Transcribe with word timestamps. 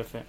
Worth 0.00 0.14
it. 0.14 0.26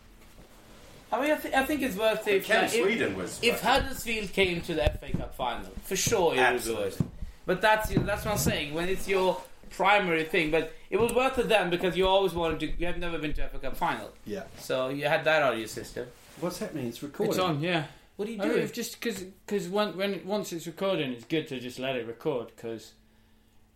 I 1.14 1.22
mean, 1.22 1.32
I, 1.32 1.36
th- 1.38 1.54
I 1.54 1.66
think 1.66 1.82
it's 1.82 1.96
worth 1.98 2.28
it. 2.28 2.44
Ken 2.46 2.66
if, 2.66 2.72
Sweden 2.72 3.18
was 3.18 3.40
If 3.42 3.60
fucking- 3.60 3.84
Huddersfield 3.84 4.32
came 4.34 4.62
to 4.62 4.74
the 4.74 4.84
FA 5.00 5.18
Cup 5.18 5.36
final, 5.36 5.72
for 5.84 5.96
sure 5.96 6.34
it 6.34 6.38
would 6.38 6.40
Absolutely. 6.40 6.84
worth 6.86 7.02
it. 7.02 7.08
But 7.46 7.62
that's 7.62 7.92
you 7.92 7.98
know, 8.00 8.06
that's 8.06 8.24
what 8.26 8.32
I'm 8.32 8.38
saying. 8.38 8.74
When 8.74 8.88
it's 8.88 9.08
your 9.08 9.42
primary 9.72 10.24
thing, 10.26 10.52
but 10.52 10.74
it 10.90 10.98
was 11.00 11.14
worth 11.14 11.38
it 11.40 11.50
then 11.50 11.70
because 11.70 11.98
you 11.98 12.08
always 12.08 12.34
wanted 12.34 12.60
to. 12.62 12.80
You 12.80 12.86
have 12.88 12.98
never 12.98 13.18
been 13.18 13.34
to 13.34 13.48
FA 13.50 13.60
Cup 13.60 13.76
final, 13.76 14.10
Yeah. 14.26 14.44
so 14.60 14.90
you 14.90 15.06
had 15.06 15.24
that 15.26 15.42
out 15.42 15.54
of 15.54 15.60
your 15.60 15.68
system. 15.68 16.08
What's 16.40 16.60
happening? 16.60 16.88
It's 16.88 17.02
recording. 17.04 17.32
It's 17.32 17.40
on, 17.40 17.60
yeah. 17.62 17.86
What 18.16 18.28
are 18.28 18.32
you 18.32 18.38
I 18.40 18.44
mean, 18.44 18.52
doing? 18.54 18.64
if 18.64 18.74
just 18.74 19.00
because 19.00 19.22
because 19.46 19.68
when, 19.68 19.98
when 19.98 20.22
once 20.26 20.54
it's 20.54 20.68
recording, 20.68 21.12
it's 21.12 21.26
good 21.26 21.48
to 21.50 21.60
just 21.60 21.78
let 21.80 21.96
it 21.96 22.08
record 22.08 22.52
because 22.56 22.94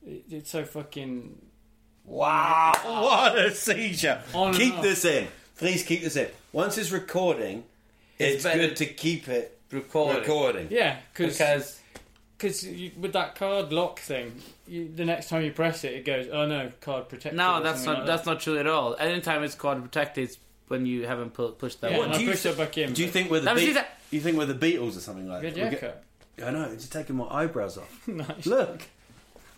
it, 0.06 0.24
it's 0.30 0.52
so 0.52 0.64
fucking. 0.64 1.42
Wow! 2.06 2.72
What 2.86 3.38
a 3.38 3.52
seizure! 3.52 4.22
On 4.34 4.54
keep 4.54 4.80
this 4.82 5.04
in. 5.06 5.28
Please 5.58 5.84
keep 5.84 6.02
this 6.04 6.16
in. 6.16 6.28
Once 6.52 6.78
it's 6.78 6.92
recording, 6.92 7.64
it's, 8.20 8.44
It's 8.46 8.56
good 8.56 8.76
to 8.78 8.86
keep 8.86 9.28
it 9.28 9.58
Recording. 9.72 10.22
recording. 10.22 10.68
Yeah, 10.70 10.98
because 11.14 11.38
because 11.38 11.80
because 12.38 12.66
with 13.00 13.14
that 13.14 13.36
card 13.36 13.72
lock 13.74 14.00
thing, 14.00 14.34
you, 14.68 14.90
the 14.94 15.06
next 15.06 15.30
time 15.30 15.44
you 15.44 15.52
press 15.52 15.84
it, 15.84 15.94
it 15.94 16.06
goes, 16.06 16.28
"Oh 16.32 16.46
no, 16.46 16.72
card 16.82 17.10
protected." 17.10 17.36
no, 17.38 17.62
that's 17.64 17.86
not 17.86 18.00
like 18.00 18.08
that's 18.08 18.24
that. 18.26 18.32
not 18.32 18.40
true 18.42 18.58
at 18.58 18.68
all. 18.68 18.96
Anytime 19.00 19.44
it's 19.44 19.56
card 19.56 19.82
protected, 19.82 20.26
it's 20.26 20.38
when 20.68 20.86
you 20.86 21.06
haven't 21.08 21.34
pu- 21.34 21.52
pushed 21.54 21.82
that 21.82 21.92
Yeah, 21.92 21.98
one. 22.00 22.12
do 22.12 22.22
you 22.24 22.32
pushed 22.32 22.46
it 22.46 22.58
back 22.58 22.78
in. 22.78 22.94
Do 22.94 23.02
you 23.04 23.10
think 23.10 23.30
we're 23.32 23.40
the 23.40 23.54
Be- 23.54 23.76
you 24.12 24.22
think 24.22 24.38
we're 24.38 24.46
the 24.46 24.54
Beatles 24.54 24.96
or 24.98 25.00
something 25.00 25.28
like 25.28 25.42
Good 25.42 25.56
that? 25.56 25.64
We're 25.64 25.70
haircut. 25.80 26.04
I 26.46 26.52
know. 26.52 26.70
It's 26.72 26.88
taking 26.88 27.16
my 27.16 27.28
eyebrows 27.30 27.78
off. 27.78 28.02
Nice. 28.08 28.46
Look, 28.46 28.82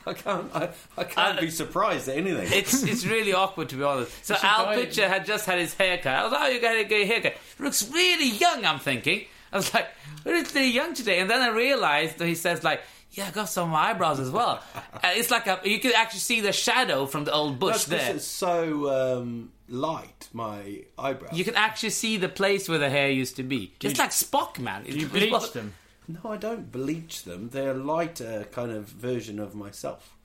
I 0.08 0.14
can't. 0.14 0.56
I, 0.56 0.70
I 0.98 1.04
can't 1.04 1.38
Uh, 1.38 1.42
be 1.42 1.50
surprised 1.50 2.08
at 2.10 2.18
anything. 2.18 2.48
It's 2.52 2.84
it's 2.92 3.06
really 3.06 3.34
awkward 3.34 3.70
to 3.70 3.76
be 3.76 3.84
honest. 3.84 4.26
So 4.26 4.36
Al. 4.42 4.74
Pitcher 4.74 5.08
had 5.08 5.26
just 5.26 5.46
had 5.46 5.60
his 5.60 5.74
haircut. 5.74 6.14
I 6.16 6.24
was 6.24 6.32
like, 6.32 6.42
oh, 6.44 6.48
you 6.48 6.62
gotta 6.62 6.84
get 6.86 7.02
a 7.02 7.06
haircut. 7.06 7.36
Looks 7.60 7.90
really 7.92 8.30
young. 8.30 8.66
I'm 8.66 8.80
thinking. 8.80 9.26
I 9.52 9.58
was 9.58 9.74
like, 9.74 9.88
"What 10.24 10.36
is 10.36 10.54
really 10.54 10.70
young 10.72 10.94
today?" 10.94 11.20
And 11.20 11.30
then 11.30 11.42
I 11.42 11.50
realized 11.50 12.18
that 12.18 12.28
he 12.28 12.36
says 12.36 12.64
like, 12.66 12.82
"Yeah, 13.12 13.28
I 13.28 13.32
got 13.32 13.46
some 13.50 13.74
eyebrows 13.74 14.20
as 14.20 14.30
well." 14.30 14.62
uh, 14.76 15.00
it's 15.16 15.32
like 15.32 15.48
a, 15.48 15.60
you 15.64 15.80
can 15.80 15.94
actually 15.96 16.20
see 16.20 16.42
the 16.42 16.52
shadow 16.52 17.06
from 17.06 17.24
the 17.24 17.32
old 17.32 17.58
bush 17.58 17.86
That's 17.86 18.04
there. 18.06 18.16
it's 18.16 18.26
so 18.26 19.18
um, 19.20 19.52
light. 19.70 20.28
My 20.34 20.82
eyebrows. 21.00 21.32
You 21.34 21.46
can 21.46 21.56
actually 21.56 21.92
see 21.92 22.18
the 22.18 22.28
place 22.30 22.68
where 22.68 22.78
the 22.80 22.90
hair 22.90 23.10
used 23.10 23.38
to 23.38 23.44
be. 23.44 23.74
It's 23.82 23.98
like 24.00 24.10
Spock, 24.12 24.60
man. 24.60 24.84
Do 24.84 24.92
you 24.98 25.08
bleach 25.08 25.52
them? 25.54 25.74
No, 26.08 26.32
I 26.32 26.38
don't 26.38 26.72
bleach 26.72 27.24
them. 27.24 27.50
They're 27.50 27.72
a 27.72 27.74
lighter 27.74 28.48
kind 28.52 28.72
of 28.72 28.86
version 28.86 29.40
of 29.40 29.56
myself. 29.56 30.16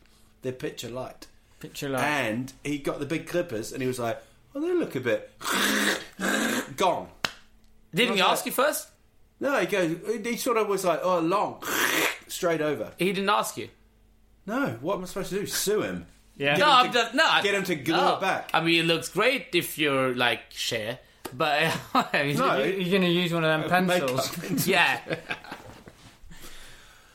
They're 0.42 0.52
picture 0.52 0.88
light. 0.88 1.26
Picture 1.60 1.88
light. 1.88 2.02
And 2.04 2.52
he 2.62 2.78
got 2.78 3.00
the 3.00 3.06
big 3.06 3.26
clippers, 3.26 3.72
and 3.72 3.82
he 3.82 3.88
was 3.88 3.98
like, 3.98 4.22
"Oh, 4.54 4.60
they 4.60 4.72
look 4.74 4.94
a 4.94 5.00
bit 5.00 5.30
gone." 6.76 7.08
Didn't 7.94 8.16
he 8.16 8.22
What's 8.22 8.40
ask 8.40 8.46
you 8.46 8.52
first? 8.52 8.88
No, 9.40 9.58
he 9.60 9.66
goes. 9.66 9.96
He 10.24 10.36
sort 10.36 10.56
of 10.56 10.68
was 10.68 10.84
like, 10.84 11.00
"Oh, 11.02 11.18
long," 11.18 11.62
straight 12.28 12.60
over. 12.60 12.92
He 12.98 13.12
didn't 13.12 13.28
ask 13.30 13.56
you. 13.56 13.68
No, 14.46 14.76
what 14.80 14.96
am 14.96 15.02
I 15.02 15.06
supposed 15.06 15.30
to 15.30 15.40
do? 15.40 15.46
Sue 15.46 15.82
him? 15.82 16.06
yeah. 16.36 16.56
No, 16.56 16.66
him 16.66 16.86
I'm 16.86 16.92
just, 16.92 17.14
no. 17.14 17.40
Get 17.42 17.54
him 17.54 17.64
to 17.64 17.74
glue 17.76 17.96
no. 17.96 18.08
it 18.14 18.16
oh. 18.18 18.20
back. 18.20 18.50
I 18.52 18.60
mean, 18.60 18.80
it 18.80 18.86
looks 18.86 19.08
great 19.08 19.48
if 19.54 19.78
you're 19.78 20.14
like 20.14 20.40
Cher, 20.50 20.98
but 21.32 21.76
I 21.94 22.24
mean, 22.24 22.36
No. 22.36 22.58
You- 22.62 22.72
You're 22.72 22.90
going 22.90 23.02
to 23.02 23.08
use 23.08 23.32
one 23.32 23.44
of 23.44 23.60
them 23.60 23.70
pencils. 23.70 24.66
yeah. 24.66 25.00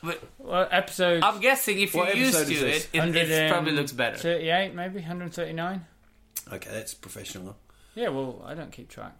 But 0.02 0.22
Well, 0.38 0.68
episode 0.70 1.22
I'm 1.22 1.40
guessing 1.40 1.80
if 1.80 1.94
you're 1.94 2.10
used 2.14 2.46
to 2.46 2.54
it, 2.54 2.88
it, 2.92 3.16
it 3.16 3.50
probably 3.50 3.72
looks 3.72 3.92
better. 3.92 4.16
38, 4.16 4.74
maybe 4.74 5.00
139. 5.00 5.86
Okay, 6.52 6.70
that's 6.70 6.94
professional. 6.94 7.56
Yeah, 7.94 8.08
well, 8.08 8.42
I 8.46 8.54
don't 8.54 8.70
keep 8.72 8.88
track. 8.88 9.12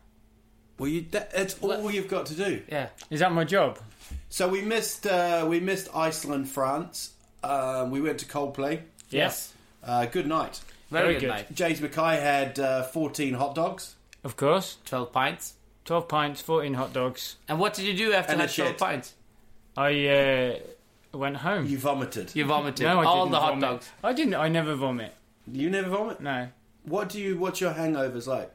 Well, 0.78 0.88
you, 0.88 1.04
that, 1.10 1.32
that's 1.32 1.56
all 1.60 1.90
you've 1.90 2.08
got 2.08 2.26
to 2.26 2.34
do. 2.34 2.62
Yeah. 2.70 2.90
Is 3.10 3.20
that 3.20 3.32
my 3.32 3.44
job? 3.44 3.78
So 4.28 4.48
we 4.48 4.62
missed. 4.62 5.06
Uh, 5.06 5.44
we 5.48 5.58
missed 5.60 5.88
Iceland, 5.94 6.48
France. 6.48 7.12
Um, 7.42 7.90
we 7.90 8.00
went 8.00 8.18
to 8.20 8.26
Coldplay. 8.26 8.82
Yes. 9.10 9.52
Uh, 9.82 10.06
good 10.06 10.26
night. 10.26 10.60
Very, 10.90 11.02
Very 11.02 11.14
good, 11.14 11.20
good. 11.22 11.28
night. 11.28 11.54
James 11.54 11.80
Mackay 11.80 12.20
had 12.20 12.58
uh, 12.58 12.82
14 12.84 13.34
hot 13.34 13.54
dogs. 13.54 13.96
Of 14.24 14.36
course. 14.36 14.78
12 14.86 15.12
pints. 15.12 15.54
12 15.84 16.08
pints, 16.08 16.40
14 16.42 16.74
hot 16.74 16.92
dogs. 16.92 17.36
And 17.48 17.58
what 17.58 17.74
did 17.74 17.86
you 17.86 17.94
do 17.94 18.12
after 18.12 18.32
And 18.32 18.40
that 18.42 18.54
12 18.54 18.76
pints? 18.76 19.14
I 19.78 20.06
uh, 20.08 20.58
went 21.16 21.36
home. 21.36 21.66
You 21.66 21.78
vomited. 21.78 22.34
You 22.34 22.44
vomited 22.44 22.84
no, 22.84 23.00
I 23.00 23.04
all 23.04 23.24
didn't 23.24 23.32
the 23.32 23.40
hot 23.40 23.48
vomit. 23.50 23.60
dogs. 23.60 23.90
I 24.02 24.12
didn't. 24.12 24.34
I 24.34 24.48
never 24.48 24.74
vomit. 24.74 25.14
You 25.50 25.70
never 25.70 25.88
vomit. 25.88 26.20
No. 26.20 26.48
What 26.82 27.08
do 27.10 27.20
you? 27.20 27.38
What's 27.38 27.60
your 27.60 27.72
hangovers 27.72 28.26
like? 28.26 28.50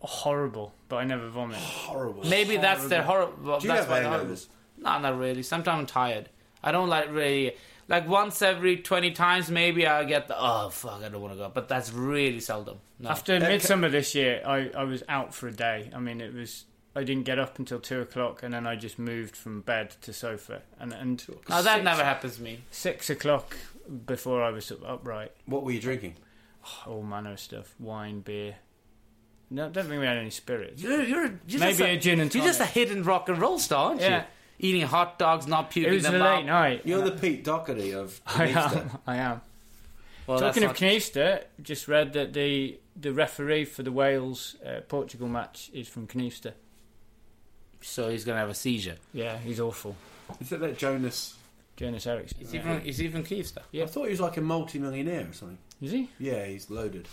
Horrible, 0.00 0.74
but 0.88 0.96
I 0.96 1.04
never 1.04 1.28
vomit. 1.28 1.58
Horrible. 1.58 2.24
Maybe 2.24 2.56
that's 2.56 2.88
their 2.88 3.02
horrible. 3.02 3.60
Do 3.60 3.68
you 3.68 3.72
that's 3.72 3.86
have 3.86 3.88
why 3.90 4.00
they're 4.00 4.08
horrible. 4.08 4.34
hangovers? 4.34 4.46
No, 4.78 4.98
not 4.98 5.18
really. 5.18 5.42
Sometimes 5.42 5.78
I'm 5.80 5.86
tired. 5.86 6.28
I 6.62 6.72
don't 6.72 6.88
like 6.88 7.10
really. 7.12 7.54
Like 7.86 8.08
once 8.08 8.40
every 8.40 8.78
20 8.78 9.10
times, 9.10 9.50
maybe 9.50 9.86
I 9.86 10.04
get 10.04 10.26
the, 10.26 10.34
oh, 10.38 10.70
fuck, 10.70 11.02
I 11.02 11.10
don't 11.10 11.20
want 11.20 11.34
to 11.34 11.38
go. 11.38 11.50
But 11.52 11.68
that's 11.68 11.92
really 11.92 12.40
seldom. 12.40 12.78
No. 12.98 13.10
After 13.10 13.38
midsummer 13.38 13.90
this 13.90 14.14
year, 14.14 14.40
I, 14.44 14.70
I 14.74 14.84
was 14.84 15.02
out 15.06 15.34
for 15.34 15.48
a 15.48 15.52
day. 15.52 15.90
I 15.94 15.98
mean, 16.00 16.22
it 16.22 16.32
was. 16.32 16.64
I 16.96 17.02
didn't 17.02 17.24
get 17.24 17.38
up 17.38 17.58
until 17.58 17.80
two 17.80 18.00
o'clock, 18.00 18.42
and 18.42 18.54
then 18.54 18.66
I 18.66 18.76
just 18.76 18.98
moved 18.98 19.34
from 19.36 19.62
bed 19.62 19.90
to 20.02 20.12
sofa, 20.12 20.62
and 20.78 20.92
and 20.92 21.24
no, 21.48 21.60
that 21.62 21.74
six- 21.74 21.84
never 21.84 22.04
happens 22.04 22.36
to 22.36 22.42
me. 22.42 22.60
Six 22.70 23.10
o'clock 23.10 23.56
before 24.06 24.42
I 24.42 24.50
was 24.50 24.70
upright. 24.86 25.32
What 25.46 25.64
were 25.64 25.72
you 25.72 25.80
drinking? 25.80 26.14
All 26.86 27.02
manner 27.02 27.32
of 27.32 27.40
stuff: 27.40 27.74
wine, 27.78 28.20
beer. 28.20 28.56
No, 29.50 29.68
don't 29.68 29.86
think 29.88 30.00
we 30.00 30.06
had 30.06 30.16
any 30.16 30.30
spirits. 30.30 30.82
You're, 30.82 31.02
you're, 31.02 31.24
you're 31.46 31.60
Maybe 31.60 31.76
just 31.76 31.80
a 31.80 31.96
gin 31.98 32.20
and 32.20 32.34
You're 32.34 32.44
just 32.44 32.60
a 32.60 32.64
tonic. 32.64 32.74
hidden 32.74 33.02
rock 33.04 33.28
and 33.28 33.38
roll 33.38 33.58
star, 33.58 33.90
aren't 33.90 34.00
Yeah. 34.00 34.24
you? 34.58 34.68
Eating 34.70 34.82
hot 34.86 35.18
dogs, 35.18 35.46
not 35.46 35.66
It 35.66 35.70
puking 35.70 35.92
was 35.92 36.06
a 36.06 36.12
them 36.12 36.20
late 36.22 36.26
out. 36.28 36.46
night. 36.46 36.82
You're 36.84 37.02
the 37.02 37.10
Pete 37.10 37.44
Doherty 37.44 37.92
of 37.92 38.20
I 38.26 38.48
Kniefster. 38.48 38.76
am. 38.80 38.98
I 39.06 39.16
am. 39.16 39.40
Well, 40.26 40.38
Talking 40.40 40.62
of 40.64 40.70
that's 40.70 40.80
not- 40.80 40.90
Kniefster, 40.90 41.44
just 41.62 41.86
read 41.88 42.14
that 42.14 42.32
the 42.32 42.78
the 42.96 43.12
referee 43.12 43.66
for 43.66 43.82
the 43.82 43.92
Wales 43.92 44.56
uh, 44.64 44.80
Portugal 44.88 45.28
match 45.28 45.70
is 45.74 45.88
from 45.88 46.06
Kniefster. 46.06 46.52
So 47.84 48.08
he's 48.10 48.24
gonna 48.24 48.38
have 48.40 48.50
a 48.50 48.54
seizure. 48.54 48.96
Yeah, 49.12 49.38
he's 49.38 49.60
awful. 49.60 49.94
Is 50.40 50.48
that 50.50 50.60
that 50.60 50.78
Jonas? 50.78 51.36
Jonas 51.76 52.06
Eriksson. 52.06 52.38
Is 52.40 52.52
he 52.52 52.58
from? 52.60 52.80
Is 52.84 52.98
he 52.98 53.08
from 53.08 53.24
Kiev? 53.24 53.50
I 53.74 53.86
thought 53.86 54.04
he 54.04 54.10
was 54.10 54.20
like 54.20 54.36
a 54.36 54.40
multi-millionaire 54.40 55.28
or 55.28 55.32
something. 55.32 55.58
Is 55.82 55.90
he? 55.92 56.08
Yeah, 56.18 56.44
he's 56.46 56.70
loaded. 56.70 57.08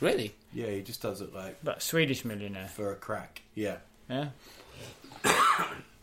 Really? 0.00 0.34
Yeah, 0.52 0.66
he 0.66 0.82
just 0.82 1.00
does 1.02 1.20
it 1.20 1.34
like 1.34 1.60
That 1.62 1.80
Swedish 1.82 2.24
millionaire. 2.24 2.68
for 2.68 2.92
a 2.92 2.96
crack. 2.96 3.42
Yeah. 3.54 3.76
Yeah. 4.10 4.28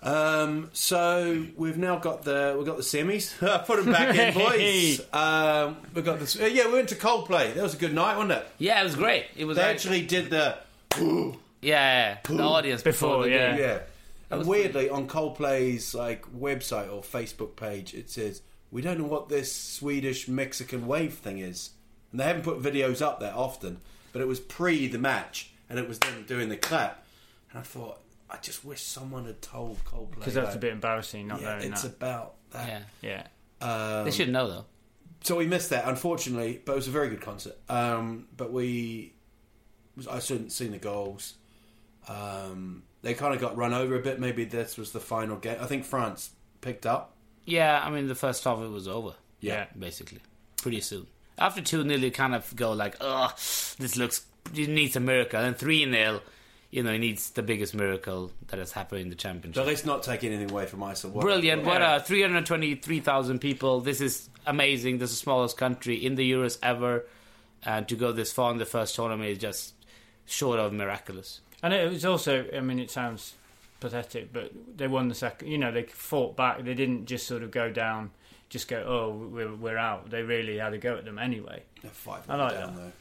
Um, 0.02 0.70
so 0.74 1.46
we've 1.56 1.78
now 1.78 1.98
got 1.98 2.24
the 2.24 2.56
we've 2.58 2.66
got 2.66 2.75
the 2.75 2.84
semis. 2.84 3.38
Put 3.66 3.81
them 3.86 3.94
back 3.94 4.14
in, 4.14 4.34
boys. 4.38 5.00
um, 5.14 5.78
we've 5.94 6.04
got 6.04 6.20
this. 6.20 6.38
Uh, 6.38 6.44
yeah, 6.46 6.68
we 6.68 6.74
went 6.74 6.90
to 6.90 6.96
Coldplay. 6.96 7.54
That 7.54 7.64
was 7.64 7.74
a 7.74 7.78
good 7.78 7.94
night, 7.94 8.16
wasn't 8.18 8.34
it? 8.34 8.46
Yeah, 8.58 8.81
it 8.81 8.84
was 8.84 8.96
great. 8.96 9.28
It 9.38 9.46
was 9.46 9.56
They 9.56 9.64
like- 9.64 9.75
actually 9.75 10.06
did 10.06 10.30
the 10.30 10.58
yeah, 11.62 12.18
the 12.25 12.34
audience 12.44 12.81
before, 12.81 13.10
Before, 13.20 13.24
the 13.24 13.30
yeah. 13.30 13.52
game. 13.52 13.60
yeah. 13.62 13.80
And 14.40 14.48
weirdly, 14.48 14.90
on 14.90 15.08
Coldplay's 15.08 15.94
like 15.96 16.26
website 16.34 16.92
or 16.92 17.02
Facebook 17.02 17.56
page, 17.56 17.94
it 17.94 18.10
says 18.10 18.42
we 18.72 18.82
don't 18.82 18.98
know 18.98 19.06
what 19.06 19.30
this 19.30 19.54
Swedish 19.54 20.28
Mexican 20.28 20.88
wave 20.88 21.14
thing 21.16 21.40
is, 21.40 21.72
and 22.12 22.20
they 22.20 22.26
haven't 22.26 22.44
put 22.44 22.62
videos 22.62 23.02
up 23.02 23.20
there 23.20 23.34
often. 23.36 23.78
But 24.12 24.22
it 24.22 24.28
was 24.28 24.40
pre 24.40 24.88
the 24.88 25.00
match, 25.00 25.52
and 25.70 25.80
it 25.80 25.88
was 25.88 26.00
them 26.00 26.26
doing 26.28 26.50
the 26.50 26.58
clap, 26.58 27.04
and 27.50 27.60
I 27.60 27.64
thought, 27.64 28.00
I 28.30 28.38
just 28.38 28.64
wish 28.66 28.82
someone 28.82 29.26
had 29.26 29.42
told 29.42 29.84
Coldplay 29.86 30.16
Because 30.16 30.34
that's 30.36 30.50
that. 30.50 30.56
a 30.58 30.60
bit 30.60 30.72
embarrassing 30.74 31.28
not 31.28 31.42
Yeah, 31.42 31.58
knowing 31.58 31.72
it's 31.72 31.82
that. 31.84 31.92
about 31.94 32.34
that. 32.52 32.84
Yeah. 33.02 33.24
yeah. 33.62 33.98
Um, 34.00 34.06
They 34.06 34.12
should 34.12 34.30
know 34.30 34.48
though. 34.48 34.66
so 35.22 35.36
we 35.38 35.48
missed 35.48 35.70
that, 35.72 35.88
unfortunately, 35.88 36.62
but 36.64 36.74
it 36.74 36.76
was 36.76 36.88
a 36.88 36.92
very 36.92 37.10
good 37.10 37.22
concert. 37.22 37.56
Um, 37.70 38.28
but 38.38 38.52
we, 38.52 39.14
I 40.10 40.16
hadn't 40.16 40.52
seen 40.52 40.72
the 40.72 40.78
goals. 40.80 41.36
Um, 42.08 42.84
they 43.04 43.14
kind 43.14 43.36
of 43.36 43.40
got 43.40 43.56
run 43.56 43.74
over 43.74 43.96
a 43.96 44.00
bit. 44.02 44.20
Maybe 44.20 44.46
this 44.46 44.78
was 44.78 44.92
the 44.92 45.00
final 45.00 45.38
game. 45.38 45.58
I 45.62 45.66
think 45.68 45.86
France 45.86 46.32
picked 46.62 46.86
up. 46.88 47.14
Yeah, 47.46 47.80
I 47.84 47.90
mean 47.92 48.08
the 48.08 48.16
first 48.16 48.44
half 48.44 48.60
it 48.60 48.70
was 48.70 48.88
over. 48.88 49.14
Yeah. 49.40 49.66
basically, 49.78 50.20
pretty 50.62 50.80
soon. 50.82 51.06
After 51.38 51.62
two 51.62 51.84
0 51.84 51.96
you 52.00 52.12
kind 52.12 52.34
of 52.34 52.56
go 52.56 52.72
like, 52.72 52.96
"Oh, 53.02 53.30
this 53.78 53.98
looks. 53.98 54.26
It 54.56 54.70
needs 54.70 54.96
a 54.96 55.00
miracle." 55.00 55.40
And 55.40 55.56
three 55.58 55.84
0 55.90 56.22
you 56.72 56.82
know, 56.82 56.92
it 56.92 56.98
needs 56.98 57.30
the 57.32 57.44
biggest 57.44 57.76
miracle 57.76 58.32
that 58.48 58.58
has 58.58 58.72
happened 58.72 59.02
in 59.02 59.10
the 59.10 59.16
championship. 59.16 59.62
But 59.62 59.68
let's 59.68 59.86
not 59.86 60.02
take 60.02 60.24
anything 60.24 60.50
away 60.50 60.66
from 60.66 60.82
Iceland. 60.82 61.16
What- 61.16 61.22
Brilliant! 61.22 61.64
what- 61.66 61.82
What 61.82 61.82
a 61.84 62.00
three 62.04 62.22
hundred 62.24 62.46
twenty-three 62.48 63.02
thousand 63.02 63.40
people. 63.40 63.82
This 63.82 64.00
is 64.02 64.28
amazing. 64.48 64.98
This 64.98 65.12
is 65.12 65.18
the 65.18 65.24
smallest 65.24 65.56
country 65.58 65.96
in 66.04 66.16
the 66.16 66.32
Euros 66.32 66.58
ever, 66.64 67.06
and 67.64 67.88
to 67.90 67.96
go 67.96 68.12
this 68.12 68.32
far 68.32 68.52
in 68.52 68.58
the 68.58 68.66
first 68.66 68.96
tournament 68.96 69.30
is 69.30 69.38
just 69.38 69.74
short 70.26 70.60
of 70.60 70.72
miraculous. 70.74 71.42
And 71.63 71.74
it 71.74 71.89
was 71.89 72.06
also, 72.06 72.45
I 72.56 72.60
mean, 72.60 72.77
it 72.77 72.92
sounds 72.92 73.33
pathetic, 73.80 74.31
but 74.33 74.51
they 74.77 74.88
won 74.88 75.07
the 75.07 75.15
second. 75.15 75.48
You 75.50 75.57
know, 75.57 75.71
they 75.71 75.83
fought 75.83 76.36
back. 76.36 76.63
They 76.63 76.74
didn't 76.74 77.06
just 77.06 77.25
sort 77.25 77.42
of 77.42 77.51
go 77.51 77.71
down, 77.71 78.12
just 78.50 78.68
go, 78.68 78.83
oh, 78.86 79.10
we're, 79.31 79.54
we're 79.56 79.77
out. 79.77 80.10
They 80.10 80.21
really 80.24 80.57
had 80.57 80.74
a 80.74 80.77
go 80.77 80.98
at 80.98 81.06
them 81.06 81.18
anyway. 81.18 81.63
They're 81.81 81.89
five 81.89 82.30
I 82.30 82.36
like 82.36 82.54
down 82.54 82.75
that. 82.75 82.81
though. 82.81 82.92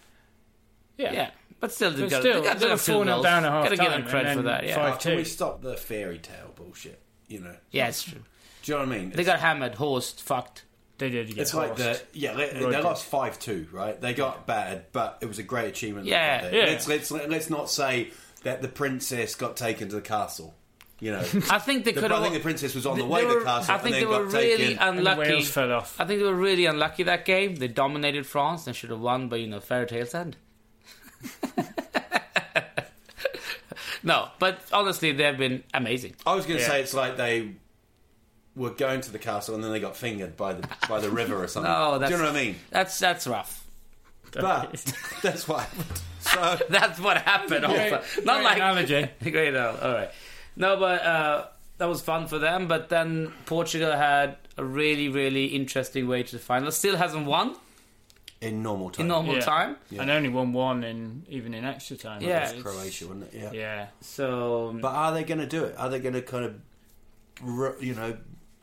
Yeah. 0.97 1.13
Yeah, 1.13 1.31
but 1.59 1.73
still, 1.73 1.91
they 1.91 2.03
But 2.03 2.11
got, 2.11 2.21
still, 2.21 2.41
they 2.43 2.49
got 2.49 2.59
they 2.59 2.67
were 2.67 2.73
enough 2.73 2.87
4-0 2.87 3.05
goals. 3.07 3.23
down 3.25 3.45
at 3.45 3.51
half 3.51 3.65
Gotta 3.65 3.77
give 3.77 3.91
them 3.91 4.03
time, 4.03 4.11
credit 4.11 4.37
for 4.37 4.43
that. 4.43 4.65
Yeah, 4.67 4.75
five- 4.77 5.01
can 5.01 5.17
we 5.17 5.25
stop 5.25 5.61
the 5.63 5.77
fairy 5.77 6.19
tale 6.19 6.53
bullshit? 6.55 7.01
You 7.29 7.41
know. 7.41 7.57
yeah, 7.71 7.89
it's 7.89 8.05
true. 8.05 8.21
Do 8.63 8.73
you 8.73 8.79
know 8.79 8.85
what 8.87 8.95
I 8.95 8.99
mean? 8.99 9.11
They 9.11 9.25
got 9.25 9.41
hammered, 9.41 9.75
horsed, 9.75 10.23
fucked. 10.23 10.65
They 10.99 11.11
did 11.11 11.27
get 11.29 11.39
It's 11.39 11.55
like 11.55 11.75
the 11.75 12.01
yeah 12.13 12.35
they, 12.35 12.51
they 12.51 12.81
lost 12.81 13.07
five 13.07 13.37
two 13.41 13.67
right 13.73 14.01
they 14.01 14.15
got 14.15 14.47
battered 14.47 14.85
but 14.93 15.19
it 15.21 15.27
was 15.27 15.41
a 15.41 15.43
great 15.43 15.67
achievement. 15.69 16.07
Yeah, 16.07 16.49
yeah. 16.53 16.67
Let's 16.67 16.87
let's 16.87 17.11
let's 17.11 17.51
not 17.51 17.69
say 17.69 18.11
that 18.45 18.63
the 18.63 18.69
princess 18.69 19.35
got 19.35 19.57
taken 19.57 19.89
to 19.89 19.95
the 19.97 20.01
castle. 20.03 20.55
You 21.01 21.11
know, 21.13 21.19
I 21.51 21.59
think 21.59 21.85
they 21.85 21.91
The- 21.93 22.01
could 22.01 22.13
I 22.13 22.21
think 22.23 22.35
the 22.35 22.41
princess 22.41 22.75
was 22.77 22.87
on 22.87 22.97
the 22.97 23.03
they 23.05 23.09
way 23.09 23.23
to 23.23 23.39
the 23.41 23.45
castle 23.45 23.75
I 23.75 23.79
think 23.79 23.87
and 23.87 23.95
they 23.95 24.01
then 24.01 24.09
were 24.09 24.25
got 24.25 24.33
really 24.35 24.57
taken. 24.69 24.79
And 24.79 24.99
the 24.99 25.01
unlucky. 25.11 25.31
Wales 25.33 25.51
fell 25.51 25.73
off. 25.73 26.01
I 26.01 26.05
think 26.05 26.21
they 26.21 26.27
were 26.27 26.35
really 26.35 26.67
unlucky 26.67 27.03
that 27.05 27.25
game. 27.25 27.57
They 27.57 27.67
dominated 27.69 28.25
France 28.27 28.67
and 28.69 28.77
should 28.77 28.91
have 28.91 29.01
won, 29.01 29.29
but 29.29 29.41
you 29.41 29.49
know, 29.49 29.59
fairy 29.61 29.87
tales 29.87 30.15
end. 30.15 30.37
no, 34.03 34.29
but 34.39 34.59
honestly, 34.73 35.13
they've 35.13 35.37
been 35.39 35.63
amazing. 35.75 36.15
I 36.27 36.35
was 36.35 36.47
going 36.47 36.59
to 36.59 36.63
Yeah. 36.63 36.69
say 36.71 36.81
it's 36.83 36.95
like 36.95 37.17
they 37.17 37.53
were 38.57 38.71
going 38.71 39.01
to 39.01 39.11
the 39.13 39.19
castle 39.19 39.55
and 39.55 39.63
then 39.65 39.71
they 39.73 39.81
got 39.81 39.97
fingered 39.97 40.37
by 40.37 40.53
the 40.55 40.69
by 40.89 41.01
the 41.01 41.11
river 41.11 41.43
or 41.43 41.49
something. 41.49 41.71
No, 41.71 41.99
that's 41.99 42.11
Do 42.11 42.17
you 42.17 42.23
know 42.23 42.29
what 42.31 42.37
I 42.39 42.45
mean? 42.45 42.57
That's 42.71 42.99
that's 42.99 43.27
rough. 43.27 43.62
But 44.41 44.73
that's 45.23 45.47
what 45.47 45.61
happened. 45.61 46.01
So 46.21 46.59
That's 46.71 47.01
what 47.01 47.19
happened. 47.19 47.65
Also, 47.65 48.03
not 48.25 48.37
great 48.37 48.45
like 48.45 48.57
analogy. 48.57 49.09
great. 49.31 49.57
All 49.57 49.93
right. 49.93 50.11
No, 50.57 50.77
but 50.79 51.03
uh, 51.03 51.47
that 51.79 51.87
was 51.89 52.01
fun 52.01 52.27
for 52.29 52.39
them. 52.39 52.69
But 52.69 52.89
then 52.89 53.33
Portugal 53.47 53.93
had 53.93 54.37
a 54.57 54.65
really, 54.65 55.09
really 55.09 55.47
interesting 55.47 56.07
way 56.07 56.23
to 56.23 56.33
the 56.33 56.39
final. 56.39 56.71
Still 56.71 56.97
hasn't 56.97 57.27
won 57.27 57.57
in 58.41 58.63
normal 58.63 58.91
time, 58.91 59.03
in 59.03 59.09
normal 59.09 59.35
Yeah. 59.35 59.41
time. 59.41 59.77
And 59.99 60.11
only 60.11 60.29
won 60.29 60.53
one 60.53 60.85
in 60.85 61.25
even 61.29 61.55
in 61.55 61.65
extra 61.65 61.97
time. 61.97 62.23
Yeah. 62.23 62.41
guess. 62.41 62.53
It's 62.53 62.63
Croatia, 62.63 63.07
wasn't 63.09 63.35
it? 63.35 63.41
Yeah. 63.41 63.53
Yeah. 63.53 63.87
So, 64.01 64.77
But 64.81 64.93
are 64.95 65.13
they 65.13 65.25
going 65.25 65.41
to 65.41 65.47
do 65.47 65.65
it? 65.65 65.75
Are 65.79 65.89
they 65.89 65.99
going 66.01 66.15
to 66.15 66.23
kind 66.23 66.45
of, 66.45 67.83
you 67.83 67.95
know, 67.95 68.17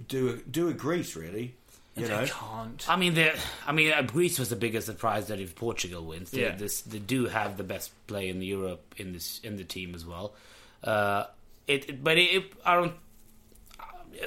do 0.07 0.29
a, 0.29 0.33
do 0.49 0.69
a 0.69 0.73
Greece 0.73 1.15
really? 1.15 1.55
You 2.01 2.07
know, 2.07 2.25
can't. 2.27 2.89
I 2.89 2.95
mean, 2.95 3.17
I 3.67 3.71
mean, 3.71 3.93
uh, 3.93 4.01
Greece 4.03 4.39
was 4.39 4.49
the 4.49 4.55
biggest 4.55 4.87
surprise 4.87 5.27
that 5.27 5.39
if 5.39 5.55
Portugal 5.55 6.05
wins, 6.05 6.31
they, 6.31 6.41
Yeah. 6.41 6.55
this, 6.55 6.81
they 6.81 6.99
do 6.99 7.25
have 7.27 7.57
the 7.57 7.63
best 7.63 7.91
play 8.07 8.29
in 8.29 8.41
Europe 8.41 8.95
in 8.97 9.13
this 9.13 9.39
in 9.43 9.57
the 9.57 9.63
team 9.63 9.93
as 9.95 10.05
well. 10.05 10.33
Uh, 10.83 11.25
it, 11.67 11.89
it- 11.89 12.03
but 12.03 12.17
it, 12.17 12.33
it, 12.35 12.53
I 12.65 12.75
don't. 12.75 12.93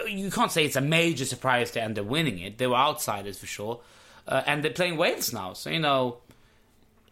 You 0.08 0.30
can't 0.30 0.50
say 0.50 0.64
it's 0.64 0.76
a 0.76 0.80
major 0.80 1.24
surprise 1.24 1.70
to 1.72 1.82
end 1.82 1.98
up 1.98 2.06
winning 2.06 2.38
it. 2.38 2.56
They 2.58 2.66
were 2.66 2.76
outsiders 2.76 3.38
for 3.38 3.46
sure, 3.46 3.80
uh, 4.26 4.42
and 4.46 4.62
they're 4.64 4.70
playing 4.70 4.96
Wales 4.96 5.32
now. 5.32 5.52
So 5.54 5.68
you 5.70 5.80
know, 5.80 6.18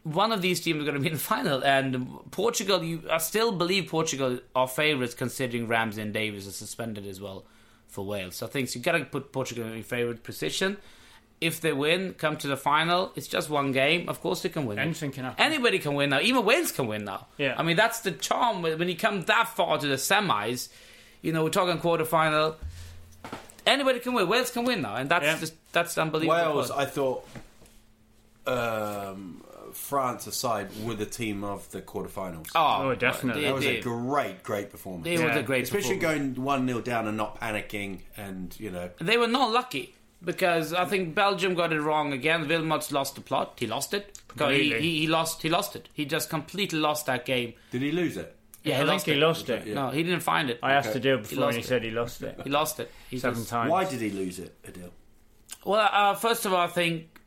one 0.05 0.33
of 0.33 0.41
these 0.41 0.61
teams 0.61 0.81
are 0.81 0.85
going 0.85 0.95
to 0.95 1.01
be 1.01 1.09
in 1.09 1.15
the 1.15 1.19
final. 1.37 1.63
And 1.65 2.09
Portugal, 2.31 2.83
you 2.83 3.03
I 3.11 3.19
still 3.19 3.53
believe 3.53 3.89
Portugal 3.89 4.39
are 4.55 4.69
favourites 4.69 5.15
considering 5.15 5.67
Ramsey 5.69 6.01
and 6.01 6.15
Davies 6.15 6.47
are 6.49 6.53
suspended 6.53 7.07
as 7.07 7.21
well 7.21 7.45
for 7.91 8.05
Wales. 8.07 8.37
So 8.37 8.47
I 8.47 8.49
think 8.49 8.75
you 8.75 8.81
got 8.81 8.93
to 8.93 9.05
put 9.05 9.33
Portugal 9.33 9.67
in 9.67 9.83
favourite 9.83 10.23
position. 10.23 10.77
If 11.41 11.61
they 11.63 11.73
win, 11.73 12.15
come 12.15 12.37
to 12.39 12.49
the 12.49 12.57
final. 12.57 13.13
It's 13.17 13.27
just 13.27 13.49
one 13.49 13.73
game. 13.73 14.09
Of 14.11 14.21
course, 14.21 14.43
they 14.43 14.51
can 14.51 14.67
win. 14.67 14.79
Anything 14.79 15.11
can 15.11 15.25
happen. 15.25 15.43
Anybody 15.43 15.79
can 15.79 15.95
win 15.95 16.11
now. 16.11 16.21
Even 16.21 16.45
Wales 16.45 16.71
can 16.71 16.87
win 16.87 17.05
now. 17.05 17.27
Yeah. 17.39 17.55
I 17.57 17.63
mean, 17.63 17.77
that's 17.77 18.01
the 18.01 18.13
charm 18.13 18.61
when 18.63 18.79
when 18.79 18.89
you 18.89 18.97
come 18.97 19.23
that 19.23 19.49
far 19.57 19.79
to 19.79 19.87
the 19.87 19.95
semis. 19.97 20.69
You 21.23 21.33
know, 21.33 21.43
we're 21.45 21.51
talking 21.51 21.79
quarterfinal. 21.79 22.57
Anybody 23.67 24.01
can 24.01 24.13
win. 24.15 24.29
Wales 24.29 24.51
can 24.51 24.65
win 24.65 24.83
now, 24.83 24.97
and 24.97 25.11
that's 25.11 25.25
Yeah. 25.25 25.39
just 25.39 25.55
that's 25.73 25.97
unbelievable. 25.97 26.35
Wales. 26.57 26.71
I 26.71 26.85
thought 26.85 27.27
um, 28.47 29.43
France 29.75 30.27
aside 30.27 30.69
were 30.85 30.95
the 30.95 31.07
team 31.07 31.45
of 31.45 31.71
the 31.71 31.81
quarterfinals. 31.83 32.49
oh, 32.55 32.89
Oh, 32.91 32.95
definitely. 32.95 33.43
They, 33.43 33.49
that 33.49 33.55
was 33.55 33.67
a 33.67 33.81
great, 33.81 34.43
great 34.43 34.71
performance. 34.71 35.05
they 35.05 35.17
were 35.19 35.29
Yeah. 35.29 35.35
the 35.37 35.43
great 35.43 35.65
Especially 35.65 35.97
performance. 35.99 36.37
going 36.37 36.45
one 36.45 36.67
0 36.67 36.81
down 36.81 37.07
and 37.09 37.17
not 37.17 37.41
panicking, 37.41 38.01
and 38.17 38.55
you 38.59 38.71
know, 38.71 38.91
They 39.01 39.17
were 39.17 39.27
not 39.29 39.51
lucky 39.53 39.95
because 40.25 40.73
I 40.75 40.85
think 40.85 41.15
Belgium 41.15 41.55
got 41.55 41.73
it 41.73 41.81
wrong 41.81 42.13
again. 42.13 42.47
Wilmots 42.47 42.93
lost 42.93 43.15
the 43.15 43.21
plot. 43.21 43.55
He 43.59 43.67
lost 43.67 43.95
it. 43.95 44.19
Because 44.29 44.57
he, 44.57 44.73
he, 44.75 45.01
he 45.01 45.07
lost. 45.07 45.43
He 45.43 45.49
lost 45.49 45.75
it. 45.77 45.89
He 45.93 46.05
just 46.05 46.31
completely 46.31 46.79
lost 46.79 47.07
that 47.07 47.25
game. 47.25 47.55
did 47.73 47.83
he 47.83 47.91
lose 47.91 48.17
it? 48.17 48.37
Yeah, 48.63 48.75
I 48.75 48.77
he 48.77 48.81
think 48.83 48.89
lost 48.93 49.07
he 49.07 49.13
it. 49.13 49.17
lost 49.19 49.49
it. 49.51 49.67
Yeah. 49.67 49.75
No, 49.75 49.91
he 49.91 50.03
didn't 50.03 50.21
find 50.21 50.51
it. 50.51 50.59
I 50.63 50.73
asked 50.75 50.91
Okay. 50.91 50.99
the 50.99 51.01
deal 51.01 51.19
before, 51.19 51.39
lost 51.39 51.49
and 51.49 51.57
he 51.57 51.61
it. 51.65 51.67
said 51.69 51.83
he 51.83 51.91
lost 51.91 52.23
it 52.23 52.39
He 52.45 52.51
lost 52.51 52.79
it. 52.79 52.91
He 53.09 53.19
seven 53.19 53.39
just- 53.41 53.49
times. 53.51 53.71
Why 53.71 53.85
did 53.87 54.01
he 54.03 54.11
lose 54.11 54.39
it, 54.39 54.55
Adil? 54.63 54.91
Well, 55.65 55.89
uh, 55.93 56.15
first 56.15 56.45
of 56.47 56.53
all, 56.53 56.61
I 56.61 56.67
think 56.69 57.19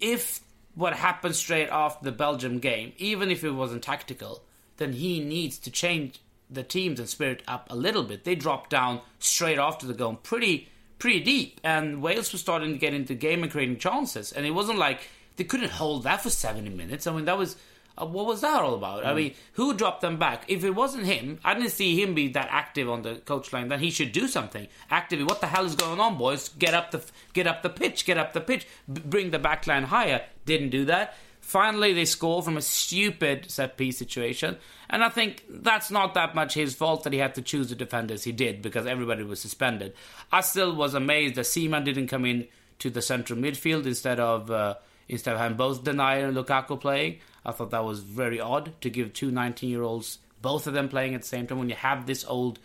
if 0.00 0.40
what 0.74 0.94
happened 0.94 1.36
straight 1.36 1.68
after 1.68 2.04
the 2.04 2.12
Belgium 2.12 2.58
game, 2.58 2.92
even 2.98 3.30
if 3.30 3.44
it 3.44 3.50
wasn't 3.50 3.82
tactical, 3.82 4.42
then 4.76 4.92
he 4.92 5.20
needs 5.20 5.58
to 5.58 5.70
change 5.70 6.20
the 6.50 6.62
teams 6.62 6.98
and 6.98 7.08
spirit 7.08 7.42
up 7.48 7.66
a 7.70 7.76
little 7.76 8.02
bit. 8.02 8.24
They 8.24 8.34
dropped 8.34 8.70
down 8.70 9.00
straight 9.18 9.58
after 9.58 9.86
the 9.86 9.94
goal, 9.94 10.14
pretty 10.14 10.68
pretty 10.98 11.20
deep, 11.20 11.60
and 11.64 12.00
Wales 12.00 12.32
was 12.32 12.40
starting 12.40 12.72
to 12.72 12.78
get 12.78 12.94
into 12.94 13.08
the 13.08 13.18
game 13.18 13.42
and 13.42 13.52
creating 13.52 13.78
chances. 13.78 14.32
And 14.32 14.46
it 14.46 14.52
wasn't 14.52 14.78
like 14.78 15.00
they 15.36 15.44
couldn't 15.44 15.70
hold 15.70 16.04
that 16.04 16.22
for 16.22 16.30
seventy 16.30 16.70
minutes. 16.70 17.06
I 17.06 17.12
mean, 17.14 17.24
that 17.26 17.38
was. 17.38 17.56
Uh, 17.96 18.06
what 18.06 18.26
was 18.26 18.40
that 18.40 18.60
all 18.60 18.74
about? 18.74 19.06
I 19.06 19.14
mean, 19.14 19.34
who 19.52 19.72
dropped 19.72 20.00
them 20.00 20.18
back? 20.18 20.44
If 20.48 20.64
it 20.64 20.70
wasn't 20.70 21.06
him, 21.06 21.38
I 21.44 21.54
didn't 21.54 21.70
see 21.70 22.00
him 22.02 22.14
be 22.14 22.28
that 22.28 22.48
active 22.50 22.90
on 22.90 23.02
the 23.02 23.16
coach 23.16 23.52
line. 23.52 23.68
Then 23.68 23.78
he 23.78 23.90
should 23.90 24.12
do 24.12 24.26
something 24.26 24.66
actively. 24.90 25.24
What 25.24 25.40
the 25.40 25.46
hell 25.46 25.64
is 25.64 25.76
going 25.76 26.00
on, 26.00 26.18
boys? 26.18 26.48
Get 26.58 26.74
up 26.74 26.90
the 26.90 27.04
get 27.32 27.46
up 27.46 27.62
the 27.62 27.70
pitch, 27.70 28.04
get 28.04 28.18
up 28.18 28.32
the 28.32 28.40
pitch, 28.40 28.66
B- 28.92 29.02
bring 29.04 29.30
the 29.30 29.38
back 29.38 29.66
line 29.66 29.84
higher. 29.84 30.22
Didn't 30.44 30.70
do 30.70 30.84
that. 30.86 31.14
Finally, 31.40 31.92
they 31.92 32.06
score 32.06 32.42
from 32.42 32.56
a 32.56 32.62
stupid 32.62 33.50
set 33.50 33.76
piece 33.76 33.98
situation, 33.98 34.56
and 34.88 35.04
I 35.04 35.10
think 35.10 35.44
that's 35.48 35.90
not 35.90 36.14
that 36.14 36.34
much 36.34 36.54
his 36.54 36.74
fault 36.74 37.04
that 37.04 37.12
he 37.12 37.18
had 37.18 37.34
to 37.34 37.42
choose 37.42 37.68
the 37.68 37.74
defenders 37.74 38.24
he 38.24 38.32
did 38.32 38.62
because 38.62 38.86
everybody 38.86 39.22
was 39.24 39.40
suspended. 39.40 39.92
I 40.32 40.40
still 40.40 40.74
was 40.74 40.94
amazed 40.94 41.34
that 41.34 41.42
Ciman 41.42 41.84
didn't 41.84 42.08
come 42.08 42.24
in 42.24 42.48
to 42.78 42.88
the 42.88 43.02
central 43.02 43.38
midfield 43.38 43.84
instead 43.86 44.18
of 44.18 44.50
uh, 44.50 44.76
instead 45.06 45.34
of 45.34 45.40
having 45.40 45.56
both 45.56 45.84
Denayer 45.84 46.28
and 46.28 46.36
Lukaku 46.36 46.80
playing. 46.80 47.18
I 47.44 47.52
thought 47.52 47.70
that 47.70 47.84
was 47.84 48.00
very 48.00 48.40
odd 48.40 48.72
to 48.80 48.90
give 48.90 49.12
two 49.12 49.30
19 49.30 49.68
year 49.70 49.82
olds 49.82 50.18
both 50.44 50.66
of 50.66 50.74
them 50.74 50.90
playing 50.90 51.14
at 51.14 51.22
the 51.22 51.26
same 51.26 51.46
time 51.46 51.58
when 51.58 51.70
you 51.70 51.74
have 51.74 52.06
this 52.06 52.22
old 52.26 52.58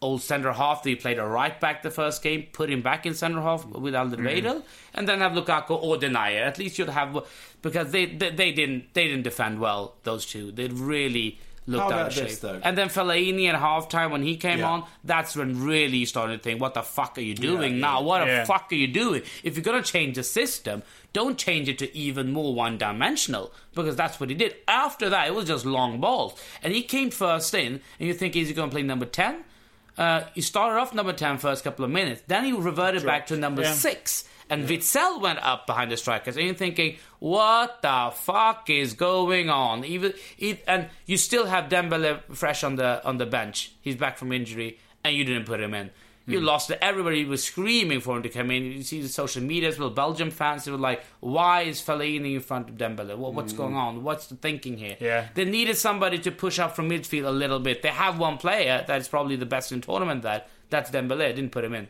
old 0.00 0.22
centre 0.22 0.52
half 0.52 0.82
that 0.82 0.90
he 0.90 0.94
played 0.94 1.18
a 1.18 1.24
right 1.24 1.58
back 1.60 1.82
the 1.82 1.90
first 1.90 2.22
game, 2.22 2.46
put 2.52 2.70
him 2.70 2.82
back 2.82 3.04
in 3.04 3.14
centre 3.14 3.40
half 3.40 3.66
with 3.66 3.94
Alderweireld, 3.94 4.42
mm-hmm. 4.42 4.94
and 4.94 5.08
then 5.08 5.20
have 5.20 5.32
Lukaku 5.32 5.70
or 5.70 5.96
Denayer. 5.96 6.46
At 6.46 6.58
least 6.58 6.78
you'd 6.78 6.88
have 6.88 7.26
because 7.62 7.90
they, 7.90 8.06
they 8.06 8.30
they 8.30 8.52
didn't 8.52 8.94
they 8.94 9.08
didn't 9.08 9.24
defend 9.24 9.58
well 9.58 9.96
those 10.04 10.24
two. 10.24 10.52
They 10.52 10.68
really 10.68 11.40
looked 11.66 11.82
How 11.82 11.86
out 11.88 11.92
about 11.92 12.06
of 12.08 12.12
shape. 12.14 12.28
this, 12.28 12.38
though? 12.38 12.60
And 12.62 12.78
then 12.78 12.88
Fellaini 12.88 13.48
at 13.48 13.60
halftime 13.60 14.10
when 14.10 14.22
he 14.22 14.36
came 14.36 14.60
Yeah. 14.60 14.70
on, 14.70 14.84
that's 15.04 15.34
when 15.36 15.62
really 15.64 15.98
you 15.98 16.06
started 16.06 16.38
to 16.38 16.42
think, 16.42 16.60
what 16.60 16.74
the 16.74 16.82
fuck 16.82 17.18
are 17.18 17.22
you 17.22 17.34
doing 17.34 17.74
Yeah, 17.74 17.80
now? 17.80 18.00
yeah. 18.00 18.04
What 18.06 18.24
the 18.26 18.44
fuck 18.46 18.68
are 18.72 18.76
you 18.76 18.86
doing? 18.88 19.22
If 19.42 19.56
you're 19.56 19.64
gonna 19.64 19.82
change 19.82 20.14
the 20.16 20.22
system, 20.22 20.82
don't 21.12 21.36
change 21.38 21.68
it 21.68 21.78
to 21.78 21.96
even 21.96 22.32
more 22.32 22.54
one 22.54 22.78
dimensional 22.78 23.52
because 23.74 23.96
that's 23.96 24.20
what 24.20 24.28
he 24.28 24.34
did. 24.36 24.54
After 24.68 25.08
that, 25.10 25.26
it 25.28 25.34
was 25.34 25.46
just 25.46 25.64
long 25.66 26.00
balls, 26.00 26.38
and 26.62 26.72
he 26.72 26.82
came 26.82 27.10
first 27.10 27.52
in, 27.54 27.80
and 27.98 28.06
you 28.08 28.14
think 28.14 28.36
is 28.36 28.48
he 28.48 28.54
gonna 28.54 28.70
play 28.70 28.82
number 28.82 29.06
ten? 29.06 29.44
Uh, 29.98 30.24
he 30.34 30.42
started 30.42 30.78
off 30.78 30.92
number 30.92 31.10
10 31.14 31.38
first 31.38 31.64
couple 31.64 31.82
of 31.82 31.90
minutes. 31.90 32.20
Then 32.26 32.44
he 32.44 32.52
reverted 32.52 33.02
back 33.06 33.28
to 33.28 33.36
number 33.36 33.62
Yeah. 33.62 33.72
6. 34.48 34.50
And 34.50 34.68
Witsel 34.68 35.20
went 35.20 35.38
up 35.40 35.66
behind 35.66 35.90
the 35.90 35.96
strikers. 35.96 36.36
And 36.36 36.46
you're 36.46 36.54
thinking, 36.54 36.96
what 37.18 37.82
the 37.82 38.12
fuck 38.14 38.70
is 38.70 38.94
going 38.94 39.50
on? 39.50 39.84
Even 39.84 40.14
it, 40.38 40.62
And 40.66 40.88
you 41.06 41.16
still 41.16 41.46
have 41.46 41.68
Dembele 41.68 42.20
fresh 42.34 42.64
on 42.64 42.76
the 42.76 43.04
on 43.04 43.18
the 43.18 43.26
bench. 43.26 43.72
He's 43.80 43.96
back 43.96 44.18
from 44.18 44.32
injury. 44.32 44.78
And 45.04 45.14
you 45.16 45.24
didn't 45.24 45.46
put 45.46 45.60
him 45.60 45.74
in. 45.74 45.90
You 46.26 46.40
hmm. 46.40 46.44
lost 46.44 46.70
it. 46.70 46.78
Everybody 46.82 47.24
was 47.24 47.44
screaming 47.44 48.00
for 48.00 48.16
him 48.16 48.22
to 48.24 48.28
come 48.28 48.50
in. 48.50 48.64
You 48.64 48.82
see 48.82 49.00
the 49.00 49.08
social 49.08 49.42
media 49.42 49.68
as 49.68 49.78
well. 49.78 49.90
Belgium 49.90 50.30
fans 50.30 50.64
they 50.64 50.72
were 50.72 50.78
like, 50.78 51.04
"Why 51.20 51.62
is 51.62 51.80
Fellaini 51.80 52.34
in 52.34 52.40
front 52.40 52.68
of 52.68 52.76
Dembele? 52.76 53.16
What, 53.16 53.34
what's 53.34 53.52
hmm. 53.52 53.58
going 53.58 53.76
on? 53.76 54.02
What's 54.02 54.26
the 54.26 54.34
thinking 54.34 54.76
here?" 54.76 54.96
Yeah. 55.00 55.28
They 55.34 55.44
needed 55.44 55.76
somebody 55.76 56.18
to 56.18 56.32
push 56.32 56.58
up 56.58 56.74
from 56.74 56.90
midfield 56.90 57.26
a 57.26 57.30
little 57.30 57.60
bit. 57.60 57.82
They 57.82 57.88
have 57.88 58.18
one 58.18 58.38
player 58.38 58.84
that's 58.86 59.08
probably 59.08 59.36
the 59.36 59.46
best 59.46 59.70
in 59.70 59.80
tournament. 59.80 60.22
That 60.22 60.48
that's 60.68 60.90
Dembele. 60.90 61.34
Didn't 61.34 61.52
put 61.52 61.64
him 61.64 61.74
in. 61.74 61.86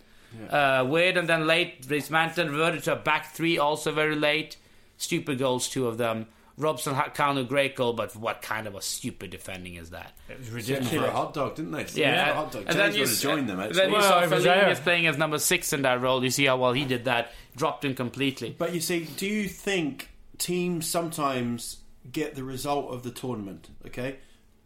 Uh, 0.50 0.84
weird 0.88 1.16
and 1.16 1.28
then 1.28 1.46
late. 1.46 1.86
Reece 1.88 2.10
Manton 2.10 2.50
reverted 2.50 2.82
to 2.84 2.92
a 2.92 2.96
back 2.96 3.32
three, 3.34 3.58
also 3.58 3.92
very 3.92 4.16
late. 4.16 4.56
Stupid 4.98 5.38
goals, 5.38 5.68
two 5.68 5.86
of 5.86 5.98
them. 5.98 6.26
Robson 6.58 6.94
had 6.94 7.14
Kanu, 7.14 7.46
great 7.46 7.76
goal, 7.76 7.92
but 7.92 8.16
what 8.16 8.40
kind 8.40 8.66
of 8.66 8.74
a 8.74 8.80
stupid 8.80 9.28
defending 9.28 9.74
is 9.74 9.90
that? 9.90 10.12
It 10.30 10.38
was 10.38 10.46
Sent 10.64 10.78
ridiculous. 10.80 10.90
for 10.90 11.04
a 11.06 11.10
hot 11.10 11.34
dog, 11.34 11.54
didn't 11.56 11.72
they? 11.72 11.84
Sent 11.84 11.98
Yeah, 11.98 12.30
a 12.30 12.34
hot 12.34 12.50
dog. 12.52 12.64
and 12.66 12.78
then 12.78 12.94
you 12.94 13.00
would 13.00 13.10
have 13.10 13.18
joined 13.18 13.46
them. 13.48 13.58
Then 13.58 13.66
Actually. 13.68 13.86
you 13.88 13.92
Well, 13.92 14.02
saw 14.02 14.22
it 14.22 14.30
was 14.30 14.44
Fellaini 14.46 14.74
playing 14.76 15.06
as 15.06 15.18
number 15.18 15.38
six 15.38 15.74
in 15.74 15.82
that 15.82 16.00
role. 16.00 16.24
You 16.24 16.30
see 16.30 16.46
how 16.46 16.56
well 16.56 16.72
he 16.72 16.86
did 16.86 17.04
that. 17.04 17.32
Dropped 17.56 17.84
him 17.84 17.94
completely. 17.94 18.56
But 18.58 18.72
you 18.72 18.80
see, 18.80 19.04
do 19.18 19.26
you 19.26 19.48
think 19.50 20.08
teams 20.38 20.86
sometimes 20.86 21.78
get 22.10 22.36
the 22.36 22.42
result 22.42 22.90
of 22.90 23.02
the 23.02 23.10
tournament? 23.10 23.68
Okay, 23.86 24.16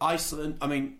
Iceland. 0.00 0.58
I 0.60 0.68
mean, 0.68 0.98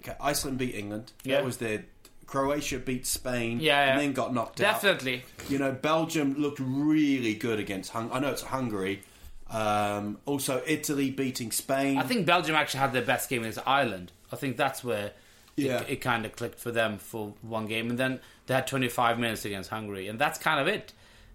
okay, 0.00 0.16
Iceland 0.18 0.56
beat 0.56 0.74
England. 0.74 1.12
Yeah. 1.22 1.36
That 1.36 1.44
was 1.44 1.58
their. 1.58 1.84
Croatia 2.26 2.78
beat 2.78 3.06
Spain. 3.06 3.60
Yeah, 3.60 3.84
yeah. 3.86 3.92
and 3.92 4.00
then 4.00 4.12
got 4.12 4.32
knocked 4.34 4.60
out. 4.60 4.80
Definitely. 4.80 5.22
You 5.48 5.58
know, 5.58 5.72
Belgium 5.72 6.34
looked 6.38 6.58
really 6.60 7.34
good 7.34 7.58
against. 7.58 7.90
Hung- 7.92 8.10
I 8.12 8.18
know 8.20 8.30
it's 8.30 8.42
Hungary. 8.42 9.02
Um, 9.50 10.18
also, 10.24 10.62
Italy 10.66 11.10
beating 11.10 11.50
Spain. 11.52 11.98
I 11.98 12.02
think 12.02 12.26
Belgium 12.26 12.54
actually 12.56 12.80
had 12.80 12.92
their 12.92 13.02
best 13.02 13.28
game 13.28 13.42
against 13.42 13.60
Ireland. 13.66 14.10
I 14.32 14.36
think 14.36 14.56
that's 14.56 14.82
where 14.82 15.12
Yeah. 15.56 15.82
it, 15.82 15.90
it 15.90 15.96
kind 16.00 16.24
of 16.24 16.34
clicked 16.34 16.58
for 16.58 16.70
them 16.70 16.98
for 16.98 17.34
one 17.42 17.66
game, 17.66 17.90
and 17.90 17.98
then 17.98 18.20
they 18.46 18.54
had 18.54 18.66
25 18.66 19.18
minutes 19.18 19.44
against 19.44 19.70
Hungary, 19.70 20.08
and 20.08 20.18
that's 20.18 20.38
kind 20.38 20.60
of 20.60 20.66
it. 20.66 20.92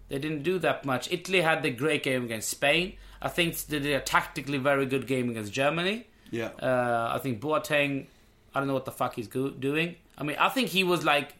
They 0.08 0.18
didn't 0.18 0.42
do 0.42 0.58
that 0.58 0.84
much. 0.84 1.10
Italy 1.12 1.40
had 1.40 1.62
the 1.62 1.70
great 1.70 2.02
game 2.02 2.24
against 2.24 2.48
Spain. 2.50 2.94
I 3.22 3.28
think 3.28 3.56
they 3.66 3.78
did 3.78 3.94
a 3.94 4.00
tactically 4.00 4.58
very 4.58 4.84
good 4.86 5.06
game 5.06 5.30
against 5.30 5.52
Germany. 5.52 6.06
Yeah. 6.30 6.46
Uh, 6.60 7.12
I 7.14 7.18
think 7.18 7.40
Boateng, 7.40 8.06
I 8.54 8.58
don't 8.58 8.66
know 8.66 8.74
what 8.74 8.84
the 8.86 8.92
fuck 8.92 9.14
he's 9.14 9.28
go- 9.28 9.50
doing. 9.50 9.96
I 10.20 10.22
mean, 10.24 10.36
I 10.38 10.48
think 10.50 10.68
he 10.68 10.84
was 10.84 11.04
like 11.04 11.34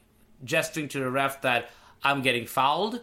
gesturing 0.44 0.88
to 0.88 0.99
the 1.00 1.10
ref 1.10 1.42
that 1.42 1.70
I'm 2.02 2.22
getting 2.22 2.46
fouled. 2.46 3.00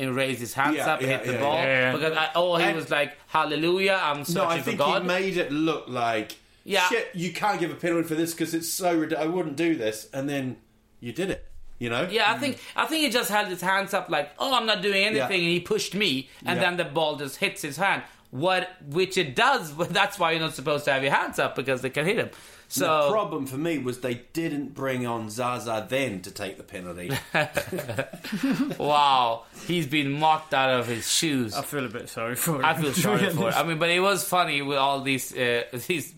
And 0.00 0.14
raised 0.14 0.38
his 0.38 0.54
hands 0.54 0.76
Yeah, 0.76 0.92
up 0.92 1.00
and 1.00 1.08
yeah, 1.10 1.16
hit 1.18 1.26
the 1.26 1.32
yeah, 1.32 1.40
ball 1.40 1.54
yeah, 1.56 1.64
yeah. 1.64 1.92
because 1.92 2.16
I, 2.16 2.30
oh 2.36 2.54
he 2.56 2.62
And- 2.62 2.76
was 2.76 2.88
like 2.88 3.16
hallelujah 3.26 3.98
I'm 4.00 4.24
searching 4.24 4.34
no, 4.42 4.48
I 4.48 4.58
for 4.58 4.64
think 4.64 4.78
God. 4.78 5.02
he 5.02 5.08
made 5.08 5.36
it 5.36 5.50
look 5.50 5.88
like 5.88 6.36
Yeah. 6.62 6.86
shit. 6.88 7.10
You 7.14 7.32
can't 7.32 7.58
give 7.58 7.72
a 7.72 7.74
penalty 7.74 8.06
for 8.06 8.14
this 8.14 8.32
because 8.32 8.54
it's 8.54 8.68
so. 8.68 8.94
rid- 8.96 9.12
I 9.12 9.26
wouldn't 9.26 9.56
do 9.56 9.74
this, 9.74 10.08
and 10.12 10.28
then 10.28 10.58
you 11.00 11.12
did 11.12 11.30
it. 11.30 11.44
You 11.80 11.90
know. 11.90 12.06
Yeah, 12.08 12.32
I 12.32 12.38
think 12.38 12.58
I 12.76 12.86
think 12.86 13.06
he 13.06 13.10
just 13.10 13.28
held 13.28 13.48
his 13.48 13.60
hands 13.60 13.92
up 13.92 14.08
like, 14.08 14.30
"Oh, 14.38 14.54
I'm 14.54 14.66
not 14.66 14.82
doing 14.82 15.02
anything," 15.04 15.40
Yeah. 15.40 15.46
and 15.48 15.52
he 15.52 15.58
pushed 15.58 15.94
me, 15.96 16.28
and 16.46 16.58
Yeah. 16.60 16.64
then 16.66 16.76
the 16.76 16.84
ball 16.84 17.16
just 17.16 17.38
hits 17.38 17.62
his 17.62 17.76
hand. 17.76 18.04
What, 18.30 18.68
which 18.86 19.16
it 19.16 19.34
does. 19.34 19.74
That's 19.88 20.18
why 20.18 20.32
you're 20.32 20.40
not 20.40 20.54
supposed 20.54 20.84
to 20.84 20.92
have 20.92 21.02
your 21.02 21.12
hands 21.12 21.38
up 21.38 21.56
because 21.56 21.80
they 21.82 21.90
can 21.90 22.04
hit 22.04 22.18
him. 22.18 22.30
So 22.70 23.04
the 23.06 23.10
problem 23.12 23.46
for 23.46 23.56
me 23.56 23.78
was 23.78 24.00
they 24.00 24.22
didn't 24.34 24.74
bring 24.74 25.06
on 25.06 25.30
Zaza 25.30 25.86
then 25.88 26.20
to 26.20 26.30
take 26.30 26.58
the 26.58 26.62
penalty. 26.62 27.10
wow, 28.78 29.44
he's 29.66 29.86
been 29.86 30.12
mocked 30.12 30.54
out 30.54 30.70
of 30.78 30.86
his 30.86 31.10
shoes. 31.10 31.54
I 31.54 31.62
feel 31.62 31.84
a 31.84 31.88
bit 31.88 32.08
sorry 32.08 32.36
for 32.36 32.56
him. 32.56 32.64
I 32.64 32.74
feel 32.74 32.92
sorry 32.92 33.30
for 33.30 33.48
it. 33.48 33.56
I 33.56 33.62
mean, 33.62 33.78
but 33.78 33.90
it 33.90 34.00
was 34.00 34.24
funny 34.24 34.62
with 34.62 34.78
all 34.78 35.00
these 35.00 35.34
uh, 35.36 35.64
these 35.86 36.12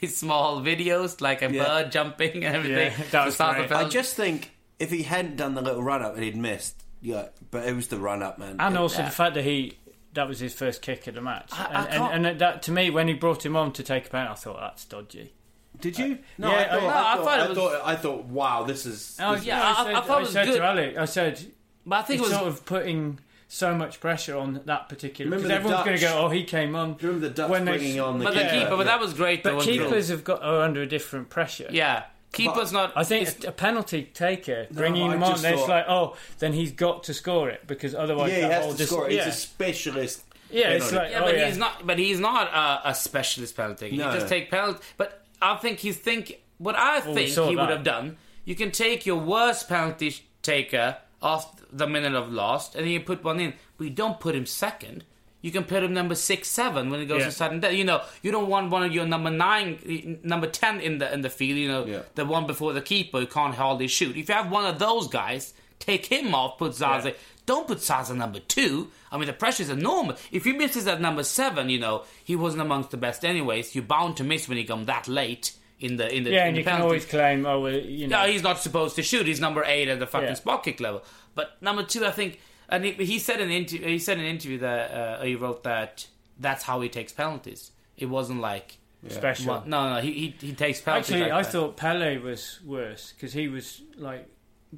these 0.00 0.16
small 0.16 0.60
videos, 0.60 1.20
like 1.20 1.42
a 1.42 1.52
Yeah. 1.52 1.64
bird 1.64 1.92
jumping 1.92 2.44
and 2.44 2.56
everything. 2.56 2.92
Yeah, 2.98 3.04
that 3.12 3.26
was 3.26 3.36
The 3.36 3.52
great. 3.52 3.72
I 3.72 3.88
just 3.88 4.14
think 4.16 4.52
if 4.78 4.90
he 4.90 5.02
hadn't 5.02 5.36
done 5.36 5.54
the 5.54 5.62
little 5.62 5.82
run 5.82 6.02
up 6.02 6.14
and 6.14 6.22
he'd 6.24 6.36
missed, 6.36 6.82
yeah, 7.00 7.28
but 7.50 7.66
it 7.66 7.74
was 7.74 7.88
the 7.88 7.98
run 7.98 8.22
up, 8.22 8.38
man. 8.38 8.56
And 8.58 8.74
It- 8.74 8.78
also 8.78 8.98
Yeah. 8.98 9.06
the 9.06 9.10
fact 9.14 9.34
that 9.34 9.44
he 9.44 9.78
that 10.14 10.26
was 10.28 10.40
his 10.40 10.52
first 10.54 10.82
kick 10.82 11.06
of 11.06 11.14
the 11.14 11.20
match, 11.20 11.50
I- 11.52 11.64
I 11.64 11.84
and, 11.84 12.02
and, 12.14 12.26
and 12.26 12.40
that 12.40 12.62
to 12.64 12.72
me 12.72 12.90
when 12.90 13.08
he 13.08 13.14
brought 13.14 13.44
him 13.44 13.56
on 13.56 13.72
to 13.74 13.82
take 13.82 14.06
a 14.06 14.10
penalty, 14.10 14.32
I 14.32 14.34
thought 14.34 14.60
that's 14.60 14.84
dodgy. 14.84 15.32
did 15.80 15.98
you? 15.98 16.14
Uh, 16.14 16.16
no, 16.38 16.50
yeah, 16.50 16.56
I 16.58 16.66
thought, 16.66 16.74
I- 16.74 16.80
I, 16.80 16.82
No, 16.82 16.90
I 16.90 17.16
thought, 17.16 17.24
thought 17.24 17.38
I 17.40 17.48
was- 17.48 17.58
thought, 17.58 17.80
I 17.84 17.96
thought, 17.96 18.24
wow, 18.26 18.62
this 18.64 18.86
is. 18.86 19.16
Oh, 19.20 19.34
this- 19.34 19.44
yeah, 19.44 19.62
I, 19.62 19.70
I- 19.70 19.84
said, 19.84 19.94
I 19.94 20.00
thought 20.02 20.18
it 20.18 20.22
was 20.22 20.32
said 20.32 20.46
good. 20.46 20.56
to 20.58 20.66
Ali, 20.66 20.96
I 20.98 21.04
said 21.04 21.46
but 21.86 21.96
I 21.96 22.02
think 22.02 22.20
it 22.20 22.24
was 22.24 22.32
sort 22.32 22.46
of 22.48 22.64
putting 22.66 23.18
so 23.48 23.74
much 23.74 23.98
pressure 24.00 24.36
on 24.36 24.60
that 24.66 24.88
particular 24.88 25.34
because 25.34 25.50
everyone's 25.50 25.84
going 25.84 25.96
to 25.98 26.02
go, 26.04 26.18
oh, 26.24 26.28
he 26.28 26.44
came 26.44 26.76
on. 26.76 26.94
Do 26.94 27.06
you 27.06 27.12
remember 27.12 27.28
the 27.28 27.34
Dutch 27.34 27.50
when 27.50 27.64
they- 27.64 27.78
bringing 27.78 27.98
on 28.00 28.18
the 28.18 28.24
but 28.26 28.34
the 28.34 28.40
Yeah. 28.40 28.60
keeper. 28.64 28.76
But 28.76 28.84
that 28.86 29.00
was 29.00 29.14
great. 29.14 29.42
But 29.42 29.54
wasn't 29.56 29.76
keepers 29.78 30.08
have 30.08 30.22
got 30.22 30.42
are 30.42 30.60
under 30.62 30.82
a 30.82 30.86
different 30.86 31.30
pressure. 31.30 31.66
yeah, 31.70 32.04
keepers 32.32 32.72
not. 32.72 32.92
I 32.96 33.04
think 33.04 33.28
it's- 33.28 33.44
a 33.44 33.52
penalty 33.52 34.04
taker 34.14 34.66
bringing 34.70 35.10
I 35.10 35.14
him 35.14 35.22
on, 35.22 35.32
just 35.32 35.44
it's 35.44 35.68
like, 35.68 35.84
oh, 35.88 36.16
then 36.38 36.52
he's 36.52 36.72
got 36.72 37.04
to 37.04 37.14
score 37.14 37.48
it 37.50 37.66
because 37.66 37.94
otherwise, 37.94 38.30
yeah, 38.32 38.36
he 38.36 38.42
has 38.42 38.72
to 38.72 38.76
dis- 38.78 38.88
score. 38.88 39.10
Yeah, 39.10 39.24
He's 39.24 39.34
a 39.34 39.36
specialist. 39.36 40.22
yeah 40.50 40.68
it's 40.70 40.92
like, 40.92 41.10
Yeah, 41.10 41.20
oh, 41.20 41.24
but 41.24 41.36
yeah. 41.36 41.46
he's 41.48 41.58
not. 41.58 41.86
But 41.86 41.98
he's 41.98 42.20
not 42.20 42.48
a, 42.52 42.90
a 42.90 42.94
specialist 42.94 43.56
penalty. 43.56 43.90
He 43.90 43.96
No. 43.96 44.12
just 44.12 44.28
take 44.28 44.50
penalty. 44.50 44.80
But 44.96 45.24
I 45.42 45.56
think 45.56 45.78
he's 45.80 45.96
think. 45.96 46.40
What 46.58 46.76
I 46.76 47.00
oh, 47.04 47.08
we 47.08 47.14
think 47.14 47.30
saw 47.30 47.48
he 47.48 47.56
would 47.56 47.70
have 47.70 47.84
done. 47.84 48.16
You 48.44 48.54
can 48.54 48.70
take 48.70 49.06
your 49.06 49.16
worst 49.16 49.68
penalty 49.68 50.14
taker 50.42 50.96
off 51.22 51.60
the 51.72 51.86
minute 51.86 52.14
of 52.14 52.30
lost, 52.32 52.74
and 52.74 52.84
then 52.84 52.92
you 52.92 53.00
put 53.00 53.22
one 53.24 53.40
in. 53.40 53.54
But 53.78 53.84
you 53.84 53.90
don't 53.90 54.20
put 54.20 54.34
him 54.34 54.44
second. 54.46 55.04
You 55.42 55.50
can 55.50 55.64
put 55.64 55.82
him 55.82 55.94
number 55.94 56.14
six, 56.14 56.48
seven 56.48 56.90
when 56.90 57.00
it 57.00 57.06
goes 57.06 57.20
Yeah. 57.20 57.26
to 57.26 57.32
sudden 57.32 57.60
death. 57.60 57.72
You 57.72 57.84
know, 57.84 58.02
you 58.22 58.30
don't 58.30 58.48
want 58.48 58.70
one 58.70 58.82
of 58.82 58.92
your 58.92 59.06
number 59.06 59.30
nine, 59.30 60.18
number 60.22 60.46
ten 60.46 60.80
in 60.80 60.98
the 60.98 61.12
in 61.12 61.22
the 61.22 61.30
field. 61.30 61.58
You 61.58 61.68
know, 61.68 61.84
Yeah. 61.86 62.02
the 62.14 62.24
one 62.24 62.46
before 62.46 62.72
the 62.72 62.82
keeper 62.82 63.20
who 63.20 63.26
can't 63.26 63.54
hardly 63.54 63.88
shoot. 63.88 64.16
If 64.16 64.28
you 64.28 64.34
have 64.34 64.50
one 64.50 64.66
of 64.66 64.78
those 64.78 65.08
guys, 65.08 65.54
take 65.78 66.06
him 66.06 66.34
off. 66.34 66.58
Put 66.58 66.74
Zaza. 66.74 67.08
Yeah. 67.10 67.14
Don't 67.46 67.66
put 67.66 67.80
Zaza 67.80 68.14
number 68.14 68.38
two. 68.38 68.90
I 69.10 69.16
mean, 69.16 69.26
the 69.26 69.32
pressure 69.32 69.62
is 69.62 69.70
enormous. 69.70 70.20
If 70.30 70.44
he 70.44 70.52
misses 70.52 70.86
at 70.86 71.00
number 71.00 71.22
seven, 71.24 71.68
you 71.70 71.78
know 71.78 72.04
he 72.22 72.36
wasn't 72.36 72.62
amongst 72.62 72.90
the 72.90 72.96
best 72.96 73.24
anyways. 73.24 73.74
You're 73.74 73.82
bound 73.84 74.16
to 74.18 74.24
miss 74.24 74.46
when 74.48 74.58
you 74.58 74.66
come 74.66 74.84
that 74.84 75.08
late 75.08 75.52
in 75.80 75.96
the 75.96 76.14
in 76.14 76.24
the 76.24 76.30
yeah, 76.30 76.42
in 76.42 76.48
and 76.48 76.56
the 76.56 76.60
you 76.60 76.64
can 76.66 76.82
always 76.82 77.06
claim, 77.06 77.46
oh, 77.46 77.60
well, 77.60 77.72
you 77.72 78.06
know, 78.06 78.24
No, 78.24 78.30
he's 78.30 78.42
not 78.42 78.60
supposed 78.60 78.94
to 78.96 79.02
shoot. 79.02 79.26
He's 79.26 79.40
number 79.40 79.64
eight 79.64 79.88
at 79.88 79.98
the 79.98 80.06
fucking 80.06 80.28
Yeah. 80.28 80.34
spot 80.34 80.62
kick 80.62 80.78
level. 80.78 81.02
But 81.34 81.56
number 81.62 81.82
two, 81.82 82.04
I 82.04 82.10
think, 82.10 82.38
and 82.70 82.84
he, 82.84 82.92
he 82.92 83.18
said 83.18 83.40
in 83.40 83.48
an 83.48 83.54
interview, 83.54 83.86
he 83.86 83.98
said 83.98 84.18
in 84.18 84.24
an 84.24 84.30
interview 84.30 84.58
that 84.58 84.90
uh, 84.90 85.22
he 85.22 85.34
wrote 85.34 85.64
that 85.64 86.06
that's 86.38 86.64
how 86.64 86.80
he 86.80 86.88
takes 86.88 87.12
penalties. 87.12 87.72
It 87.96 88.06
wasn't 88.06 88.40
like 88.40 88.78
special. 89.08 89.46
well, 89.46 89.64
no, 89.66 89.94
no, 89.94 90.00
he, 90.00 90.12
he 90.12 90.46
he 90.48 90.52
takes 90.52 90.80
penalties. 90.80 91.10
Actually, 91.10 91.30
like 91.30 91.32
I 91.32 91.42
that. 91.42 91.52
thought 91.52 91.76
Pellè 91.76 92.22
was 92.22 92.60
worse 92.64 93.12
because 93.12 93.32
he 93.32 93.48
was 93.48 93.82
like 93.96 94.28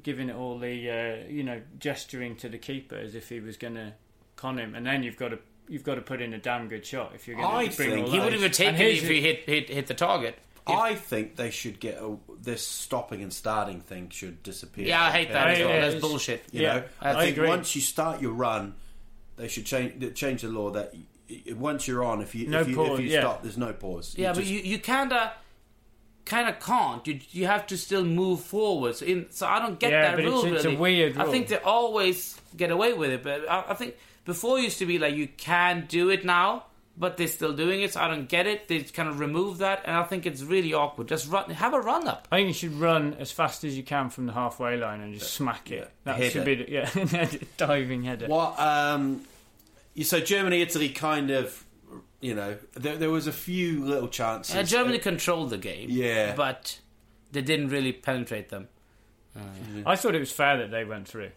giving 0.01 0.29
it 0.29 0.35
all 0.35 0.57
the, 0.57 0.89
uh, 0.89 1.29
you 1.29 1.43
know, 1.43 1.61
gesturing 1.79 2.35
to 2.37 2.49
the 2.49 2.57
keeper 2.57 2.95
as 2.95 3.15
if 3.15 3.29
he 3.29 3.39
was 3.39 3.57
going 3.57 3.75
to 3.75 3.93
con 4.35 4.57
him, 4.57 4.75
and 4.75 4.85
then 4.85 5.03
you've 5.03 5.17
got 5.17 5.29
to 5.29 5.39
you've 5.67 5.83
got 5.83 5.95
to 5.95 6.01
put 6.01 6.21
in 6.21 6.33
a 6.33 6.37
damn 6.37 6.67
good 6.67 6.85
shot 6.85 7.11
if 7.15 7.27
you're 7.27 7.37
going 7.37 7.69
to 7.69 7.77
bring 7.77 7.89
think 7.91 8.07
all 8.07 8.11
he 8.11 8.19
would 8.19 8.33
have 8.33 8.51
taken 8.51 8.75
it 8.75 8.97
if 8.97 9.07
he 9.07 9.21
hit 9.21 9.43
hit 9.45 9.69
hit 9.69 9.87
the 9.87 9.93
target. 9.93 10.37
If- 10.67 10.75
I 10.75 10.95
think 10.95 11.35
they 11.35 11.51
should 11.51 11.79
get 11.79 11.97
a, 11.97 12.17
this 12.41 12.65
stopping 12.65 13.21
and 13.21 13.33
starting 13.33 13.81
thing 13.81 14.09
should 14.09 14.41
disappear. 14.43 14.85
yeah, 14.87 15.03
I 15.03 15.11
hate 15.11 15.29
that 15.31 15.47
as 15.49 15.59
Yeah, 15.59 15.65
well. 15.65 15.73
yeah, 15.75 15.81
That's 15.81 15.95
it's- 15.95 16.09
bullshit. 16.09 16.43
You 16.51 16.61
Yeah, 16.61 16.73
know, 16.75 16.83
I 17.01 17.09
I, 17.11 17.25
think 17.25 17.37
agree. 17.37 17.49
once 17.49 17.75
you 17.75 17.81
start 17.81 18.21
your 18.21 18.31
run, 18.31 18.75
they 19.35 19.47
should 19.47 19.65
change 19.65 20.15
change 20.15 20.41
the 20.43 20.47
law 20.49 20.69
that 20.71 20.93
y- 20.93 21.01
y- 21.47 21.53
once 21.53 21.87
you're 21.87 22.03
on, 22.03 22.21
if 22.21 22.33
you 22.35 22.47
No 22.47 22.61
if 22.61 22.69
you, 22.69 22.75
pause, 22.75 22.99
if 22.99 23.05
you 23.05 23.11
yeah. 23.11 23.19
stop, 23.21 23.43
there's 23.43 23.57
no 23.57 23.73
pause. 23.73 24.15
Yeah, 24.17 24.31
but 24.31 24.39
just- 24.39 24.51
you 24.51 24.59
you 24.59 24.77
kinda 24.79 25.33
kinda 26.25 26.53
can't. 26.53 27.05
You 27.07 27.19
you 27.31 27.47
have 27.47 27.67
to 27.67 27.77
still 27.77 28.05
move 28.05 28.39
forwards. 28.41 29.01
In 29.01 29.25
so 29.31 29.45
I 29.47 29.59
don't 29.59 29.79
get 29.79 29.91
Yeah, 29.91 30.01
that 30.03 30.11
but 30.15 30.25
it's- 30.25 30.43
rule. 30.43 30.53
it's 30.55 30.63
a 30.65 30.69
really. 30.69 30.79
weird 30.79 31.17
I 31.17 31.23
rule. 31.23 31.31
think 31.31 31.47
they 31.49 31.57
always 31.57 32.39
get 32.55 32.71
away 32.71 32.93
with 32.93 33.11
it, 33.11 33.21
but 33.23 33.49
I, 33.49 33.65
I 33.69 33.73
think 33.73 33.95
before 34.23 34.59
it 34.59 34.63
used 34.63 34.77
to 34.79 34.85
be 34.85 34.97
like 34.99 35.15
you 35.15 35.27
can 35.27 35.85
do 35.89 36.09
it 36.09 36.23
now, 36.23 36.67
but 36.97 37.17
they're 37.17 37.27
still 37.27 37.53
doing 37.53 37.81
it. 37.81 37.93
So 37.93 38.01
I 38.01 38.07
don't 38.07 38.29
get 38.29 38.47
it. 38.47 38.67
They 38.67 38.81
kind 38.81 39.09
of 39.09 39.19
remove 39.19 39.59
that, 39.59 39.83
and 39.85 39.95
I 39.95 40.03
think 40.03 40.25
it's 40.25 40.41
really 40.41 40.73
awkward. 40.73 41.07
Just 41.07 41.29
run, 41.29 41.49
have 41.49 41.73
a 41.73 41.79
run 41.79 42.07
up. 42.07 42.27
I 42.31 42.37
think 42.37 42.47
you 42.47 42.53
should 42.53 42.73
run 42.73 43.15
as 43.19 43.31
fast 43.31 43.63
as 43.63 43.75
you 43.75 43.83
can 43.83 44.09
from 44.09 44.25
the 44.25 44.33
halfway 44.33 44.77
line 44.77 45.01
and 45.01 45.13
just 45.13 45.33
smack 45.33 45.71
it. 45.71 45.89
That 46.03 46.17
header. 46.17 46.29
should 46.29 46.45
be 46.45 46.55
the, 46.55 46.71
yeah, 46.71 47.29
diving 47.57 48.03
header. 48.03 48.27
What? 48.27 48.59
Um, 48.59 49.21
so 50.01 50.19
Germany, 50.19 50.61
Italy, 50.61 50.89
kind 50.89 51.31
of 51.31 51.63
you 52.23 52.33
know, 52.33 52.57
there, 52.73 52.95
there 52.95 53.09
was 53.09 53.27
a 53.27 53.33
few 53.33 53.83
little 53.83 54.07
chances. 54.07 54.55
Uh, 54.55 54.63
Germany 54.63 54.97
controlled 54.97 55.49
the 55.49 55.57
game. 55.57 55.89
Yeah. 55.91 56.33
But 56.35 56.79
they 57.33 57.41
didn't 57.41 57.67
really 57.67 57.91
penetrate 57.91 58.49
them. 58.49 58.69
I 59.85 59.95
thought 59.95 60.15
it 60.15 60.19
was 60.19 60.31
fair 60.31 60.57
that 60.57 60.71
they 60.71 60.85
went 60.85 61.07
through 61.07 61.31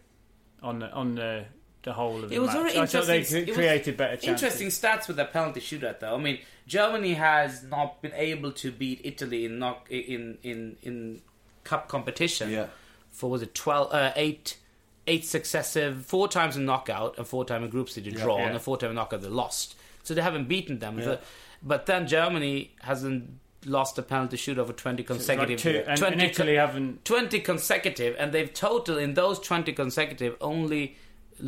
on 0.62 0.80
the 0.80 0.90
on 0.92 1.14
the 1.14 1.46
the 1.86 1.92
whole 1.94 2.22
of 2.22 2.28
the 2.28 2.34
It 2.36 2.40
was 2.40 2.48
match. 2.48 2.56
very 2.74 2.78
I 2.78 2.86
thought 2.86 3.06
they 3.06 3.16
interesting. 3.18 3.44
cre- 3.44 3.48
it 3.48 3.48
was 3.48 3.56
created 3.56 3.96
better 3.96 4.16
chances. 4.16 4.28
Interesting 4.42 4.68
stats 4.68 5.08
with 5.08 5.16
the 5.16 5.24
penalty 5.24 5.60
shootout, 5.60 6.00
though. 6.00 6.14
I 6.14 6.18
mean, 6.18 6.40
Germany 6.66 7.14
has 7.14 7.62
not 7.62 8.02
been 8.02 8.12
able 8.14 8.52
to 8.52 8.70
beat 8.72 9.00
Italy 9.04 9.46
in 9.46 9.58
knock 9.58 9.86
in 9.90 10.36
in 10.42 10.76
in 10.82 11.22
cup 11.64 11.88
competition. 11.88 12.50
Yeah. 12.50 12.66
For 13.10 13.30
was 13.30 13.40
it 13.40 13.54
12, 13.54 13.94
uh, 13.94 14.12
eight, 14.16 14.58
eight 15.06 15.24
successive, 15.24 16.04
four 16.04 16.28
times 16.28 16.56
in 16.56 16.66
knockout 16.66 17.16
and 17.16 17.26
four 17.26 17.44
times 17.46 17.64
in 17.64 17.70
group 17.70 17.88
stage 17.88 18.04
they 18.04 18.10
draw, 18.10 18.36
Yeah. 18.38 18.46
and 18.46 18.54
the 18.56 18.60
four 18.60 18.76
times 18.76 18.90
in 18.90 18.96
knockout 18.96 19.22
they 19.22 19.28
lost. 19.28 19.74
So 20.02 20.12
they 20.12 20.20
haven't 20.22 20.48
beaten 20.48 20.80
them. 20.80 20.98
Yeah. 20.98 21.04
So- 21.04 21.18
but 21.62 21.86
then 21.86 22.06
Germany 22.06 22.72
hasn't 22.82 23.30
lost 23.64 23.96
a 23.98 24.02
penalty 24.02 24.36
shootout 24.36 24.58
over 24.58 24.72
twenty 24.72 25.02
It's 25.02 25.10
like 25.10 25.18
consecutive. 25.18 25.60
two, 25.60 25.84
and, 25.88 25.98
20 25.98 26.12
and 26.14 26.22
Italy 26.22 26.54
haven't. 26.56 27.04
20 27.04 27.40
consecutive, 27.40 28.14
and 28.18 28.32
they've 28.32 28.52
total 28.52 28.98
in 28.98 29.14
those 29.14 29.38
20 29.40 29.72
consecutive 29.72 30.36
only 30.40 30.82
lo- 30.86 30.94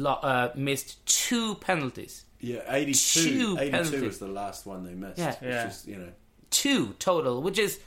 uh, 0.05 0.51
missed 0.55 1.05
two 1.07 1.55
penalties. 1.57 2.25
Yeah, 2.41 2.61
82, 2.69 3.21
Two 3.23 3.57
82 3.59 3.71
penalties. 3.71 4.03
was 4.03 4.19
the 4.19 4.29
last 4.29 4.65
one 4.67 4.85
they 4.85 4.95
missed. 4.95 5.19
Yeah. 5.19 5.31
which 5.33 5.43
Yeah. 5.43 5.69
is, 5.69 5.87
you 5.87 5.97
know, 5.97 6.09
Two 6.51 6.95
total, 6.99 7.43
which 7.43 7.59
is. 7.59 7.79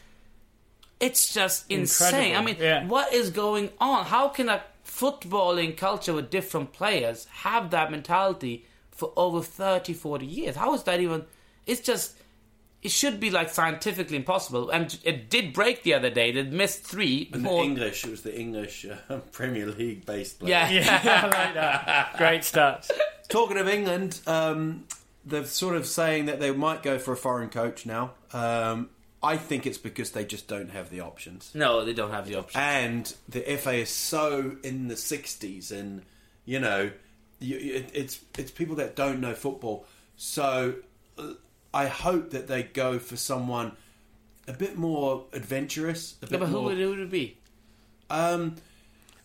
It's 0.99 1.33
just 1.33 1.65
insane. 1.71 2.13
Incredible, 2.35 2.37
I 2.37 2.45
mean, 2.45 2.55
yeah. 2.59 2.85
what 2.87 3.11
is 3.11 3.31
going 3.31 3.69
on? 3.79 4.05
How 4.05 4.27
can 4.27 4.49
a 4.49 4.61
footballing 4.85 5.75
culture 5.75 6.13
with 6.13 6.29
different 6.29 6.73
players 6.73 7.25
have 7.31 7.71
that 7.71 7.89
mentality 7.89 8.65
for 8.91 9.11
over 9.15 9.41
30, 9.41 9.93
40 9.93 10.25
years? 10.27 10.55
How 10.57 10.73
is 10.75 10.83
that 10.83 10.99
even. 10.99 11.25
It's 11.65 11.81
just. 11.81 12.15
It 12.83 12.89
should 12.91 13.19
be 13.19 13.29
like 13.29 13.49
scientifically 13.49 14.17
impossible, 14.17 14.69
and 14.71 14.97
it 15.03 15.29
did 15.29 15.53
break 15.53 15.83
the 15.83 15.93
other 15.93 16.09
day. 16.09 16.31
They 16.31 16.41
missed 16.43 16.83
three. 16.83 17.29
and 17.31 17.43
more- 17.43 17.61
the 17.61 17.69
English, 17.69 18.03
it 18.05 18.09
was 18.09 18.21
the 18.23 18.37
English 18.39 18.85
uh, 19.09 19.17
Premier 19.31 19.67
League 19.67 20.05
based 20.05 20.39
players. 20.39 20.49
yeah, 20.71 21.01
Yeah, 21.03 21.21
I 21.23 21.27
like 21.27 21.53
that. 21.53 22.17
Great 22.17 22.41
stats. 22.41 22.89
Talking 23.29 23.57
of 23.57 23.67
England, 23.69 24.19
um, 24.25 24.85
they're 25.23 25.45
sort 25.45 25.75
of 25.75 25.85
saying 25.85 26.25
that 26.25 26.39
they 26.39 26.51
might 26.51 26.81
go 26.81 26.97
for 26.97 27.11
a 27.13 27.17
foreign 27.17 27.49
coach 27.49 27.85
now. 27.85 28.11
Um, 28.33 28.89
I 29.23 29.37
think 29.37 29.67
it's 29.67 29.77
because 29.77 30.11
they 30.11 30.25
just 30.25 30.47
don't 30.47 30.71
have 30.71 30.89
the 30.89 31.01
options. 31.01 31.51
No, 31.53 31.85
they 31.85 31.93
don't 31.93 32.09
have 32.09 32.27
the 32.27 32.35
options. 32.35 32.55
And 32.57 33.13
the 33.29 33.41
FA 33.57 33.73
is 33.75 33.89
so 33.91 34.55
in 34.63 34.87
the 34.87 34.95
60s, 34.95 35.71
and, 35.71 36.01
you 36.45 36.59
know, 36.59 36.89
you, 37.39 37.57
it, 37.57 37.91
it's, 37.93 38.19
it's 38.39 38.49
people 38.49 38.75
that 38.77 38.95
don't 38.95 39.19
know 39.21 39.35
football. 39.35 39.85
So 40.15 40.73
uh, 41.19 41.33
I 41.73 41.87
hope 41.87 42.31
that 42.31 42.47
they 42.47 42.63
go 42.63 42.99
for 42.99 43.15
someone 43.15 43.73
a 44.47 44.53
bit 44.53 44.77
more 44.77 45.25
adventurous. 45.33 46.15
A 46.21 46.27
Yeah, 46.29 46.37
but 46.39 46.47
who 46.47 46.53
more, 46.55 46.63
would, 46.65 46.77
who 46.77 46.89
would 46.89 46.99
it 46.99 47.09
be? 47.11 47.37
um, 48.09 48.55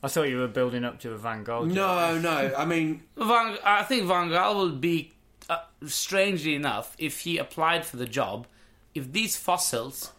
I 0.03 0.09
thought 0.09 0.29
you 0.29 0.38
were 0.38 0.47
building 0.47 0.85
up 0.85 1.00
to 1.00 1.12
a 1.12 1.19
Van 1.19 1.43
Gogh. 1.43 1.65
no, 1.65 2.19
no. 2.19 2.53
I 2.59 2.65
mean, 2.65 3.03
Van, 3.17 3.57
I 3.65 3.83
think 3.83 4.05
Van 4.07 4.29
Gaal 4.29 4.55
will 4.55 4.71
be, 4.71 5.12
uh, 5.50 5.59
strangely 5.87 6.55
enough, 6.55 6.95
if 6.99 7.21
he 7.21 7.38
applied 7.38 7.85
for 7.85 7.97
the 7.97 8.07
job, 8.07 8.47
if 8.95 9.11
these 9.12 9.37
fossils, 9.37 10.12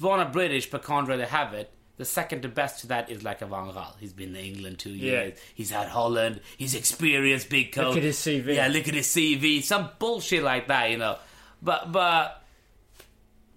born 0.00 0.20
a 0.20 0.26
British 0.26 0.70
but 0.70 0.84
can't 0.84 1.08
really 1.08 1.24
have 1.24 1.52
it, 1.54 1.72
the 1.96 2.04
second 2.04 2.42
to 2.42 2.48
best 2.48 2.80
to 2.80 2.86
that 2.88 3.10
is 3.10 3.22
like 3.24 3.42
a 3.42 3.46
Van 3.46 3.66
Gaal. 3.72 3.94
He's 3.98 4.12
been 4.12 4.36
in 4.36 4.44
England 4.44 4.78
two 4.78 4.90
Yeah. 4.90 5.22
years. 5.24 5.38
He's 5.54 5.70
had 5.70 5.88
Holland. 5.88 6.40
He's 6.56 6.74
experienced, 6.74 7.48
big 7.48 7.72
coach. 7.72 7.96
at 7.96 8.02
his 8.04 8.18
CV. 8.18 8.54
Yeah, 8.54 8.68
look 8.68 8.86
at 8.88 8.94
his 8.94 9.08
CV. 9.08 9.62
Some 9.62 9.90
bullshit 9.98 10.42
like 10.44 10.68
that, 10.68 10.90
you 10.90 10.98
know. 10.98 11.18
But 11.62 11.92
but 11.92 12.42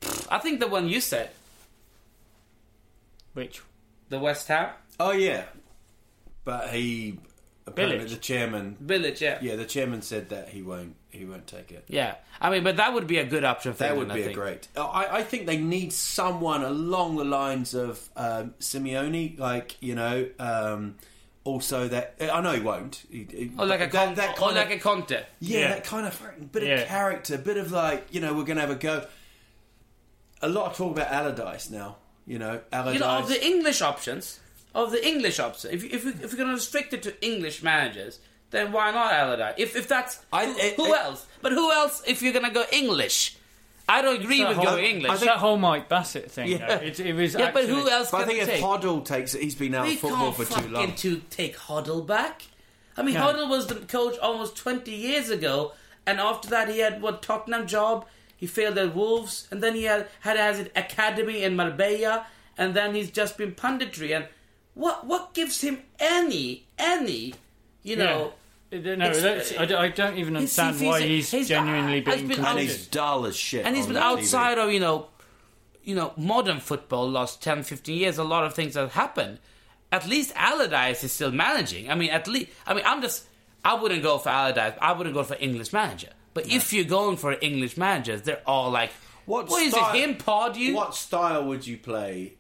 pff, 0.02 0.28
I 0.32 0.38
think 0.40 0.60
the 0.60 0.68
one 0.68 0.88
you 0.88 1.02
said, 1.02 1.32
Which 3.34 3.62
the 4.10 4.20
West 4.20 4.48
Ham 4.48 4.70
oh, 5.00 5.12
yeah. 5.12 5.44
But 6.44 6.70
he, 6.70 7.18
apparently 7.66 8.06
Bilic. 8.06 8.10
the 8.12 8.18
chairman, 8.18 8.78
village, 8.80 9.20
yeah. 9.22 9.40
yeah, 9.42 9.56
the 9.56 9.66
chairman 9.66 10.04
said 10.04 10.30
that 10.30 10.50
he 10.50 10.62
won't, 10.62 10.96
he 11.10 11.26
won't 11.26 11.48
take 11.48 11.72
it. 11.72 11.86
Yeah, 11.88 12.16
I 12.40 12.52
mean, 12.52 12.64
but 12.64 12.78
that 12.78 12.94
would 12.94 13.08
be 13.08 13.18
a 13.18 13.26
good 13.26 13.44
option 13.44 13.74
for 13.74 13.80
That 13.80 13.94
England, 13.94 14.12
would 14.12 14.16
be 14.16 14.22
I 14.22 14.24
a 14.24 14.28
think. 14.28 14.38
great. 14.38 14.68
uh, 14.78 14.86
I, 14.86 15.18
I 15.18 15.24
think 15.24 15.48
they 15.48 15.58
need 15.58 15.92
someone 15.92 16.64
along 16.64 17.16
the 17.16 17.26
lines 17.26 17.74
of 17.74 18.08
um, 18.16 18.54
Simeone, 18.60 19.40
like 19.40 19.78
you 19.82 19.96
know. 19.96 20.28
Um, 20.38 20.96
also, 21.46 21.88
that 21.88 22.16
uh, 22.20 22.26
I 22.32 22.42
know 22.42 22.52
he 22.54 22.60
won't. 22.60 23.04
He, 23.10 23.26
he- 23.32 23.52
Or 23.58 23.66
like 23.66 23.80
a 23.80 23.84
that, 23.88 23.92
Con- 23.92 24.16
that 24.16 24.32
or 24.38 24.42
kind 24.42 24.56
like 24.58 24.66
of, 24.72 24.72
a 24.74 24.80
Conte. 24.80 25.12
yeah, 25.40 25.60
Yeah. 25.60 25.68
that 25.70 25.84
kind 25.86 26.06
of 26.06 26.52
bit 26.52 26.64
of 26.64 26.70
Yeah. 26.70 26.84
character, 26.86 27.38
bit 27.38 27.56
of 27.58 27.72
like 27.72 28.08
you 28.12 28.20
know 28.20 28.34
we're 28.34 28.44
going 28.44 28.58
to 28.58 28.62
have 28.62 28.72
a 28.72 28.76
go. 28.76 29.06
A 30.42 30.50
lot 30.50 30.72
of 30.72 30.78
talk 30.78 30.92
about 30.92 31.12
Allardyce 31.12 31.70
now. 31.70 31.98
You 32.28 32.40
know, 32.40 32.60
Allardyce. 32.74 32.94
You 32.96 33.00
know, 33.00 33.18
of 33.20 33.28
the 33.30 33.46
English 33.46 33.82
options, 33.82 34.40
of 34.74 34.92
the 34.92 35.08
English 35.08 35.40
options, 35.40 35.74
if 35.74 35.84
if, 35.84 36.04
we, 36.06 36.12
if 36.12 36.32
we're 36.32 36.38
going 36.38 36.50
to 36.50 36.56
restrict 36.56 36.94
it 36.94 37.04
to 37.04 37.26
English 37.26 37.62
managers, 37.64 38.20
then 38.50 38.72
why 38.72 38.92
not 38.92 39.14
Allardyce? 39.14 39.54
If 39.58 39.76
if 39.76 39.88
that's 39.88 40.20
I- 40.34 40.46
who, 40.48 40.58
it- 40.58 40.76
who 40.76 40.94
it- 40.94 41.00
else? 41.00 41.26
But 41.42 41.52
who 41.54 41.72
else? 41.72 42.02
If 42.08 42.22
you're 42.22 42.34
going 42.34 42.46
to 42.46 42.52
go 42.52 42.66
English, 42.72 43.38
I 43.88 44.02
don't 44.02 44.22
agree 44.22 44.44
with 44.44 44.58
whole- 44.58 44.66
going 44.66 44.86
English. 44.86 45.12
It's 45.14 45.22
that 45.26 45.38
whole 45.38 45.58
Mike 45.58 45.88
Bassett 45.90 46.32
thing. 46.32 46.50
Yeah. 46.50 46.78
though. 46.78 46.86
It, 46.86 47.00
it 47.00 47.14
was 47.14 47.36
yeah, 47.36 47.52
but 47.52 47.66
who 47.66 47.88
else? 47.90 48.10
but 48.12 48.22
I 48.22 48.26
think 48.26 48.40
if 48.42 48.48
take? 48.48 48.64
Hoddle 48.64 49.04
takes 49.06 49.36
it, 49.36 49.42
he's 49.44 49.56
been 49.56 49.76
out 49.76 49.86
They 49.86 49.94
of 49.94 50.00
football 50.00 50.32
can't 50.34 50.48
for 50.48 50.62
too 50.62 50.68
long. 50.70 50.94
to 50.96 51.22
take 51.30 51.58
Hoddle 51.58 52.06
back. 52.06 52.44
I 52.98 53.04
mean, 53.04 53.14
No. 53.16 53.22
Hoddle 53.22 53.50
was 53.50 53.68
the 53.68 53.76
coach 53.76 54.18
almost 54.20 54.56
20 54.56 54.92
years 54.92 55.30
ago, 55.30 55.74
and 56.08 56.20
after 56.20 56.48
that 56.50 56.70
he 56.70 56.80
had 56.80 57.02
what 57.02 57.22
Tottenham 57.22 57.68
job. 57.68 58.06
He 58.38 58.48
failed 58.48 58.78
at 58.78 58.94
Wolves, 58.96 59.48
and 59.50 59.64
then 59.64 59.76
he 59.76 59.84
had 59.84 60.08
had 60.22 60.36
as 60.38 60.60
an 60.60 60.70
academy 60.76 61.44
in 61.44 61.56
Marbella, 61.56 62.26
and 62.58 62.74
then 62.74 62.94
he's 62.96 63.10
just 63.10 63.38
been 63.38 63.54
punditry. 63.54 64.16
And 64.16 64.28
what 64.74 65.06
what 65.06 65.34
gives 65.34 65.62
him 65.62 65.84
any 66.00 66.66
any 66.78 67.34
you 67.84 67.96
know? 67.96 68.20
Yeah. 68.20 68.32
No, 68.84 69.14
that's, 69.14 69.58
I, 69.58 69.66
don't, 69.66 69.80
I 69.82 69.90
don't 69.90 70.18
even 70.18 70.36
His 70.36 70.58
understand 70.60 70.76
CV's 70.76 70.82
why 70.84 71.02
he's, 71.02 71.32
he's- 71.32 71.48
genuinely 71.48 72.02
has 72.02 72.16
being 72.16 72.28
been 72.28 72.46
and 72.46 72.60
he's 72.60 72.88
dull 72.88 73.26
as 73.26 73.36
shit. 73.36 73.66
and 73.66 73.76
he's 73.76 73.86
on 73.86 73.94
been 73.94 74.02
the 74.02 74.08
TV. 74.08 74.18
outside 74.20 74.58
of 74.58 74.72
you 74.72 74.80
know 74.80 75.08
you 75.84 75.96
know 75.96 76.14
modern 76.18 76.60
football 76.60 77.10
last 77.10 77.42
10 77.44 77.64
15 77.64 77.98
years 77.98 78.18
a 78.18 78.24
lot 78.24 78.44
of 78.44 78.54
things 78.54 78.76
have 78.76 78.94
happened. 78.94 79.40
At 79.92 80.08
least 80.08 80.34
Allardyce 80.36 81.04
is 81.04 81.12
still 81.12 81.32
managing. 81.32 81.90
I 81.90 81.96
mean 81.96 82.10
at 82.10 82.28
least 82.28 82.50
I 82.68 82.74
mean 82.74 82.84
I'm 82.86 83.02
just 83.02 83.26
I 83.64 83.74
wouldn't 83.76 84.04
go 84.04 84.18
for 84.18 84.30
Allardyce. 84.30 84.74
I 84.82 84.92
wouldn't 84.94 85.16
go 85.16 85.24
for 85.24 85.38
English 85.40 85.72
manager. 85.74 86.10
But 86.34 86.48
if 86.48 86.74
you're 86.74 86.84
going 86.86 87.18
for 87.18 87.36
English 87.42 87.78
managers 87.78 88.24
they're 88.24 88.42
all 88.46 88.72
like 88.72 88.92
What 89.26 89.50
what 89.50 89.62
is 89.64 89.72
style- 89.74 89.96
it 89.96 90.00
him 90.00 90.16
Pardew? 90.16 90.74
What 90.74 90.96
style 90.96 91.46
would 91.46 91.66
you 91.66 91.78
play? 91.78 92.34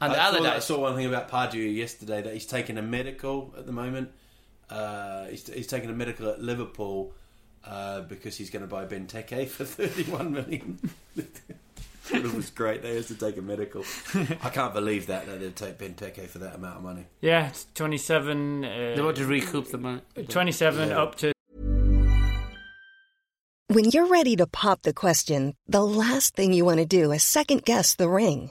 And 0.00 0.12
I 0.12 0.16
saw, 0.16 0.20
I 0.22 0.24
Allardyce 0.38 0.64
saw 0.64 0.80
one 0.80 0.96
thing 0.96 1.06
about 1.06 1.30
Pardew 1.30 1.74
yesterday 1.74 2.20
that 2.22 2.32
he's 2.34 2.46
taking 2.46 2.76
a 2.78 2.82
medical 2.82 3.54
at 3.56 3.64
the 3.66 3.72
moment. 3.72 4.10
Uh, 4.70 5.26
he's, 5.26 5.46
he's 5.52 5.66
taking 5.66 5.90
a 5.90 5.92
medical 5.92 6.28
at 6.28 6.40
Liverpool 6.42 7.12
uh, 7.64 8.00
because 8.02 8.36
he's 8.36 8.50
going 8.50 8.62
to 8.62 8.66
buy 8.68 8.84
Benteke 8.86 9.48
for 9.48 9.64
31 9.64 10.32
million. 10.32 10.78
it 11.16 12.32
was 12.34 12.50
great. 12.50 12.82
They 12.82 12.94
used 12.94 13.08
to 13.08 13.14
take 13.14 13.36
a 13.36 13.42
medical. 13.42 13.84
I 14.42 14.50
can't 14.50 14.74
believe 14.74 15.06
that 15.06 15.26
that 15.26 15.40
they'd 15.40 15.56
take 15.56 15.78
Benteke 15.78 16.26
for 16.28 16.38
that 16.38 16.54
amount 16.56 16.76
of 16.78 16.82
money. 16.82 17.06
Yeah, 17.20 17.48
it's 17.48 17.66
27. 17.74 18.60
they 18.62 18.94
Uh, 18.94 19.04
want 19.04 19.16
to 19.16 19.26
recoup 19.26 19.70
the 19.70 19.78
money 19.78 20.00
27 20.28 20.88
Yeah. 20.90 20.98
up 21.02 21.14
to 21.16 21.32
When 23.68 23.86
you're 23.90 24.06
ready 24.06 24.36
to 24.36 24.46
pop 24.46 24.82
the 24.82 24.92
question, 24.92 25.54
the 25.66 25.84
last 25.84 26.34
thing 26.36 26.52
you 26.52 26.64
want 26.64 26.78
to 26.80 26.86
do 26.86 27.10
is 27.12 27.22
second 27.22 27.64
guess 27.64 27.94
the 27.94 28.08
ring. 28.08 28.50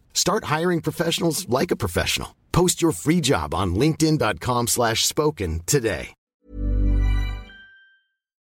Start 0.13 0.45
hiring 0.45 0.79
professionals 0.81 1.49
like 1.49 1.71
a 1.71 1.75
professional. 1.75 2.35
Post 2.53 2.81
your 2.81 2.93
free 2.93 3.19
job 3.19 3.53
on 3.53 3.75
linkedin.com 3.75 4.67
slash 4.67 5.05
spoken 5.05 5.61
today. 5.65 6.13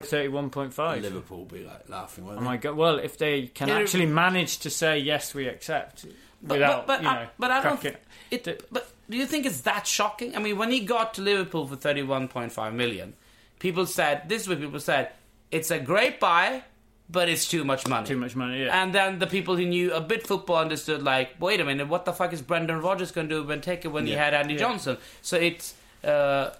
Thirty-one 0.01 0.49
point 0.49 0.73
five. 0.73 1.01
Liverpool 1.01 1.43
be 1.43 1.65
like 1.65 1.89
laughing. 1.89 2.25
Won't 2.25 2.37
Oh 2.37 2.41
my 2.41 2.55
god! 2.55 2.77
Well, 2.77 2.99
if 2.99 3.17
they 3.17 3.47
can 3.47 3.67
Yeah, 3.67 3.79
actually 3.79 4.05
manage 4.05 4.59
to 4.59 4.69
say 4.69 4.97
yes, 4.99 5.33
we 5.33 5.47
accept 5.49 6.05
But, 6.41 6.53
without 6.55 6.87
but, 6.87 7.01
but, 7.01 7.03
you 7.03 7.09
I, 7.09 7.29
but 7.37 7.51
I 7.51 7.61
don't. 7.61 7.81
cracking- 7.81 7.99
It, 8.31 8.43
D- 8.45 8.55
but 8.71 8.89
do 9.09 9.17
you 9.17 9.25
think 9.25 9.45
it's 9.45 9.59
that 9.61 9.85
shocking? 9.85 10.37
I 10.37 10.39
mean, 10.39 10.57
when 10.57 10.71
he 10.71 10.79
got 10.79 11.15
to 11.15 11.21
Liverpool 11.21 11.67
for 11.67 11.75
thirty-one 11.75 12.29
point 12.29 12.53
five 12.53 12.73
million, 12.73 13.13
people 13.59 13.85
said 13.85 14.29
this 14.29 14.43
is 14.43 14.47
what 14.47 14.61
people 14.61 14.79
said: 14.79 15.11
it's 15.51 15.69
a 15.69 15.79
great 15.79 16.21
buy, 16.21 16.63
but 17.09 17.27
it's 17.27 17.47
too 17.47 17.63
much 17.63 17.87
money. 17.87 18.07
Too 18.07 18.17
much 18.17 18.35
money, 18.35 18.63
yeah. 18.63 18.83
And 18.83 18.93
then 18.93 19.19
the 19.19 19.27
people 19.27 19.55
who 19.55 19.65
knew 19.65 19.91
a 19.93 20.01
bit 20.01 20.27
football 20.27 20.57
understood, 20.57 21.01
like, 21.01 21.31
wait 21.39 21.59
a 21.59 21.65
minute, 21.65 21.87
what 21.87 22.05
the 22.05 22.13
fuck 22.13 22.33
is 22.33 22.41
Brendan 22.41 22.81
Rodgers 22.81 23.11
going 23.11 23.27
to 23.29 23.35
do 23.35 23.43
when 23.43 23.61
take 23.61 23.85
it 23.85 23.89
when 23.89 24.05
he 24.05 24.13
had 24.13 24.33
Andy 24.33 24.55
Johnson? 24.55 24.97
So 25.21 25.37
it's 25.37 25.73
uh, 26.03 26.51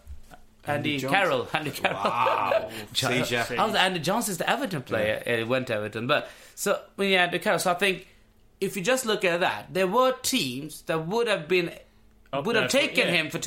Andy, 0.66 0.98
Johnson. 0.98 1.20
Carroll. 1.20 1.48
Andy 1.54 1.72
Carroll. 1.72 2.04
Wow. 2.04 2.70
Seizure. 2.94 3.46
Oh, 3.58 3.76
Andy 3.76 4.00
Johnson's 4.00 4.38
the 4.38 4.50
Everton 4.50 4.82
player. 4.82 5.24
Uh, 5.26 5.46
went 5.46 5.68
to 5.68 5.76
Everton, 5.76 6.08
but 6.08 6.30
so 6.56 6.80
when 6.96 7.10
you 7.10 7.18
had 7.18 7.32
the 7.32 7.40
Carroll, 7.40 7.60
so 7.60 7.72
I 7.72 7.76
think 7.76 8.08
if 8.60 8.76
you 8.76 8.84
just 8.84 9.06
look 9.06 9.24
at 9.24 9.40
that, 9.40 9.74
there 9.74 9.88
were 9.88 10.14
teams 10.22 10.82
that 10.84 11.08
would 11.08 11.28
have 11.28 11.48
been 11.48 11.72
Up 12.32 12.46
would 12.46 12.56
have 12.56 12.70
taken 12.70 13.08
yeah. 13.08 13.24
him 13.24 13.30
for 13.30 13.40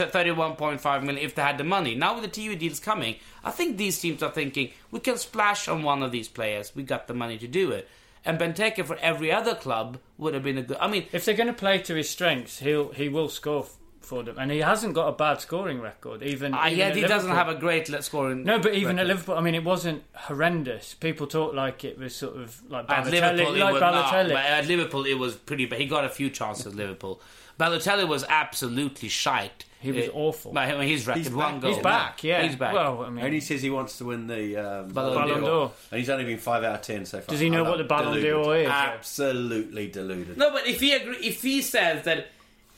point 0.54 0.80
five 0.80 1.04
million 1.04 1.24
if 1.24 1.34
they 1.34 1.42
had 1.42 1.58
the 1.58 1.64
money. 1.64 1.94
Now 1.94 2.18
with 2.18 2.32
the 2.32 2.40
TV 2.40 2.58
deals 2.58 2.80
coming, 2.80 3.16
I 3.44 3.50
think 3.52 3.76
these 3.76 4.00
teams 4.00 4.22
are 4.22 4.30
thinking 4.30 4.70
we 4.90 4.98
can 5.00 5.16
splash 5.18 5.68
on 5.68 5.82
one 5.82 6.02
of 6.02 6.10
these 6.10 6.28
players. 6.28 6.74
We 6.74 6.82
got 6.82 7.06
the 7.06 7.14
money 7.14 7.38
to 7.38 7.46
do 7.46 7.70
it. 7.70 7.88
And 8.24 8.38
Benteke 8.38 8.84
for 8.84 8.96
every 8.96 9.32
other 9.32 9.54
club 9.54 9.98
would 10.18 10.34
have 10.34 10.42
been 10.42 10.58
a 10.58 10.62
good. 10.62 10.76
I 10.80 10.88
mean, 10.88 11.06
If 11.12 11.24
they're 11.24 11.34
going 11.36 11.48
to 11.48 11.52
play 11.52 11.78
to 11.78 11.94
his 11.94 12.08
strengths, 12.08 12.58
he'll 12.60 12.92
he 12.92 13.08
will 13.08 13.28
score 13.28 13.64
f- 13.64 13.76
for 14.00 14.22
them, 14.22 14.36
and 14.38 14.50
he 14.50 14.58
hasn't 14.58 14.94
got 14.94 15.08
a 15.08 15.12
bad 15.12 15.40
scoring 15.40 15.80
record. 15.80 16.22
Even, 16.22 16.54
uh, 16.54 16.64
even 16.66 16.78
yeah, 16.78 16.86
at 16.86 16.96
he 16.96 17.02
doesn't 17.02 17.30
have 17.30 17.48
a 17.48 17.54
great 17.54 17.88
let 17.88 18.04
scoring. 18.04 18.44
No, 18.44 18.58
but 18.58 18.74
even 18.74 18.98
at. 18.98 19.06
Liverpool, 19.06 19.36
I 19.36 19.40
mean, 19.40 19.54
it 19.54 19.64
wasn't 19.64 20.02
horrendous. 20.14 20.94
People 20.94 21.26
talk 21.26 21.54
like 21.54 21.84
it 21.84 21.98
was 21.98 22.14
sort 22.14 22.36
of 22.36 22.62
like 22.68 22.88
At 22.90 23.06
Balotelli, 23.06 23.10
Liverpool, 23.10 23.54
it 23.54 23.58
like 23.58 23.72
was, 23.74 23.82
Balotelli. 23.82 24.28
but 24.28 24.44
at 24.44 24.66
Liverpool, 24.66 25.04
it 25.04 25.14
was 25.18 25.36
pretty 25.36 25.66
bad. 25.66 25.80
He 25.80 25.86
got 25.86 26.04
a 26.04 26.08
few 26.08 26.30
chances 26.30 26.66
at 26.66 26.74
Liverpool. 26.74 27.20
Balotelli 27.58 28.06
was 28.08 28.24
absolutely 28.28 29.08
shite. 29.08 29.64
He 29.80 29.90
was 29.90 30.08
Uh, 30.08 30.12
awful. 30.12 30.52
But 30.52 30.68
I 30.68 30.78
mean, 30.78 30.86
he's 30.88 31.06
record 31.08 31.24
He's 31.24 31.30
one 31.32 31.54
back. 31.54 31.60
goal. 31.62 31.74
He's 31.74 31.82
back, 31.82 32.24
yeah. 32.24 32.42
He's 32.46 32.54
back. 32.56 32.72
Well, 32.72 33.02
I 33.04 33.10
mean, 33.10 33.24
And 33.24 33.34
he 33.34 33.40
says 33.40 33.62
he 33.62 33.70
wants 33.70 33.98
to 33.98 34.04
win 34.04 34.28
the 34.28 34.56
um, 34.56 34.88
Ballon 34.90 35.14
Ballon 35.14 35.40
d'Or. 35.42 35.72
and 35.90 35.98
he's 35.98 36.08
only 36.08 36.24
been 36.24 36.38
five 36.38 36.62
out 36.62 36.76
of 36.76 36.82
ten 36.82 37.04
so 37.04 37.18
far. 37.18 37.26
Does 37.32 37.40
he 37.40 37.50
know 37.50 37.64
I 37.64 37.68
what 37.68 37.78
the 37.78 37.84
Ballon 37.84 38.14
deluded. 38.14 38.30
d'Or 38.44 38.56
is? 38.58 38.68
Absolutely 38.68 39.88
deluded. 39.88 40.36
no, 40.38 40.50
but 40.52 40.66
if 40.66 40.80
he 40.80 40.92
agree, 40.92 41.16
if 41.16 41.42
he 41.42 41.60
says 41.62 42.04
that 42.04 42.28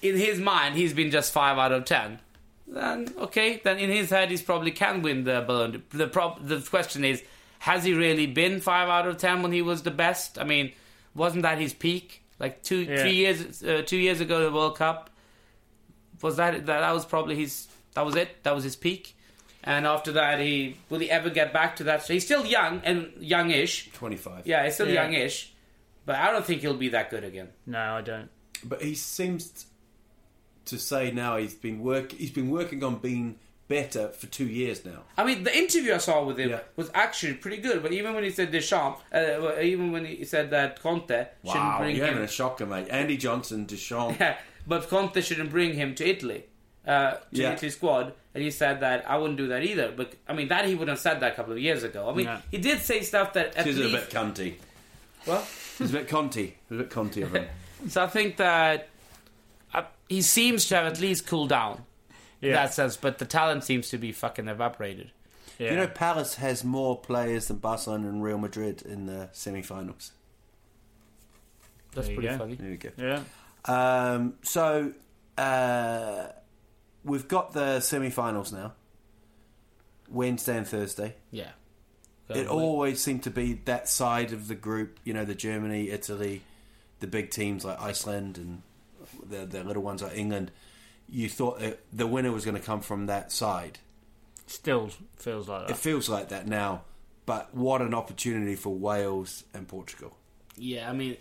in 0.02 0.16
his 0.16 0.38
mind 0.40 0.76
he's 0.76 0.92
been 0.94 1.10
just 1.10 1.32
five 1.32 1.58
out 1.58 1.72
of 1.72 1.84
ten, 1.84 2.20
then 2.66 3.12
okay. 3.18 3.60
Then 3.62 3.78
in 3.78 3.90
his 3.90 4.08
head, 4.10 4.30
he's 4.30 4.42
probably 4.42 4.70
can 4.70 5.02
win 5.02 5.24
the 5.24 5.44
Ballon. 5.46 5.72
d'Or. 5.72 5.80
The 5.90 6.06
prob- 6.08 6.46
the 6.48 6.60
question 6.60 7.04
is, 7.04 7.22
has 7.60 7.84
he 7.84 7.92
really 7.92 8.26
been 8.26 8.60
five 8.62 8.88
out 8.88 9.06
of 9.06 9.18
ten 9.18 9.42
when 9.42 9.52
he 9.52 9.60
was 9.60 9.82
the 9.82 9.90
best? 9.90 10.38
I 10.38 10.44
mean, 10.44 10.72
wasn't 11.14 11.42
that 11.42 11.58
his 11.58 11.74
peak? 11.74 12.22
Like 12.44 12.62
two, 12.62 12.80
Yeah. 12.82 13.00
three 13.02 13.14
years, 13.22 13.62
uh, 13.62 13.82
two 13.86 13.96
years 14.06 14.20
ago, 14.20 14.36
the 14.44 14.52
World 14.58 14.76
Cup 14.76 15.08
was 16.20 16.36
that, 16.36 16.52
that 16.66 16.80
that 16.84 16.92
was 16.98 17.04
probably 17.06 17.36
his 17.36 17.66
that 17.94 18.04
was 18.04 18.14
it 18.16 18.28
that 18.44 18.54
was 18.54 18.64
his 18.64 18.76
peak 18.76 19.16
and 19.62 19.86
after 19.86 20.12
that 20.12 20.40
he 20.40 20.76
will 20.90 20.98
he 21.04 21.08
ever 21.10 21.30
get 21.30 21.52
back 21.52 21.76
to 21.76 21.84
that 21.84 22.02
so 22.02 22.12
he's 22.12 22.24
still 22.24 22.44
young 22.46 22.80
and 22.84 22.98
youngish 23.18 23.90
Twenty-five. 23.92 24.46
yeah 24.46 24.64
he's 24.64 24.74
still 24.74 24.88
Yeah. 24.88 25.02
youngish 25.02 25.52
but 26.06 26.16
i 26.16 26.30
don't 26.32 26.44
think 26.44 26.60
he'll 26.62 26.76
be 26.88 26.90
that 26.90 27.10
good 27.10 27.24
again 27.24 27.48
no, 27.66 27.78
I 28.00 28.02
don't. 28.02 28.28
But 28.64 28.82
he 28.82 28.94
seems 28.94 29.66
to 30.66 30.78
say 30.78 31.10
now 31.10 31.36
he's 31.36 31.54
been 31.54 31.78
work. 31.80 32.12
He's 32.12 32.30
been 32.40 32.50
working 32.50 32.82
on 32.82 32.94
being 33.08 33.26
better 33.68 34.08
for 34.08 34.26
two 34.26 34.44
years 34.46 34.84
now. 34.84 35.02
i 35.16 35.24
mean 35.24 35.42
the 35.42 35.56
interview 35.56 35.94
i 35.94 35.98
saw 35.98 36.22
with 36.22 36.38
him 36.38 36.50
Yeah. 36.50 36.60
was 36.76 36.90
actually 36.94 37.34
pretty 37.34 37.56
good 37.58 37.82
but 37.82 37.92
even 37.92 38.14
when 38.14 38.22
he 38.22 38.30
said 38.30 38.50
deschamps 38.52 39.00
uh, 39.12 39.58
even 39.60 39.90
when 39.90 40.04
he 40.04 40.24
said 40.24 40.50
that 40.50 40.82
conte 40.82 41.26
shouldn't 41.46 41.78
bring 41.78 41.96
you're 41.96 42.04
having 42.04 42.18
him 42.20 42.24
a 42.24 42.28
shocker, 42.28 42.66
mate. 42.66 42.88
Andy 42.90 43.16
Johnson, 43.16 43.64
Deschamps. 43.66 44.16
Yeah, 44.20 44.36
but 44.66 44.88
Conte 44.88 45.20
shouldn't 45.22 45.50
bring 45.50 45.72
him 45.74 45.94
to 45.94 46.06
Italy, 46.08 46.44
uh, 46.86 47.12
to 47.12 47.18
Yeah. 47.32 47.52
Italy 47.54 47.70
squad, 47.70 48.12
and 48.34 48.42
he 48.42 48.50
said 48.50 48.80
that 48.80 49.08
I 49.08 49.16
wouldn't 49.18 49.38
do 49.38 49.48
that 49.48 49.62
either. 49.62 49.92
But 49.96 50.14
I 50.28 50.32
mean, 50.34 50.48
that 50.48 50.66
he 50.66 50.72
wouldn't 50.74 50.90
have 50.90 50.98
said 51.00 51.20
that 51.20 51.32
a 51.32 51.34
couple 51.34 51.52
of 51.52 51.58
years 51.58 51.82
ago. 51.84 52.08
I 52.10 52.14
mean, 52.14 52.26
Yeah. 52.26 52.40
he 52.50 52.58
did 52.58 52.80
say 52.80 53.00
stuff 53.02 53.32
that 53.34 53.56
at 53.56 53.66
He's 53.66 53.78
a 53.78 53.88
bit 53.88 54.10
cunty. 54.10 54.54
well, 55.26 55.44
He's 55.78 55.90
a 55.90 55.98
bit 55.98 56.08
conty. 56.08 56.54
He's 56.68 56.78
a 56.78 56.82
bit 56.82 56.90
conty 56.90 57.22
of 57.22 57.34
him. 57.34 57.46
so 57.88 58.02
I 58.02 58.06
think 58.08 58.36
that 58.38 58.88
uh, 59.74 59.82
he 60.08 60.22
seems 60.22 60.66
to 60.68 60.76
have 60.76 60.86
at 60.86 61.00
least 61.00 61.26
cooled 61.26 61.48
down. 61.50 61.84
In 62.44 62.50
Yeah. 62.50 62.56
that 62.64 62.74
sense, 62.74 62.96
but 62.96 63.18
the 63.18 63.24
talent 63.24 63.64
seems 63.64 63.88
to 63.90 63.98
be 63.98 64.12
fucking 64.12 64.48
evaporated. 64.48 65.10
Yeah. 65.58 65.70
You 65.70 65.76
know, 65.76 65.86
Palace 65.86 66.34
has 66.36 66.64
more 66.64 66.98
players 67.00 67.48
than 67.48 67.58
Barcelona 67.58 68.08
and 68.08 68.22
Real 68.22 68.38
Madrid 68.38 68.82
in 68.82 69.06
the 69.06 69.28
semi-finals. 69.32 70.12
That's 71.94 72.08
pretty 72.08 72.22
go. 72.28 72.38
funny. 72.38 72.54
There 72.56 72.70
you 72.70 72.76
go. 72.76 72.90
yeah. 72.98 73.22
Um, 73.66 74.34
so 74.42 74.92
uh, 75.38 76.26
we've 77.04 77.28
got 77.28 77.52
the 77.52 77.80
semi-finals 77.80 78.52
now. 78.52 78.72
Wednesday 80.08 80.56
and 80.58 80.66
Thursday. 80.66 81.14
Yeah. 81.30 81.50
It 82.28 82.48
always 82.48 83.00
seemed 83.02 83.22
to 83.24 83.30
be 83.30 83.54
that 83.66 83.88
side 83.88 84.32
of 84.32 84.48
the 84.48 84.54
group. 84.54 84.98
You 85.04 85.12
know, 85.12 85.24
the 85.24 85.34
Germany, 85.34 85.90
Italy, 85.90 86.42
the 87.00 87.06
big 87.06 87.30
teams 87.30 87.64
like 87.64 87.80
Iceland 87.80 88.38
and 88.38 88.62
the 89.28 89.44
the 89.44 89.62
little 89.62 89.82
ones 89.82 90.02
like 90.02 90.16
England. 90.16 90.50
You 91.08 91.28
thought 91.28 91.60
that 91.60 91.80
the 91.92 92.06
winner 92.06 92.32
was 92.32 92.44
going 92.44 92.56
to 92.56 92.62
come 92.62 92.80
from 92.80 93.06
that 93.06 93.30
side. 93.32 93.78
Still 94.46 94.90
feels 95.16 95.48
like 95.48 95.62
It 95.64 95.68
that. 95.68 95.76
feels 95.76 96.08
like 96.08 96.28
that 96.30 96.46
now. 96.46 96.82
But 97.26 97.54
what 97.54 97.80
an 97.80 97.94
opportunity 97.94 98.54
for 98.56 98.74
Wales 98.74 99.44
and 99.54 99.66
Portugal. 99.66 100.16
Yeah, 100.56 100.88
I 100.90 100.92
mean, 100.92 101.16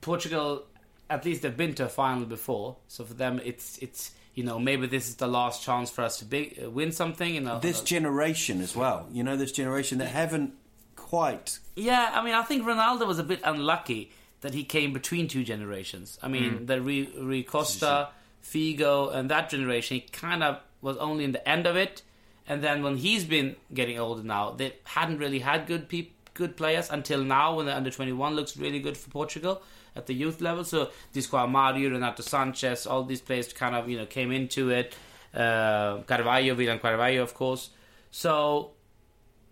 Portugal. 0.00 0.64
At 1.08 1.24
least 1.24 1.42
they've 1.42 1.56
been 1.56 1.74
to 1.74 1.86
a 1.86 1.88
final 1.88 2.24
before, 2.24 2.76
so 2.86 3.04
for 3.04 3.14
them, 3.14 3.40
it's 3.44 3.78
it's 3.78 4.12
you 4.34 4.44
know 4.44 4.58
maybe 4.60 4.86
this 4.86 5.08
is 5.08 5.16
the 5.16 5.26
last 5.26 5.62
chance 5.64 5.90
for 5.90 6.02
us 6.02 6.18
to 6.20 6.24
big, 6.24 6.60
uh, 6.64 6.70
win 6.70 6.92
something. 6.92 7.34
You 7.34 7.40
know, 7.40 7.58
This 7.58 7.80
uh, 7.80 7.84
generation 7.84 8.60
as 8.60 8.76
well. 8.76 9.08
You 9.12 9.24
know, 9.24 9.36
this 9.36 9.50
generation 9.50 9.98
that 9.98 10.06
haven't 10.08 10.54
quite. 10.94 11.58
Yeah, 11.74 12.10
I 12.14 12.24
mean, 12.24 12.34
I 12.34 12.42
think 12.42 12.64
Ronaldo 12.64 13.06
was 13.08 13.18
a 13.18 13.24
bit 13.24 13.40
unlucky 13.44 14.12
that 14.42 14.54
he 14.54 14.62
came 14.62 14.92
between 14.92 15.26
two 15.26 15.42
generations. 15.42 16.16
I 16.22 16.28
mean, 16.28 16.66
the 16.66 16.80
Rui, 16.80 17.08
Rui 17.18 17.42
Costa, 17.42 18.08
Figo, 18.42 19.14
and 19.14 19.30
that 19.30 19.50
generation, 19.50 19.96
he 19.96 20.00
kind 20.00 20.42
of 20.42 20.60
was 20.80 20.96
only 20.96 21.24
in 21.24 21.32
the 21.32 21.48
end 21.48 21.66
of 21.66 21.76
it. 21.76 22.02
And 22.46 22.62
then 22.62 22.82
when 22.82 22.96
he's 22.96 23.24
been 23.24 23.56
getting 23.72 23.98
older 23.98 24.22
now, 24.22 24.50
they 24.50 24.74
hadn't 24.84 25.18
really 25.18 25.38
had 25.38 25.66
good 25.66 25.88
peop- 25.88 26.14
good 26.34 26.56
players 26.56 26.90
until 26.90 27.22
now 27.22 27.54
when 27.54 27.66
the 27.66 27.76
under 27.76 27.90
21 27.90 28.34
looks 28.34 28.56
really 28.56 28.80
good 28.80 28.96
for 28.96 29.10
Portugal 29.10 29.62
at 29.94 30.06
the 30.06 30.14
youth 30.14 30.40
level. 30.40 30.64
So 30.64 30.90
Disco 31.12 31.46
Mario, 31.46 31.90
Renato 31.90 32.22
Sanches, 32.22 32.90
all 32.90 33.04
these 33.04 33.20
players 33.20 33.52
kind 33.52 33.74
of, 33.74 33.88
you 33.88 33.98
know, 33.98 34.06
came 34.06 34.32
into 34.32 34.70
it. 34.70 34.96
Uh, 35.34 35.98
Carvalho, 36.06 36.54
William 36.54 36.78
Carvalho, 36.78 37.22
of 37.22 37.34
course. 37.34 37.70
So 38.10 38.72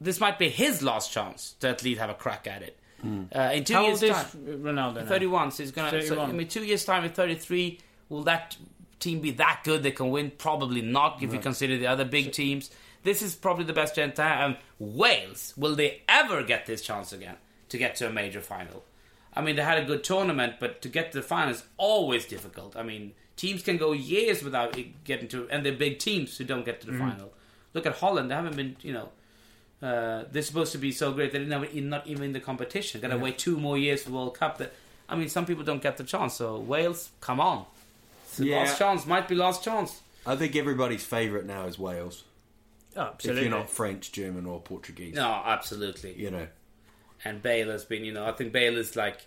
this 0.01 0.19
might 0.19 0.39
be 0.39 0.49
his 0.49 0.83
last 0.83 1.13
chance 1.13 1.55
to 1.61 1.69
at 1.69 1.83
least 1.85 2.01
have 2.01 2.11
a 2.11 2.15
crack 2.15 2.47
at 2.47 2.63
it. 2.63 2.79
Uh, 3.05 3.51
in 3.55 3.63
two 3.63 3.75
How 3.75 3.85
years' 3.87 4.03
old 4.03 4.11
is 4.11 4.17
time, 4.17 4.61
Ronaldo 4.63 4.95
now? 4.97 5.07
31. 5.07 5.53
So 5.53 5.63
he's 5.63 5.71
gonna. 5.71 5.91
So, 5.91 6.01
31. 6.01 6.31
I 6.31 6.33
mean, 6.33 6.49
two 6.49 6.65
years' 6.65 6.85
time, 6.85 7.05
at 7.05 7.15
33, 7.15 7.79
will 8.09 8.25
that 8.25 8.57
team 9.01 9.21
be 9.21 9.31
that 9.33 9.61
good 9.65 9.83
they 9.83 9.91
can 9.91 10.11
win? 10.11 10.33
Probably 10.37 10.83
not. 10.83 11.23
If 11.23 11.33
you 11.33 11.39
consider 11.39 11.77
the 11.79 11.87
other 11.87 12.05
big 12.05 12.33
teams, 12.33 12.71
this 13.05 13.23
is 13.23 13.35
probably 13.35 13.65
the 13.65 13.73
best 13.73 13.95
chance 13.95 14.17
to 14.17 14.23
have. 14.23 14.51
And 14.51 14.57
Wales, 14.79 15.55
will 15.57 15.75
they 15.75 16.03
ever 16.09 16.43
get 16.43 16.67
this 16.67 16.83
chance 16.83 17.13
again 17.13 17.37
to 17.69 17.79
get 17.79 17.97
to 17.97 18.07
a 18.07 18.11
major 18.11 18.41
final? 18.41 18.85
I 19.35 19.41
mean, 19.43 19.57
they 19.57 19.63
had 19.63 19.79
a 19.79 19.85
good 19.85 20.03
tournament, 20.03 20.55
but 20.59 20.83
to 20.83 20.89
get 20.89 21.13
to 21.13 21.19
the 21.19 21.23
final 21.23 21.51
is 21.55 21.63
always 21.77 22.27
difficult. 22.27 22.77
I 22.77 22.83
mean, 22.83 23.13
teams 23.37 23.63
can 23.63 23.77
go 23.77 23.93
years 23.93 24.43
without 24.43 24.77
getting 25.05 25.29
to, 25.29 25.49
and 25.51 25.65
they're 25.65 25.73
big 25.73 25.99
teams 26.01 26.37
who 26.37 26.45
don't 26.45 26.65
get 26.65 26.81
to 26.81 26.87
the 26.87 26.93
Mm-hmm. 26.93 27.09
final. 27.11 27.33
Look 27.75 27.87
at 27.87 27.97
Holland; 27.97 28.31
they 28.31 28.35
haven't 28.35 28.57
been, 28.57 28.77
you 28.83 28.93
know, 28.95 29.09
uh, 29.87 30.25
they're 30.33 30.43
supposed 30.43 30.73
to 30.73 30.79
be 30.79 30.91
so 30.91 31.13
great 31.13 31.31
they're 31.33 31.43
never, 31.45 31.69
not 31.75 32.07
even 32.07 32.25
in 32.25 32.33
the 32.33 32.41
competition. 32.41 33.01
Got 33.01 33.09
to 33.09 33.19
wait 33.19 33.39
two 33.39 33.59
more 33.59 33.79
years 33.79 34.03
for 34.03 34.11
World 34.11 34.37
Cup. 34.37 34.59
That 34.59 34.73
I 35.09 35.15
mean, 35.15 35.29
some 35.29 35.47
people 35.47 35.63
don't 35.63 35.83
get 35.83 35.99
the 35.99 36.05
chance. 36.05 36.35
So 36.35 36.59
Wales, 36.59 37.11
come 37.21 37.39
on, 37.39 37.67
It's 38.39 38.47
Yeah. 38.49 38.59
last 38.59 38.79
chance 38.79 39.07
might 39.07 39.29
be 39.29 39.35
last 39.35 39.63
chance. 39.65 40.01
I 40.27 40.37
think 40.37 40.55
everybody's 40.57 41.05
favourite 41.05 41.47
now 41.47 41.67
is 41.67 41.79
Wales. 41.79 42.25
Oh, 42.97 43.03
if 43.03 43.09
absolutely. 43.15 43.43
you're 43.43 43.51
not 43.51 43.71
French, 43.71 44.13
German, 44.13 44.47
or 44.47 44.61
Portuguese. 44.61 45.15
No, 45.15 45.43
absolutely. 45.45 46.15
You 46.15 46.31
know, 46.31 46.49
and 47.25 47.43
Bale 47.43 47.71
has 47.71 47.85
been, 47.85 48.05
you 48.05 48.13
know, 48.13 48.25
I 48.27 48.33
think 48.33 48.53
Bale 48.53 48.77
is 48.77 48.97
like 48.97 49.27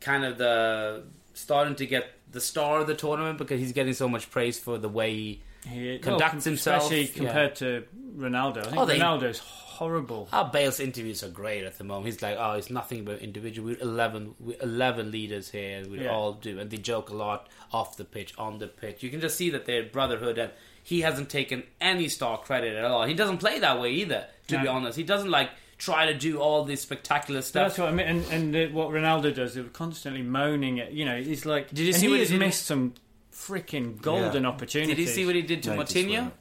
kind 0.00 0.24
of 0.24 0.38
the 0.38 1.04
starting 1.34 1.74
to 1.76 1.86
get 1.86 2.06
the 2.30 2.40
star 2.40 2.80
of 2.80 2.86
the 2.86 2.94
tournament 2.94 3.38
because 3.38 3.60
he's 3.60 3.72
getting 3.72 3.92
so 3.94 4.08
much 4.08 4.30
praise 4.30 4.58
for 4.58 4.78
the 4.78 4.88
way 4.88 5.12
he 5.14 5.42
He 5.68 5.98
conducts 5.98 6.34
well, 6.34 6.42
himself, 6.42 6.82
especially 6.84 7.02
yeah. 7.06 7.12
compared 7.14 7.54
to 7.56 7.84
Ronaldo. 8.16 8.58
I 8.58 8.62
think 8.62 8.76
Oh, 8.76 8.86
they- 8.86 8.98
Ronaldo's 8.98 9.42
horrible. 9.78 10.28
Oh, 10.32 10.44
Bale's 10.44 10.80
interviews 10.80 11.22
are 11.22 11.28
great 11.28 11.64
at 11.64 11.78
the 11.78 11.84
moment. 11.84 12.06
He's 12.06 12.20
like, 12.22 12.36
oh, 12.38 12.52
it's 12.52 12.70
nothing 12.70 13.04
but 13.04 13.20
individual. 13.20 13.68
We're 13.68 13.78
11, 13.80 14.34
we're 14.40 14.56
11 14.60 15.10
leaders 15.10 15.50
here, 15.50 15.78
and 15.78 15.90
we 15.90 16.02
Yeah. 16.04 16.10
all 16.12 16.32
do. 16.34 16.58
And 16.58 16.70
they 16.70 16.76
joke 16.76 17.10
a 17.10 17.14
lot 17.14 17.48
off 17.72 17.96
the 17.96 18.04
pitch, 18.04 18.34
on 18.38 18.58
the 18.58 18.66
pitch. 18.68 19.02
You 19.02 19.10
can 19.10 19.20
just 19.20 19.36
see 19.36 19.50
that 19.50 19.66
they're 19.66 19.84
brotherhood, 19.84 20.36
and 20.38 20.52
he 20.82 21.00
hasn't 21.02 21.30
taken 21.30 21.62
any 21.80 22.08
star 22.08 22.38
credit 22.38 22.76
at 22.76 22.84
all. 22.84 23.04
He 23.04 23.14
doesn't 23.14 23.38
play 23.38 23.58
that 23.60 23.80
way 23.80 23.92
either, 23.92 24.26
to 24.48 24.58
be 24.60 24.66
honest. 24.68 24.96
He 24.96 25.04
doesn't, 25.04 25.30
like, 25.30 25.50
try 25.78 26.06
to 26.06 26.14
do 26.14 26.40
all 26.40 26.64
this 26.64 26.80
spectacular 26.82 27.40
stuff. 27.42 27.68
That's 27.68 27.78
what 27.78 27.88
I 27.88 27.92
mean. 27.92 28.06
And, 28.06 28.24
and 28.54 28.56
uh, 28.56 28.74
what 28.74 28.88
Ronaldo 28.90 29.32
does, 29.34 29.54
they're 29.54 29.64
constantly 29.64 30.22
moaning 30.22 30.80
at. 30.80 30.92
You 30.92 31.04
know, 31.04 31.20
he's 31.22 31.46
like. 31.46 31.68
Did 31.68 31.78
you 31.80 31.86
and 31.88 31.96
see 31.96 32.06
he 32.06 32.08
what 32.08 32.14
he 32.16 32.20
has 32.20 32.30
did- 32.30 32.38
missed 32.40 32.66
some 32.66 32.94
freaking 33.32 34.00
golden 34.02 34.42
Yeah. 34.42 34.48
opportunities. 34.48 34.96
Did 34.96 35.02
you 35.02 35.08
see 35.08 35.24
what 35.26 35.36
he 35.36 35.42
did 35.42 35.62
to 35.64 35.76
Noticed 35.76 35.94
Moutinho? 35.96 36.32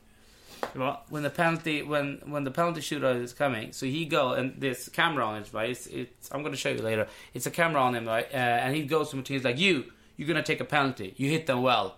What? 0.73 1.05
when 1.09 1.23
the 1.23 1.29
penalty 1.29 1.81
when 1.81 2.21
when 2.25 2.43
the 2.43 2.51
penalty 2.51 2.81
shootout 2.81 3.21
is 3.21 3.33
coming, 3.33 3.71
so 3.73 3.85
he 3.85 4.05
go 4.05 4.33
and 4.33 4.55
there's 4.57 4.89
camera 4.89 5.25
on 5.25 5.41
it, 5.41 5.49
right? 5.53 5.69
It's, 5.69 5.87
it's 5.87 6.31
I'm 6.31 6.41
going 6.41 6.53
to 6.53 6.57
show 6.57 6.69
you 6.69 6.81
later. 6.81 7.07
It's 7.33 7.45
a 7.45 7.51
camera 7.51 7.81
on 7.81 7.95
him, 7.95 8.05
right? 8.05 8.27
Uh, 8.31 8.37
and 8.37 8.75
he 8.75 8.83
goes 8.83 9.09
to 9.09 9.15
Martinez 9.15 9.41
he's 9.41 9.45
like, 9.45 9.59
"You, 9.59 9.85
you're 10.15 10.27
going 10.27 10.37
to 10.37 10.43
take 10.43 10.59
a 10.59 10.65
penalty. 10.65 11.13
You 11.17 11.29
hit 11.29 11.47
them 11.47 11.61
well. 11.61 11.97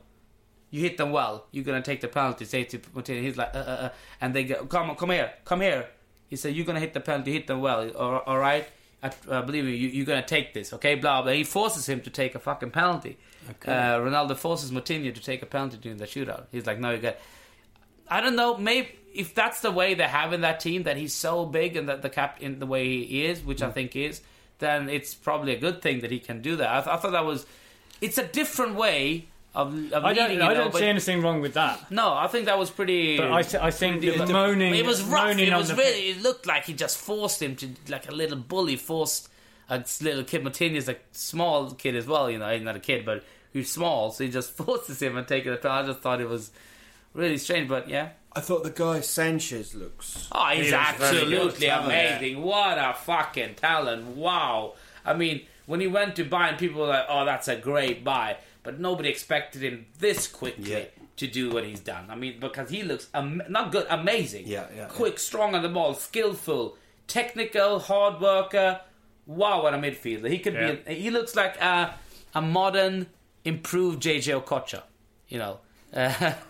You 0.71 0.81
hit 0.81 0.97
them 0.97 1.11
well. 1.11 1.47
You're 1.51 1.63
going 1.63 1.81
to 1.81 1.85
take 1.85 2.01
the 2.01 2.07
penalty." 2.07 2.45
Say 2.45 2.63
to 2.65 2.79
Martinez, 2.93 3.23
he's 3.23 3.37
like, 3.37 3.55
uh, 3.55 3.59
uh, 3.59 3.61
uh, 3.61 3.89
and 4.21 4.33
they 4.33 4.43
go, 4.43 4.65
"Come 4.65 4.89
on, 4.89 4.95
come 4.95 5.11
here, 5.11 5.33
come 5.45 5.61
here." 5.61 5.87
He 6.27 6.35
said, 6.35 6.53
"You're 6.55 6.65
going 6.65 6.75
to 6.75 6.81
hit 6.81 6.93
the 6.93 7.01
penalty. 7.01 7.33
Hit 7.33 7.47
them 7.47 7.61
well. 7.61 7.89
All, 7.91 8.17
all 8.19 8.37
right." 8.37 8.67
I 9.01 9.11
uh, 9.29 9.41
believe 9.43 9.63
me, 9.63 9.75
you, 9.75 9.87
you're 9.87 10.05
going 10.05 10.21
to 10.21 10.27
take 10.27 10.53
this, 10.53 10.73
okay? 10.73 10.95
Blah 10.95 11.21
blah. 11.21 11.31
He 11.31 11.45
forces 11.45 11.87
him 11.87 12.01
to 12.01 12.09
take 12.09 12.35
a 12.35 12.39
fucking 12.39 12.71
penalty. 12.71 13.17
Uh, 13.65 13.97
Ronaldo 13.97 14.35
forces 14.35 14.71
Moutinho 14.71 15.15
to 15.15 15.21
take 15.21 15.41
a 15.41 15.45
penalty 15.45 15.77
during 15.77 15.97
the 15.97 16.05
shootout. 16.05 16.47
He's 16.51 16.65
like, 16.65 16.79
"No, 16.79 16.91
you 16.91 16.97
got." 16.97 17.15
I 18.09 18.21
don't 18.21 18.35
know. 18.35 18.57
Maybe 18.57 18.89
if 19.13 19.33
that's 19.35 19.61
the 19.61 19.71
way 19.71 19.93
they 19.95 20.03
have 20.03 20.33
in 20.33 20.41
that 20.41 20.59
team, 20.59 20.83
that 20.83 20.97
he's 20.97 21.13
so 21.13 21.45
big 21.45 21.75
and 21.75 21.89
that 21.89 22.01
the 22.01 22.09
captain, 22.09 22.59
the 22.59 22.65
way 22.65 23.03
he 23.03 23.25
is, 23.25 23.41
which 23.41 23.59
Mm. 23.59 23.67
I 23.67 23.71
think 23.71 23.95
is, 23.95 24.21
then 24.59 24.89
it's 24.89 25.13
probably 25.13 25.53
a 25.55 25.59
good 25.59 25.81
thing 25.81 26.01
that 26.01 26.11
he 26.11 26.19
can 26.19 26.41
do 26.41 26.55
that. 26.57 26.69
I, 26.69 26.81
th- 26.81 26.87
I 26.87 26.97
thought 26.97 27.11
that 27.11 27.25
was. 27.25 27.45
It's 28.01 28.17
a 28.17 28.25
different 28.27 28.75
way 28.75 29.27
of, 29.55 29.91
of 29.93 30.05
I 30.05 30.13
don't. 30.13 30.29
leading. 30.29 30.41
I 30.43 30.49
know, 30.53 30.63
don't 30.65 30.75
see 30.75 30.85
anything 30.85 31.21
wrong 31.21 31.41
with 31.41 31.53
that. 31.55 31.91
No, 31.91 32.13
I 32.13 32.27
think 32.27 32.45
that 32.45 32.57
was 32.59 32.69
pretty. 32.69 33.17
But 33.17 33.31
I, 33.31 33.41
th- 33.41 33.61
I 33.63 33.71
think 33.71 34.01
pretty- 34.01 34.17
that 34.17 34.27
the 34.27 34.33
moaning. 34.33 34.73
It 34.75 34.85
was 34.85 35.01
rough. 35.01 35.37
It 35.37 35.53
was 35.53 35.69
the 35.69 35.75
really. 35.75 36.09
It 36.11 36.21
looked 36.21 36.45
like 36.45 36.65
he 36.65 36.73
just 36.73 36.97
forced 36.97 37.41
him 37.41 37.55
to, 37.57 37.69
like 37.89 38.09
a 38.09 38.13
little 38.13 38.37
bully, 38.37 38.75
forced 38.75 39.27
a 39.69 39.83
little 40.01 40.23
kid. 40.23 40.43
Martinez, 40.43 40.87
a 40.87 40.95
small 41.11 41.71
kid 41.71 41.95
as 41.95 42.05
well. 42.05 42.29
You 42.29 42.37
know, 42.37 42.49
he's 42.53 42.61
not 42.63 42.75
a 42.75 42.79
kid, 42.79 43.05
but 43.05 43.23
he's 43.51 43.71
small, 43.71 44.11
so 44.11 44.23
he 44.23 44.29
just 44.29 44.51
forces 44.57 45.01
him 45.01 45.17
and 45.17 45.27
taking 45.27 45.51
it. 45.51 45.65
I 45.65 45.85
just 45.85 45.99
thought 45.99 46.21
it 46.21 46.29
was 46.29 46.51
really 47.13 47.37
strange, 47.37 47.67
but 47.69 47.89
yeah. 47.89 48.09
I 48.35 48.41
thought 48.41 48.63
the 48.63 48.69
guy 48.69 48.99
Sanches 48.99 49.73
looks. 49.73 50.27
Oh, 50.31 50.47
he's 50.49 50.67
He 50.67 50.71
looks 50.71 50.91
very 50.99 51.11
good. 51.11 51.23
absolutely 51.33 51.65
Yeah. 51.65 51.83
amazing. 51.85 52.41
What 52.43 52.77
a 52.77 52.93
fucking 52.93 53.55
talent. 53.55 54.05
Wow. 54.15 54.75
I 55.03 55.13
mean, 55.15 55.41
when 55.65 55.79
he 55.79 55.87
went 55.87 56.15
to 56.17 56.23
buy, 56.23 56.49
and 56.49 56.57
people 56.57 56.81
were 56.81 56.87
like, 56.87 57.05
oh, 57.09 57.25
that's 57.25 57.47
a 57.47 57.55
great 57.55 58.03
buy. 58.03 58.37
But 58.61 58.79
nobody 58.79 59.09
expected 59.09 59.63
him 59.63 59.87
this 59.97 60.27
quickly 60.27 60.71
Yeah. 60.71 60.85
to 61.17 61.27
do 61.27 61.49
what 61.49 61.63
he's 61.63 61.79
done. 61.79 62.05
I 62.09 62.15
mean, 62.15 62.39
because 62.39 62.69
he 62.69 62.83
looks 62.83 63.07
am- 63.15 63.41
not 63.49 63.71
good, 63.71 63.87
amazing. 63.89 64.45
Yeah, 64.47 64.67
yeah, 64.75 64.85
Quick, 64.85 65.17
strong 65.17 65.55
on 65.55 65.63
the 65.63 65.69
ball, 65.69 65.93
skillful, 65.95 66.77
technical, 67.07 67.79
hard 67.79 68.21
worker. 68.21 68.81
Wow, 69.25 69.63
what 69.63 69.73
a 69.73 69.77
midfielder. 69.77 70.29
He 70.29 70.39
could 70.39 70.53
Yeah. 70.53 70.73
be. 70.73 70.93
He 70.95 71.09
looks 71.09 71.35
like 71.35 71.59
a, 71.61 71.95
a 72.35 72.41
modern, 72.41 73.07
improved 73.43 74.03
JJ 74.03 74.39
Okocha. 74.39 74.83
You 75.29 75.39
know. 75.39 75.59
Uh, 75.93 76.33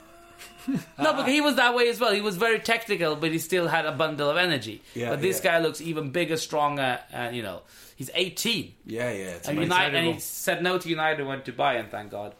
no, 0.97 1.13
because 1.13 1.27
he 1.27 1.41
was 1.41 1.55
that 1.55 1.75
way 1.75 1.89
as 1.89 1.99
well. 1.99 2.13
He 2.13 2.21
was 2.21 2.37
very 2.37 2.59
technical, 2.59 3.15
but 3.15 3.31
he 3.31 3.39
still 3.39 3.67
had 3.67 3.85
a 3.85 3.91
bundle 3.91 4.29
of 4.29 4.37
energy. 4.37 4.81
Yeah, 4.93 5.09
but 5.11 5.21
this 5.21 5.43
yeah. 5.43 5.51
guy 5.51 5.59
looks 5.59 5.81
even 5.81 6.11
bigger, 6.11 6.37
stronger, 6.37 6.99
and 7.11 7.35
you 7.35 7.41
know, 7.43 7.61
he's 7.95 8.09
18. 8.13 8.73
Yeah, 8.85 9.11
yeah. 9.11 9.25
It's 9.35 9.47
And. 9.47 9.59
United, 9.59 9.95
and 9.95 10.13
he 10.15 10.19
said 10.19 10.61
no 10.63 10.77
to 10.77 10.89
United 10.89 11.19
and 11.19 11.29
went 11.29 11.45
to 11.45 11.53
Bayern, 11.53 11.89
thank 11.89 12.11
God. 12.11 12.33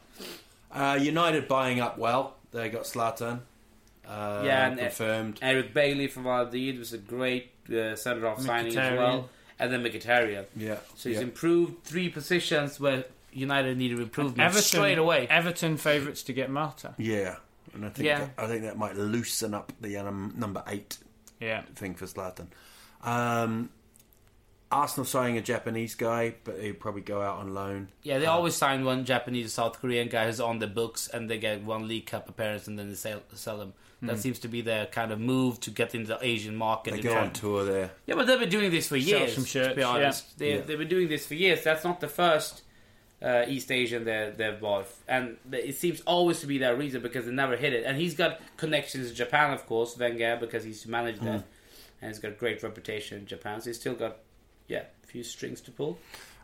Uh, 0.71 0.97
United 1.01 1.47
buying 1.47 1.79
up 1.79 1.97
well. 1.97 2.35
They 2.51 2.69
got 2.69 2.83
Zlatan. 2.83 3.41
Uh, 4.07 4.41
Yeah, 4.45 4.67
and- 4.67 4.79
confirmed. 4.79 5.39
Eric 5.41 5.73
Bailly 5.73 6.07
from 6.07 6.23
Aldeed 6.25 6.79
was 6.79 6.93
a 6.93 6.97
great 6.97 7.51
uh, 7.71 7.95
centre 7.95 8.27
off 8.27 8.41
signing 8.41 8.75
as 8.77 8.97
well. 8.97 9.29
And 9.59 9.73
then 9.73 9.83
Mkhitaryan. 9.83 10.45
yeah. 10.55 10.77
So 10.95 11.09
he's 11.09 11.17
yeah. 11.17 11.23
improved 11.23 11.83
three 11.83 12.07
positions 12.09 12.79
where 12.79 13.03
United 13.33 13.77
needed 13.77 13.99
improvement 13.99 14.39
Everton 14.39 14.61
straight 14.63 14.97
away. 14.97 15.27
Everton 15.29 15.77
favourites 15.77 16.23
to 16.23 16.33
get 16.33 16.49
Marta. 16.49 16.95
Yeah, 16.97 17.35
and 17.73 17.85
I 17.85 17.89
think 17.89 18.05
Yeah. 18.07 18.19
that, 18.19 18.29
I 18.37 18.47
think 18.47 18.63
that 18.63 18.77
might 18.77 18.95
loosen 18.95 19.53
up 19.53 19.71
the 19.81 19.97
um, 19.97 20.33
number 20.37 20.63
eight 20.67 20.97
Yeah. 21.39 21.63
thing 21.75 21.95
for 21.95 22.05
Zlatan. 22.05 22.47
Um, 23.03 23.69
Arsenal 24.71 25.05
signing 25.05 25.35
a 25.37 25.41
Japanese 25.41 25.95
guy, 25.95 26.35
but 26.43 26.59
he'd 26.59 26.79
probably 26.79 27.01
go 27.01 27.21
out 27.23 27.39
on 27.39 27.55
loan. 27.55 27.87
Yeah, 28.03 28.19
they 28.19 28.27
always 28.27 28.53
sign 28.55 28.85
one 28.85 29.03
Japanese 29.03 29.47
or 29.47 29.49
South 29.49 29.79
Korean 29.81 30.09
guy 30.09 30.27
who's 30.27 30.39
on 30.39 30.59
the 30.59 30.67
books, 30.67 31.07
and 31.07 31.27
they 31.27 31.39
get 31.39 31.63
one 31.63 31.87
League 31.87 32.05
Cup 32.05 32.29
appearance, 32.29 32.67
and 32.67 32.77
then 32.77 32.89
they 32.89 32.95
sell, 32.95 33.21
sell 33.33 33.59
him. 33.61 33.73
That 34.01 34.17
seems 34.19 34.39
to 34.39 34.47
be 34.47 34.61
their 34.61 34.85
kind 34.85 35.11
of 35.11 35.19
move 35.19 35.59
to 35.61 35.71
get 35.71 35.93
into 35.93 36.07
the 36.09 36.19
Asian 36.25 36.55
market. 36.55 36.93
They 36.93 37.01
go 37.01 37.17
on 37.17 37.33
tour 37.33 37.65
there. 37.65 37.91
Yeah, 38.05 38.15
but 38.15 38.27
they've 38.27 38.39
been 38.39 38.47
doing 38.47 38.71
this 38.71 38.87
for 38.87 38.97
Sell 38.97 39.19
years. 39.19 39.35
some 39.35 39.43
shirts, 39.43 39.69
to 39.69 39.75
be 39.75 39.81
yeah. 39.81 39.87
honest, 39.87 40.37
They, 40.39 40.53
Yeah. 40.55 40.61
they've 40.61 40.77
been 40.77 40.87
doing 40.87 41.09
this 41.09 41.25
for 41.25 41.33
years. 41.33 41.63
That's 41.65 41.83
not 41.83 41.99
the 41.99 42.07
first 42.07 42.61
uh, 43.21 43.43
East 43.47 43.71
Asian 43.71 44.05
they, 44.05 44.31
they've 44.35 44.59
bought, 44.59 44.87
and 45.07 45.37
it 45.51 45.75
seems 45.75 46.01
always 46.01 46.39
to 46.41 46.47
be 46.47 46.57
their 46.57 46.75
reason 46.75 47.01
because 47.01 47.25
they 47.25 47.31
never 47.31 47.55
hit 47.57 47.73
it. 47.73 47.83
And 47.85 47.97
he's 47.97 48.15
got 48.15 48.39
connections 48.57 49.09
in 49.09 49.15
Japan, 49.15 49.51
of 49.53 49.65
course, 49.65 49.97
Wenger, 49.97 50.37
because 50.39 50.63
he's 50.63 50.85
managed 50.87 51.21
there, 51.21 51.43
and 52.01 52.09
he's 52.09 52.19
got 52.19 52.31
a 52.31 52.35
great 52.35 52.63
reputation 52.63 53.19
in 53.19 53.25
Japan. 53.25 53.59
So 53.61 53.69
he's 53.69 53.79
still 53.79 53.95
got, 53.95 54.17
yeah, 54.67 54.83
a 55.03 55.07
few 55.07 55.23
strings 55.23 55.59
to 55.61 55.71
pull. 55.71 55.97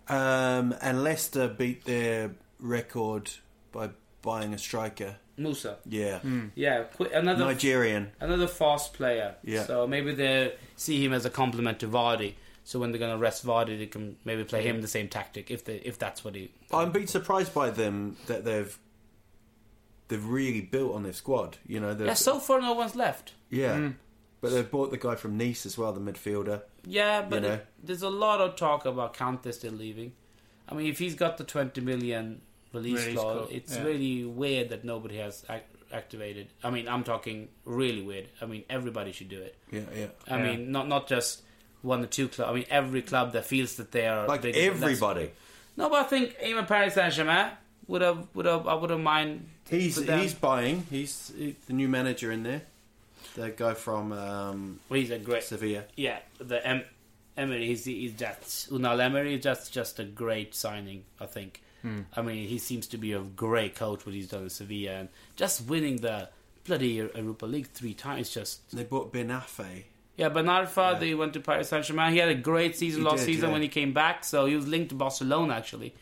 Um, 0.07 0.75
and 0.81 1.03
Leicester 1.03 1.47
beat 1.47 1.85
their 1.85 2.31
record 2.59 3.31
by 3.71 3.89
buying 4.21 4.53
a 4.53 4.57
striker. 4.57 5.15
Musa, 5.38 5.77
Yeah, 5.85 6.19
yeah, 6.55 6.83
qu- 6.95 7.09
another 7.13 7.43
Nigerian. 7.45 8.11
another 8.21 8.47
fast 8.47 8.93
player. 8.93 9.35
Yeah. 9.43 9.65
So 9.65 9.85
maybe 9.85 10.13
they 10.13 10.53
see 10.77 11.03
him 11.03 11.11
as 11.11 11.25
a 11.25 11.29
complement 11.29 11.79
to 11.79 11.88
Vardy. 11.89 12.35
So 12.67 12.80
when 12.80 12.91
they're 12.91 12.99
going 12.99 13.12
to 13.13 13.17
rest 13.17 13.45
Vardy, 13.45 13.78
they 13.78 13.86
can 13.86 14.17
maybe 14.25 14.43
play 14.43 14.63
him 14.67 14.82
the 14.82 14.88
same 14.88 15.08
tactic 15.08 15.51
if 15.51 15.63
they 15.65 15.75
if 15.78 15.97
that's 15.99 16.23
what 16.25 16.34
he. 16.36 16.51
I'm 16.73 16.91
being 16.91 17.06
surprised 17.08 17.54
by 17.54 17.69
them 17.69 18.17
that 18.25 18.43
they've 18.43 18.78
they've 20.08 20.25
really 20.25 20.62
built 20.62 20.93
on 20.95 21.04
their 21.04 21.13
squad. 21.13 21.58
You 21.67 21.80
know, 21.80 21.93
they've- 21.93 22.08
Yeah, 22.08 22.13
so 22.13 22.39
far 22.39 22.62
no 22.62 22.73
one's 22.73 22.95
left. 22.95 23.34
yeah. 23.49 23.75
Mm. 23.78 23.95
But 24.41 24.51
they've 24.51 24.69
bought 24.69 24.91
the 24.91 24.97
guy 24.97 25.15
from 25.15 25.38
Nice 25.38 25.65
as 25.65 25.75
well, 25.78 25.91
the 25.93 25.99
midfielder. 25.99 26.62
Yeah, 26.86 27.23
but 27.28 27.41
know? 27.41 27.54
it- 27.54 27.67
there's 27.84 28.04
a 28.04 28.10
lot 28.10 28.41
of 28.41 28.56
talk 28.56 28.86
about 28.86 29.15
Kante 29.15 29.51
still 29.54 29.73
leaving. 29.73 30.13
I 30.69 30.75
mean, 30.75 30.88
if 30.88 30.99
he's 30.99 31.15
got 31.15 31.38
the 31.38 31.43
20 31.43 31.82
million 31.82 32.41
release, 32.73 32.99
Release 33.06 33.19
clause, 33.19 33.38
clause, 33.47 33.49
it's 33.51 33.75
yeah. 33.75 33.84
really 33.84 34.25
weird 34.25 34.69
that 34.69 34.84
nobody 34.84 35.17
has 35.17 35.43
ac- 35.49 35.63
activated. 35.91 36.47
I 36.63 36.69
mean, 36.69 36.88
I'm 36.88 37.04
talking 37.04 37.47
really 37.63 38.01
weird. 38.04 38.28
I 38.41 38.45
mean, 38.45 38.63
everybody 38.69 39.12
should 39.13 39.30
do 39.30 39.41
it. 39.41 39.56
Yeah, 39.71 39.82
yeah. 39.95 40.08
I 40.28 40.38
Yeah. 40.38 40.43
mean, 40.43 40.71
not 40.71 40.88
not 40.88 41.08
just 41.08 41.41
one 41.85 42.03
or 42.03 42.07
two 42.07 42.27
clubs. 42.27 42.49
I 42.51 42.53
mean, 42.53 42.65
every 42.69 43.01
club 43.01 43.33
that 43.33 43.45
feels 43.45 43.75
that 43.75 43.91
they 43.91 44.07
are 44.07 44.27
Like 44.27 44.41
big- 44.41 44.55
that's- 44.55 44.81
everybody. 44.83 45.31
No, 45.77 45.89
but 45.89 45.99
I 46.05 46.07
think 46.07 46.35
even 46.43 46.65
Paris 46.65 46.93
Saint 46.95 47.13
Germain 47.13 47.51
would 47.87 48.01
have 48.01 48.27
would 48.33 48.45
have 48.45 48.67
I 48.67 48.73
wouldn't 48.75 49.03
mind. 49.03 49.47
He's 49.69 49.97
he's 50.01 50.33
buying. 50.33 50.85
He's 50.89 51.31
the 51.67 51.73
new 51.73 51.87
manager 51.87 52.31
in 52.31 52.43
there. 52.43 52.61
The 53.35 53.49
guy 53.49 53.73
from 53.73 54.11
um, 54.13 54.79
Well, 54.89 54.99
he's 54.99 55.11
a 55.11 55.19
great. 55.19 55.43
Sevilla. 55.43 55.83
Yeah, 55.97 56.19
the 56.37 56.65
em- 56.65 56.85
Emery. 57.35 57.67
He's 57.67 57.83
he's 57.85 58.13
just 58.13 58.71
Unai 58.71 58.97
Emery. 58.99 59.35
is 59.35 59.43
Just 59.43 59.73
just 59.73 59.99
a 59.99 60.05
great 60.05 60.55
signing. 60.55 61.03
I 61.19 61.25
think. 61.25 61.61
I 62.17 62.23
mean, 62.23 62.47
he 62.47 62.57
seems 62.57 62.87
to 62.87 62.97
be 62.97 63.13
a 63.13 63.19
great 63.19 63.75
coach. 63.75 64.07
What 64.07 64.15
he's 64.15 64.29
done 64.29 64.41
in 64.43 64.49
Sevilla 64.49 64.91
and 64.93 65.09
just 65.35 65.67
winning 65.67 65.97
the 65.97 66.29
bloody 66.65 66.93
Europa 66.93 67.45
League 67.45 67.67
three 67.67 67.93
times. 67.93 68.31
Just 68.31 68.71
They 68.75 68.85
bought 68.85 69.13
Ben 69.13 69.27
Arfa. 69.29 69.83
Yeah. 70.17 70.30
But 70.30 70.45
Narfa, 70.45 70.99
they 70.99 71.13
went 71.13 71.34
to 71.34 71.39
Paris 71.39 71.69
Saint 71.69 71.86
Germain. 71.86 72.12
He 72.13 72.19
had 72.19 72.30
a 72.30 72.36
great 72.36 72.75
season 72.78 73.01
He 73.01 73.08
last 73.08 73.19
did, 73.19 73.25
season 73.25 73.49
yeah. 73.49 73.54
when 73.54 73.62
he 73.62 73.67
came 73.67 73.93
back. 73.93 74.23
So 74.23 74.45
he 74.45 74.56
was 74.56 74.67
linked 74.67 74.89
to 74.89 74.95
Barcelona 74.95 75.54
actually, 75.54 75.93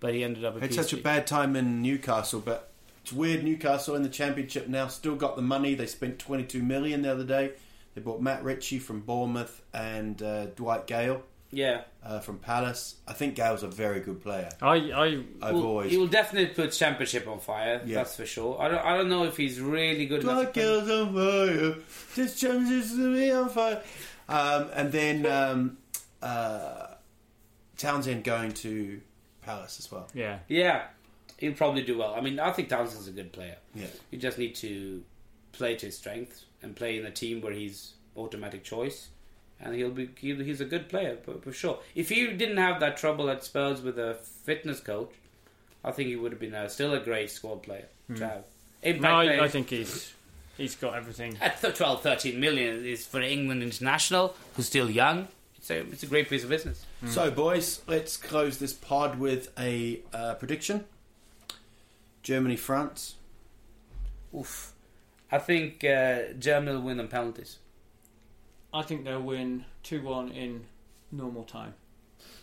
but 0.00 0.14
he 0.14 0.24
ended 0.24 0.44
up 0.44 0.56
at 0.56 0.62
Had 0.62 0.70
PSG. 0.70 0.74
such 0.74 0.92
a 0.92 0.96
bad 0.98 1.26
time 1.26 1.56
in 1.56 1.80
Newcastle, 1.82 2.40
but 2.40 2.70
it's 3.02 3.12
weird. 3.12 3.42
Newcastle 3.44 3.94
in 3.96 4.02
the 4.02 4.08
Championship 4.08 4.68
now 4.68 4.86
still 4.88 5.16
got 5.16 5.36
the 5.36 5.42
money. 5.42 5.74
They 5.74 5.86
spent 5.86 6.18
22 6.18 6.62
million 6.62 7.02
the 7.02 7.12
other 7.12 7.24
day. 7.24 7.52
They 7.94 8.00
bought 8.00 8.22
Matt 8.22 8.42
Ritchie 8.42 8.78
from 8.78 9.00
Bournemouth 9.00 9.62
and 9.74 10.22
uh, 10.22 10.46
Dwight 10.46 10.86
Gayle. 10.86 11.22
Yeah. 11.52 11.82
uh, 12.02 12.20
from 12.20 12.38
Palace. 12.38 12.96
I 13.06 13.12
think 13.12 13.34
Gayle's 13.36 13.62
a 13.62 13.68
very 13.68 14.00
good 14.00 14.22
player. 14.22 14.48
I, 14.62 14.74
I, 14.76 15.22
I've 15.42 15.54
Will- 15.54 15.66
always 15.66 15.90
He 15.92 15.98
will 15.98 16.06
definitely 16.08 16.54
put 16.54 16.72
Championship 16.72 17.28
on 17.28 17.38
fire. 17.40 17.82
Yeah. 17.84 17.96
That's 17.96 18.16
for 18.16 18.24
sure. 18.26 18.60
I 18.60 18.68
don't, 18.68 18.84
I 18.84 18.96
don't 18.96 19.08
know 19.10 19.24
if 19.24 19.36
he's 19.36 19.60
really 19.60 20.06
good 20.06 20.22
enough. 20.22 20.36
My 20.36 20.44
to 20.46 20.50
play- 20.50 20.62
girl's 20.62 20.90
on 20.90 21.14
fire. 21.14 21.82
This 22.16 22.40
chances 22.40 22.90
to 22.92 22.96
me 22.98 23.30
on 23.30 23.48
fire. 23.50 23.82
Um, 24.28 24.70
and 24.74 24.90
then 24.92 25.26
um, 25.26 25.76
uh, 26.22 26.86
Townsend 27.76 28.24
going 28.24 28.52
to 28.52 29.00
Palace 29.42 29.78
as 29.78 29.90
well. 29.90 30.08
yeah. 30.14 30.38
Yeah, 30.48 30.84
he'll 31.38 31.52
probably 31.54 31.82
do 31.82 31.98
well. 31.98 32.14
I 32.14 32.20
mean, 32.20 32.38
I 32.38 32.52
think 32.52 32.68
Townsend's 32.68 33.08
a 33.08 33.12
good 33.12 33.32
player. 33.32 33.56
Yeah. 33.74 33.86
You 34.10 34.18
just 34.18 34.38
need 34.38 34.54
to 34.56 35.02
play 35.52 35.76
to 35.76 35.86
his 35.86 35.98
strengths 35.98 36.44
and 36.62 36.74
play 36.76 36.98
in 36.98 37.04
a 37.06 37.10
team 37.10 37.40
where 37.40 37.52
he's 37.52 37.94
automatic 38.16 38.62
choice, 38.62 39.08
and 39.62 39.74
he'll 39.74 39.90
be 39.90 40.10
he'll, 40.20 40.38
he's 40.38 40.60
a 40.60 40.64
good 40.64 40.88
player 40.88 41.16
for, 41.16 41.34
for 41.34 41.52
sure. 41.52 41.78
If 41.94 42.08
he 42.08 42.26
didn't 42.28 42.56
have 42.58 42.80
that 42.80 42.96
trouble 42.96 43.30
at 43.30 43.44
Spurs 43.44 43.80
with 43.80 43.98
a 43.98 44.14
fitness 44.14 44.80
coach, 44.80 45.12
I 45.84 45.92
think 45.92 46.08
he 46.08 46.16
would 46.16 46.32
have 46.32 46.40
been 46.40 46.54
a, 46.54 46.68
still 46.68 46.92
a 46.94 47.00
great 47.00 47.30
squad 47.30 47.62
player 47.62 47.86
to 48.16 48.26
have. 48.26 48.44
Impact 48.82 49.02
No, 49.02 49.18
I, 49.18 49.44
I 49.44 49.48
think 49.48 49.70
he's 49.70 50.12
he's 50.56 50.74
got 50.74 50.94
everything. 50.94 51.36
at 51.40 51.60
th- 51.60 51.76
12, 51.76 52.02
13 52.02 52.40
million 52.40 52.84
is 52.84 53.06
for 53.06 53.18
an 53.18 53.24
England 53.24 53.62
international, 53.62 54.34
who's 54.54 54.66
still 54.66 54.90
young. 54.90 55.28
It's 55.56 55.70
a, 55.70 55.78
it's 55.78 56.02
a 56.02 56.06
great 56.06 56.28
piece 56.28 56.42
of 56.42 56.50
business. 56.50 56.84
So, 57.06 57.30
boys, 57.30 57.82
let's 57.86 58.16
close 58.16 58.58
this 58.58 58.72
pod 58.72 59.20
with 59.20 59.52
a 59.56 60.00
uh, 60.12 60.34
prediction 60.34 60.84
Germany, 62.24 62.56
France. 62.56 63.14
Oof. 64.34 64.72
I 65.30 65.38
think 65.38 65.84
uh, 65.84 66.32
Germany 66.38 66.76
will 66.76 66.82
win 66.82 67.00
on 67.00 67.08
penalties. 67.08 67.58
I 68.72 68.82
think 68.82 69.04
they'll 69.04 69.20
win 69.22 69.64
two 69.82 70.02
one 70.02 70.30
in 70.30 70.64
normal 71.10 71.44
time. 71.44 71.74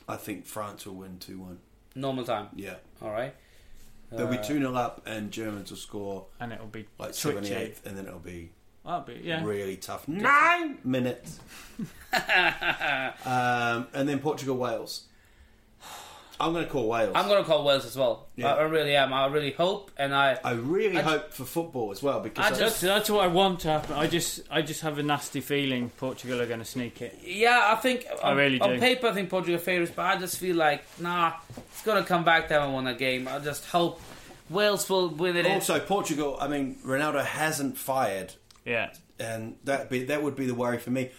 I 0.08 0.16
think 0.18 0.46
France 0.46 0.86
will 0.86 0.96
win 0.96 1.18
2 1.20 1.40
1. 1.40 1.60
Normal 1.96 2.26
time. 2.26 2.48
Yeah. 2.56 2.76
All 3.02 3.12
right. 3.12 3.36
They'll 4.12 4.28
be 4.28 4.40
Uh, 4.40 4.44
2 4.44 4.58
0 4.58 4.74
up, 4.74 5.04
and 5.06 5.32
Germans 5.32 5.70
will 5.70 5.78
score 5.78 6.26
and 6.40 6.52
it'll 6.52 6.66
be 6.66 6.88
like 6.98 7.16
twitchy. 7.16 7.52
78th, 7.54 7.86
and 7.86 7.96
then 7.96 8.08
it'll 8.08 8.20
be 8.20 8.50
That'll 8.84 9.02
be 9.02 9.22
yeah. 9.24 9.44
really 9.44 9.78
tough. 9.78 10.08
Nine 10.08 10.80
minutes. 10.84 11.40
um, 12.14 13.88
and 13.94 14.10
then 14.10 14.20
Portugal, 14.20 14.58
Wales. 14.58 15.04
I'm 16.40 16.54
going 16.54 16.66
to 16.66 16.72
call 16.72 16.88
Wales. 16.88 17.12
I'm 17.16 17.28
going 17.28 17.44
to 17.44 17.48
call 17.48 17.66
Wales 17.66 17.86
as 17.86 17.98
well. 17.98 18.28
Yeah. 18.36 18.54
I, 18.54 18.60
I 18.60 18.62
really 18.64 18.96
am. 18.96 19.12
I 19.12 19.28
really 19.28 19.52
hope, 19.52 19.92
and 19.98 20.16
I. 20.16 20.38
I 20.44 20.52
really 20.54 20.98
I- 20.98 21.02
hope 21.02 21.34
for 21.34 21.44
football 21.44 21.92
as 21.92 22.02
well 22.02 22.22
because 22.22 22.46
I 22.46 22.50
I 22.50 22.52
That's, 22.58 22.80
that's 22.82 23.10
what 23.10 23.24
I 23.24 23.28
want 23.28 23.60
to 23.62 23.68
happen. 23.70 23.96
I 23.96 24.08
just 24.08 24.42
I 24.50 24.62
just 24.62 24.82
have 24.82 24.98
a 25.00 25.04
nasty 25.04 25.42
feeling 25.42 25.90
Portugal 25.98 26.42
are 26.42 26.46
going 26.46 26.60
to 26.60 26.66
sneak 26.66 27.02
it. 27.02 27.20
Yeah, 27.26 27.74
I 27.74 27.76
think 27.76 28.06
I 28.24 28.30
on, 28.32 28.38
really 28.38 28.62
on 28.62 28.80
paper 28.80 29.08
I 29.08 29.14
think 29.14 29.30
Portugal 29.30 29.56
are 29.56 29.60
favourites, 29.64 29.92
but 29.96 30.06
I 30.06 30.18
just 30.18 30.38
feel 30.38 30.56
like 30.56 30.84
nah, 31.00 31.34
it's 31.58 31.84
going 31.84 32.02
to 32.02 32.08
come 32.08 32.24
back 32.24 32.48
to 32.48 32.54
having 32.54 32.74
won 32.74 32.88
a 32.88 32.94
game. 32.96 33.28
I 33.28 33.40
just 33.40 33.66
hope 33.66 34.00
Wales 34.50 34.90
will 34.90 35.10
win 35.10 35.36
it. 35.36 35.46
in. 35.46 35.52
also 35.52 35.80
Portugal. 35.80 36.38
I 36.40 36.48
mean, 36.48 36.78
Ronaldo 36.86 37.24
hasn't 37.24 37.78
fired, 37.78 38.34
Yeah. 38.66 38.92
and 39.20 39.58
that 39.66 39.90
be 39.90 40.06
that 40.06 40.24
would 40.24 40.36
be 40.36 40.46
the 40.46 40.56
worry 40.56 40.78
for 40.78 40.92
me. 40.92 41.12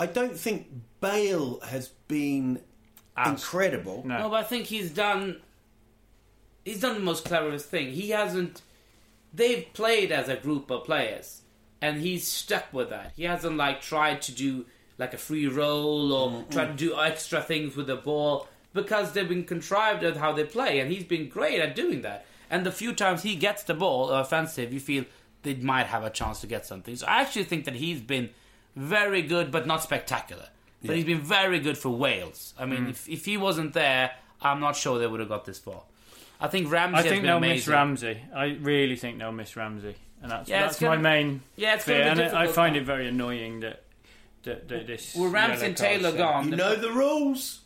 I 0.00 0.06
don't 0.06 0.38
think 0.38 0.68
Bale 1.00 1.58
has 1.60 1.88
been 2.06 2.60
As- 3.18 3.42
incredible. 3.42 4.02
No. 4.06 4.18
No, 4.18 4.30
but 4.30 4.36
I 4.36 4.42
think 4.42 4.66
he's 4.66 4.90
done. 4.90 5.40
He's 6.64 6.80
done 6.80 6.94
the 6.94 7.00
most 7.00 7.24
cleverest 7.24 7.66
thing. 7.68 7.92
He 7.92 8.10
hasn't. 8.10 8.62
They've 9.32 9.66
played 9.72 10.10
as 10.12 10.28
a 10.28 10.36
group 10.36 10.70
of 10.70 10.84
players, 10.84 11.42
and 11.80 12.00
he's 12.00 12.26
stuck 12.26 12.72
with 12.72 12.90
that. 12.90 13.12
He 13.16 13.24
hasn't 13.24 13.56
like 13.56 13.80
tried 13.80 14.22
to 14.22 14.32
do 14.32 14.66
like 14.98 15.14
a 15.14 15.18
free 15.18 15.46
roll 15.46 16.12
or 16.12 16.44
try 16.50 16.66
to 16.66 16.72
do 16.72 16.98
extra 16.98 17.40
things 17.40 17.76
with 17.76 17.86
the 17.86 17.96
ball 17.96 18.48
because 18.74 19.12
they've 19.12 19.28
been 19.28 19.44
contrived 19.44 20.02
at 20.04 20.16
how 20.16 20.32
they 20.32 20.44
play, 20.44 20.80
and 20.80 20.90
he's 20.90 21.04
been 21.04 21.28
great 21.28 21.60
at 21.60 21.74
doing 21.76 22.02
that. 22.02 22.26
And 22.50 22.64
the 22.64 22.72
few 22.72 22.94
times 22.94 23.22
he 23.22 23.36
gets 23.36 23.62
the 23.62 23.74
ball 23.74 24.10
uh, 24.10 24.20
offensive, 24.20 24.72
you 24.72 24.80
feel 24.80 25.04
they 25.42 25.54
might 25.54 25.86
have 25.86 26.04
a 26.04 26.10
chance 26.10 26.40
to 26.40 26.46
get 26.46 26.66
something. 26.66 26.96
So 26.96 27.06
I 27.06 27.20
actually 27.20 27.44
think 27.44 27.64
that 27.66 27.74
he's 27.74 28.00
been 28.00 28.30
very 28.74 29.22
good, 29.22 29.50
but 29.50 29.66
not 29.66 29.82
spectacular. 29.82 30.48
But 30.84 30.96
he's 30.96 31.04
been 31.04 31.20
very 31.22 31.58
good 31.60 31.76
for 31.76 31.90
Wales. 31.90 32.54
I 32.58 32.64
mean, 32.66 32.86
mm. 32.86 32.90
if, 32.90 33.08
if 33.08 33.24
he 33.24 33.36
wasn't 33.36 33.72
there, 33.74 34.12
I'm 34.40 34.60
not 34.60 34.76
sure 34.76 34.98
they 34.98 35.06
would 35.06 35.20
have 35.20 35.28
got 35.28 35.44
this 35.44 35.58
far. 35.58 35.82
I 36.40 36.46
think 36.46 36.70
Ramsey 36.70 36.94
I 36.94 36.96
has 36.98 37.06
think 37.06 37.22
been 37.22 37.26
they'll 37.26 37.36
amazing. 37.38 37.56
miss 37.56 37.68
Ramsey. 37.68 38.20
I 38.34 38.44
really 38.60 38.94
think 38.94 39.18
they'll 39.18 39.32
miss 39.32 39.56
Ramsey, 39.56 39.96
and 40.22 40.30
that's 40.30 40.48
Yeah, 40.48 40.62
that's 40.62 40.78
gonna- 40.78 40.96
my 40.96 41.02
main 41.02 41.42
Yeah, 41.56 41.74
it's 41.74 41.84
gonna 41.84 41.98
fear. 42.14 42.24
And 42.26 42.36
I- 42.36 42.42
I 42.44 42.46
find 42.46 42.76
it 42.76 42.84
very 42.84 43.08
annoying 43.08 43.60
that 43.60 43.82
that, 44.44 44.68
that 44.68 44.86
this. 44.86 45.16
Well, 45.16 45.30
Ramsey 45.30 45.66
and 45.66 45.76
Taylor 45.76 46.10
card's 46.10 46.16
gone. 46.16 46.44
You 46.44 46.50
The- 46.52 46.56
know 46.56 46.74
the 46.76 46.92
rules. 46.92 47.60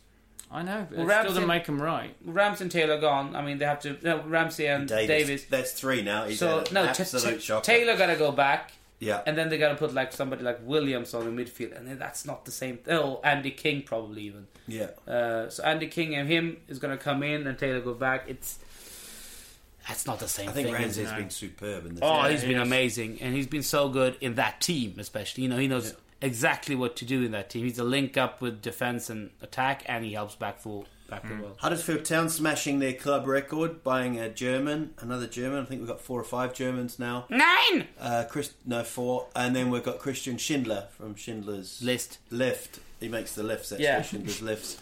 I 0.51 0.63
know, 0.63 0.85
but 0.89 0.97
Well, 0.97 1.05
it 1.05 1.09
Ramsey- 1.09 1.21
still 1.29 1.35
doesn't 1.35 1.47
make 1.47 1.65
them 1.65 1.81
right. 1.81 2.15
Ramsey 2.25 2.63
and 2.63 2.71
Taylor 2.71 2.99
gone. 2.99 3.35
I 3.35 3.41
mean, 3.43 3.59
they 3.59 3.65
have 3.65 3.79
to. 3.81 3.97
No, 4.01 4.21
Ramsey 4.23 4.65
and 4.67 4.87
Davies. 4.87 5.45
That's 5.45 5.71
three 5.71 6.01
now. 6.01 6.25
He's 6.25 6.39
So 6.39 6.59
had 6.59 6.67
an 6.69 6.73
no, 6.73 6.83
t- 6.85 6.89
absolute 7.01 7.35
t- 7.35 7.39
shocker. 7.41 7.63
Taylor 7.65 7.95
got 7.95 8.07
to 8.07 8.15
go 8.15 8.31
back, 8.31 8.71
Yeah. 9.05 9.21
and 9.25 9.37
then 9.37 9.49
they 9.49 9.57
got 9.57 9.69
to 9.69 9.75
put 9.75 9.93
like 9.93 10.11
somebody 10.13 10.43
like 10.43 10.59
Williams 10.63 11.13
on 11.13 11.25
the 11.25 11.43
midfield, 11.43 11.77
and 11.77 11.87
then 11.87 11.99
that's 11.99 12.25
not 12.25 12.45
the 12.45 12.51
same. 12.51 12.79
Oh, 12.87 13.19
Andy 13.23 13.51
King 13.51 13.83
probably 13.83 14.23
even. 14.23 14.47
yeah. 14.67 14.87
Uh, 15.07 15.49
so 15.49 15.63
Andy 15.63 15.87
King 15.87 16.15
and 16.15 16.27
him 16.29 16.57
is 16.67 16.79
going 16.79 16.97
to 16.97 17.03
come 17.03 17.23
in, 17.23 17.45
and 17.47 17.57
Taylor 17.57 17.81
go 17.81 17.93
back. 17.93 18.25
It's 18.27 18.59
that's 19.87 20.07
not 20.07 20.19
the 20.19 20.27
same 20.27 20.47
I 20.49 20.53
think 20.53 20.67
thing. 20.67 20.75
is 20.75 20.81
Ramsey's 20.81 21.11
it? 21.11 21.15
been 21.17 21.29
superb 21.29 21.85
in 21.85 21.95
this. 21.95 21.99
Oh, 22.03 22.23
Yeah, 22.23 22.29
he's 22.31 22.41
he 22.41 22.47
been 22.49 22.61
is. 22.61 22.67
amazing, 22.67 23.17
and 23.21 23.35
he's 23.35 23.47
been 23.47 23.63
so 23.63 23.89
good 23.89 24.17
in 24.21 24.35
that 24.35 24.61
team, 24.61 24.95
especially. 24.97 25.43
You 25.43 25.49
know, 25.49 25.57
he 25.57 25.67
knows 25.67 25.93
exactly 26.21 26.73
what 26.75 26.95
to 26.97 27.05
do 27.05 27.21
in 27.23 27.31
that 27.31 27.49
team. 27.49 27.65
He's 27.65 27.79
a 27.79 27.83
link 27.83 28.15
up 28.15 28.39
with 28.41 28.61
defense 28.61 29.09
and 29.09 29.29
attack, 29.41 29.83
and 29.87 30.05
he 30.05 30.13
helps 30.13 30.35
back 30.35 30.59
full 30.59 30.85
back 31.21 31.27
the 31.27 31.35
well. 31.43 31.55
Huddersfield 31.57 32.05
Town 32.05 32.29
smashing 32.29 32.79
their 32.79 32.93
club 32.93 33.27
record, 33.27 33.83
buying 33.83 34.19
a 34.19 34.29
German, 34.29 34.93
another 34.99 35.27
German. 35.27 35.61
I 35.63 35.65
think 35.65 35.81
we've 35.81 35.87
got 35.89 36.01
four 36.01 36.19
or 36.19 36.23
five 36.23 36.53
Germans 36.53 36.99
now. 36.99 37.25
Nine 37.29 37.87
Uh, 37.99 38.23
Chris, 38.29 38.53
no, 38.65 38.83
four. 38.83 39.27
And 39.35 39.55
then 39.55 39.69
we've 39.69 39.83
got 39.83 39.99
Christian 39.99 40.37
Schindler 40.37 40.87
from 40.97 41.15
Schindler's 41.15 41.81
list. 41.81 42.19
Lift. 42.29 42.79
He 42.99 43.07
makes 43.09 43.35
the 43.35 43.43
lifts, 43.43 43.71
actually. 43.71 43.85
Yeah. 43.85 44.01
Schindler's 44.01 44.41
Lifts. 44.51 44.77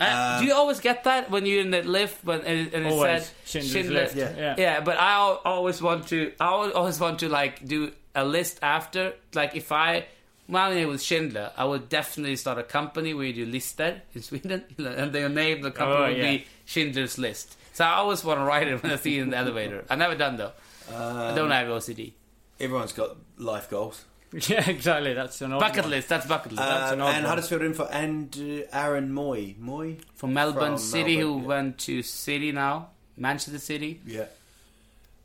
Uh, 0.00 0.40
do 0.40 0.46
you 0.46 0.52
always 0.54 0.80
get 0.80 1.04
that 1.04 1.30
when 1.30 1.46
you're 1.46 1.60
in 1.60 1.70
the 1.70 1.82
lift, 1.82 2.24
when 2.24 2.40
and, 2.40 2.74
and 2.74 2.84
it 2.86 2.92
Always. 2.92 3.30
said 3.44 3.62
Schindler's 3.64 3.90
List, 3.90 4.16
yeah. 4.16 4.32
yeah. 4.36 4.54
yeah, 4.58 4.80
but 4.80 4.96
I 4.98 5.14
always 5.44 5.80
want 5.80 6.08
to. 6.08 6.32
I 6.40 6.46
always 6.46 6.98
want 6.98 7.20
to 7.20 7.28
like 7.28 7.64
do 7.64 7.92
a 8.14 8.24
list 8.24 8.58
after. 8.60 9.14
Like 9.34 9.54
if 9.54 9.70
I 9.70 10.06
my 10.48 10.72
name 10.74 10.88
was 10.88 11.02
Schindler, 11.04 11.50
I 11.56 11.64
would 11.64 11.88
definitely 11.88 12.36
start 12.36 12.58
a 12.58 12.62
company 12.62 13.14
where 13.14 13.26
you 13.26 13.32
do 13.44 13.46
listed 13.50 14.02
in 14.14 14.22
Sweden, 14.22 14.64
and 14.78 15.12
their 15.12 15.28
name 15.28 15.62
the 15.62 15.70
company 15.70 15.96
Oh, 16.04 16.08
would 16.08 16.16
yeah. 16.16 16.30
be 16.36 16.46
Schindler's 16.64 17.18
List. 17.18 17.56
So 17.72 17.84
I 17.84 17.94
always 17.94 18.22
want 18.24 18.40
to 18.40 18.44
write 18.44 18.68
it 18.68 18.82
when 18.82 18.92
I 18.92 18.96
see 18.96 19.18
it 19.18 19.22
in 19.22 19.30
the 19.30 19.36
elevator. 19.36 19.84
I've 19.90 19.98
never 19.98 20.14
done 20.14 20.36
though. 20.36 20.52
I 20.92 21.34
don't 21.34 21.50
have 21.50 21.66
OCD. 21.68 22.12
Everyone's 22.60 22.92
got 22.92 23.16
life 23.38 23.68
goals. 23.70 24.04
Yeah, 24.48 24.68
exactly. 24.68 25.14
That's 25.14 25.40
an 25.42 25.52
Bucket 25.52 25.82
one. 25.84 25.90
list. 25.90 26.08
That's 26.08 26.26
bucket 26.26 26.50
list. 26.52 26.62
That's 26.62 26.90
Um, 26.92 26.98
an 26.98 27.00
odd 27.02 27.14
and 27.14 27.22
one. 27.24 27.30
Huddersfield 27.30 27.62
info 27.62 27.86
and 27.86 28.36
uh, 28.36 28.76
Aaron 28.76 29.10
Mooy. 29.14 29.56
Mooy? 29.58 30.00
From 30.16 30.34
Melbourne 30.34 30.70
From 30.72 30.78
City, 30.78 31.18
Melbourne, 31.18 31.34
who 31.38 31.42
yeah. 31.42 31.46
went 31.48 31.78
to 31.78 32.02
City 32.02 32.50
now, 32.50 32.88
Manchester 33.16 33.60
City. 33.60 34.00
Yeah. 34.04 34.24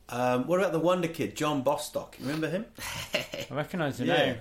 Um, 0.10 0.46
what 0.48 0.60
about 0.60 0.74
the 0.74 0.80
Wonder 0.80 1.08
Kid, 1.08 1.36
John 1.36 1.64
Bostock? 1.64 2.18
You 2.20 2.26
remember 2.28 2.50
him? 2.50 2.66
I 3.16 3.46
recognise 3.50 3.98
the 3.98 4.06
Yeah. 4.06 4.14
name. 4.18 4.38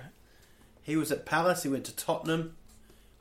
He 0.83 0.95
was 0.95 1.11
at 1.11 1.25
Palace. 1.25 1.63
He 1.63 1.69
went 1.69 1.85
to 1.85 1.95
Tottenham. 1.95 2.55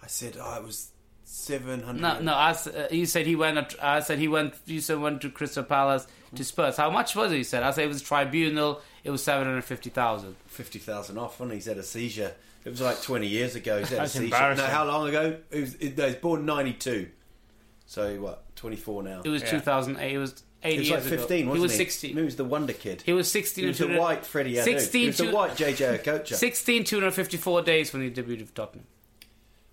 I 0.03 0.07
said, 0.07 0.37
oh, 0.40 0.57
it 0.59 0.64
was 0.64 0.90
seven 1.25 1.83
hundred. 1.83 2.01
No, 2.01 2.21
no. 2.21 2.35
I, 2.35 2.51
s- 2.51 2.66
uh, 2.66 2.88
you 2.90 3.05
said 3.07 3.27
he 3.27 3.37
went. 3.37 3.75
I 3.83 4.01
said 4.01 4.18
he 4.18 4.29
went. 4.29 4.55
You 4.66 4.81
said 4.81 4.99
went 5.01 5.21
to 5.23 5.31
Crystal 5.31 5.64
Palace 5.64 6.07
to 6.35 6.44
Spurs. 6.44 6.77
How 6.77 6.90
much 6.90 7.14
was 7.16 7.33
it? 7.33 7.37
You 7.38 7.44
said. 7.44 7.62
I 7.62 7.71
said 7.73 7.85
it 7.85 7.88
was 7.88 8.01
Tribunal. 8.03 8.81
It 9.05 9.11
was 9.11 9.23
seven 9.23 9.47
hundred 9.47 9.62
fifty 9.64 9.90
thousand. 9.90 10.37
fifty 10.47 10.79
thousand 10.79 11.18
off, 11.18 11.40
and 11.40 11.53
he's 11.53 11.66
had 11.66 11.79
a 11.79 11.83
seizure. 11.83 12.33
It 12.64 12.71
was 12.71 12.81
like 12.81 13.03
twenty 13.03 13.27
years 13.27 13.55
ago. 13.55 13.79
He's 13.79 13.88
had 13.90 13.99
That's 14.01 14.14
a 14.14 14.18
seizure. 14.18 14.35
embarrassing. 14.35 14.64
No, 14.64 14.71
how 14.71 14.85
long 14.87 15.09
ago? 15.09 15.37
He 15.53 15.61
was, 15.61 15.75
he 15.75 15.88
was 15.90 16.14
born 16.16 16.47
ninety 16.47 16.73
two. 16.75 17.09
So 17.87 18.16
what? 18.21 18.44
Twenty 18.57 18.77
four 18.77 19.03
now. 19.03 19.23
It 19.25 19.29
was 19.29 19.42
Yeah. 19.42 19.51
two 19.51 19.61
thousand 19.61 19.99
eight. 19.99 20.14
It 20.14 20.18
was 20.18 20.42
eight 20.64 20.75
He 20.75 20.79
was 20.81 20.90
like 20.90 21.03
fifteen, 21.03 21.42
ago. 21.42 21.51
wasn't 21.51 21.57
he 21.57 21.62
was 21.62 21.73
he? 21.73 21.79
sixteen. 21.79 22.16
He 22.16 22.23
was 22.23 22.37
the 22.37 22.44
Wonder 22.44 22.73
Kid. 22.73 23.03
He 23.03 23.12
was 23.12 23.31
sixteen. 23.31 23.64
He 23.64 23.68
was 23.68 23.79
the 23.79 23.97
white 23.99 24.25
Freddie 24.27 24.55
Adu. 24.55 24.64
16 24.64 25.01
He 25.01 25.07
was 25.07 25.16
the 25.18 25.31
white 25.31 25.53
JJ 25.53 26.03
Okocha. 26.03 26.35
16, 26.35 26.85
254 26.85 27.62
days 27.62 27.92
when 27.92 28.03
he 28.03 28.11
debuted 28.11 28.47
for 28.47 28.55
Tottenham. 28.55 28.87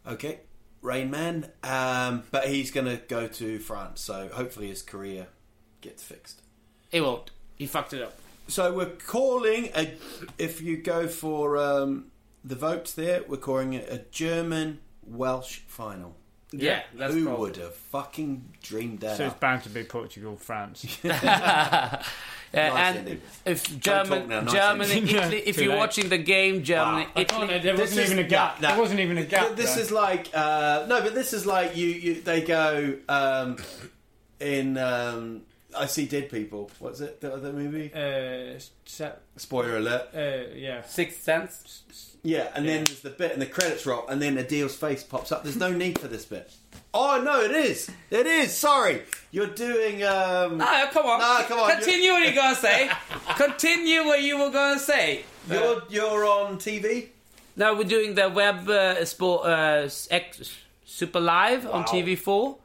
Okay, 0.08 0.39
Rain 0.82 1.10
Man. 1.10 1.52
Um, 1.63 2.24
but 2.32 2.48
he's 2.48 2.71
going 2.71 2.86
to 2.88 2.98
go 3.08 3.28
to 3.28 3.60
France, 3.60 4.02
so 4.02 4.30
hopefully 4.34 4.67
his 4.67 4.82
career 4.84 5.28
gets 5.82 6.04
fixed. 6.04 6.41
He 6.91 7.01
won't. 7.01 7.32
He 7.55 7.66
fucked 7.66 7.93
it 7.93 8.01
up. 8.01 8.18
So 8.47 8.72
we're 8.74 8.86
calling 8.86 9.70
a. 9.76 9.93
If 10.38 10.62
you 10.62 10.78
go 10.78 11.07
for 11.07 11.57
um, 11.57 12.12
the 12.43 12.55
votes 12.55 12.93
there, 12.93 13.24
we're 13.28 13.38
calling 13.38 13.74
it 13.74 13.88
a 13.91 14.05
German 14.12 14.80
Welsh 15.03 15.62
final. 15.68 16.16
Yeah, 16.60 16.82
that's 16.93 17.14
Who 17.14 17.24
probably- 17.26 17.41
would 17.41 17.58
have 17.58 17.76
fucking 17.76 18.43
dreamed 18.62 18.99
that? 19.01 19.18
So 19.18 19.26
it's 19.28 19.36
bound 19.36 19.64
to 19.64 19.70
be 19.70 19.84
Portugal, 19.84 20.36
France. 20.38 20.86
Yeah, 22.53 22.70
Nice 22.70 22.78
and 22.78 22.97
ending. 22.99 23.22
if 23.43 23.64
talk 23.68 23.80
German, 23.82 24.30
now, 24.30 24.39
nice 24.41 24.53
Germany, 24.53 24.91
ending. 24.93 25.16
Italy, 25.18 25.38
if 25.45 25.58
you're 25.58 25.74
late. 25.74 25.78
watching 25.78 26.08
the 26.10 26.18
game, 26.18 26.64
Germany, 26.64 27.06
I 27.14 27.24
can't, 27.26 27.43
Italy. 27.43 27.60
there 27.60 27.76
wasn't 27.76 27.99
is- 27.99 28.12
even 28.12 28.26
a 28.26 28.28
gap. 28.30 28.60
that- 28.60 28.70
there 28.72 28.80
wasn't 28.80 28.99
even 29.01 29.18
a 29.18 29.26
gap. 29.26 29.56
This 29.58 29.76
though. 29.76 29.82
is 29.82 29.91
like 29.91 30.30
uh, 30.34 30.86
no, 30.88 31.01
but 31.01 31.14
this 31.14 31.34
is 31.34 31.45
like 31.45 31.76
you. 31.76 31.88
you 31.88 32.22
they 32.22 32.41
go 32.43 32.95
um, 33.10 33.58
in. 34.39 34.78
Um, 34.78 35.41
I 35.78 35.86
see 35.88 36.05
dead 36.05 36.30
people. 36.30 36.71
What's 36.80 36.99
it? 37.01 37.21
The 37.21 37.34
other 37.34 37.51
movie? 37.53 37.91
Uh, 37.93 38.59
set, 38.86 39.21
Spoiler 39.38 39.78
alert. 39.78 40.09
uh, 40.15 40.53
yeah. 40.55 40.84
Sixth 40.84 41.21
Sense. 41.23 41.84
Yeah, 42.23 42.49
and 42.55 42.67
then 42.67 42.86
there's 42.86 43.01
the 43.01 43.11
bit, 43.11 43.34
and 43.34 43.41
the 43.41 43.45
credits 43.45 43.86
roll, 43.86 44.07
and 44.07 44.19
then 44.21 44.36
Adil's 44.38 44.76
face 44.76 45.03
pops 45.03 45.32
up. 45.32 45.43
There's 45.43 45.57
no 45.57 45.71
need 45.71 45.99
for 45.99 46.07
this 46.07 46.26
bit. 46.26 46.51
Oh 46.93 47.21
no, 47.23 47.41
it 47.41 47.51
is. 47.51 47.91
It 48.09 48.26
is. 48.26 48.51
Sorry, 48.55 49.03
you're 49.32 49.45
doing. 49.47 50.03
Um, 50.03 50.57
No, 50.57 50.88
come 50.91 51.05
on. 51.05 51.19
No, 51.19 51.45
come 51.47 51.59
on, 51.59 51.69
Continue 51.71 52.11
what 52.13 52.23
you're 52.23 52.34
gonna 52.34 52.55
say. 52.55 52.89
Continue 53.36 54.05
what 54.05 54.21
you 54.23 54.39
were 54.39 54.49
gonna 54.49 54.80
say. 54.80 55.23
you're 55.49 55.84
you're 55.89 56.26
on 56.26 56.57
TV. 56.57 57.09
Now 57.55 57.76
we're 57.78 57.84
doing 57.84 58.15
the 58.15 58.28
web 58.30 58.67
uh, 58.67 59.05
sport 59.05 59.45
uh, 59.45 59.88
X, 60.09 60.51
Super 60.86 61.19
Live 61.19 61.67
on 61.67 61.84
TV4. 61.84 62.57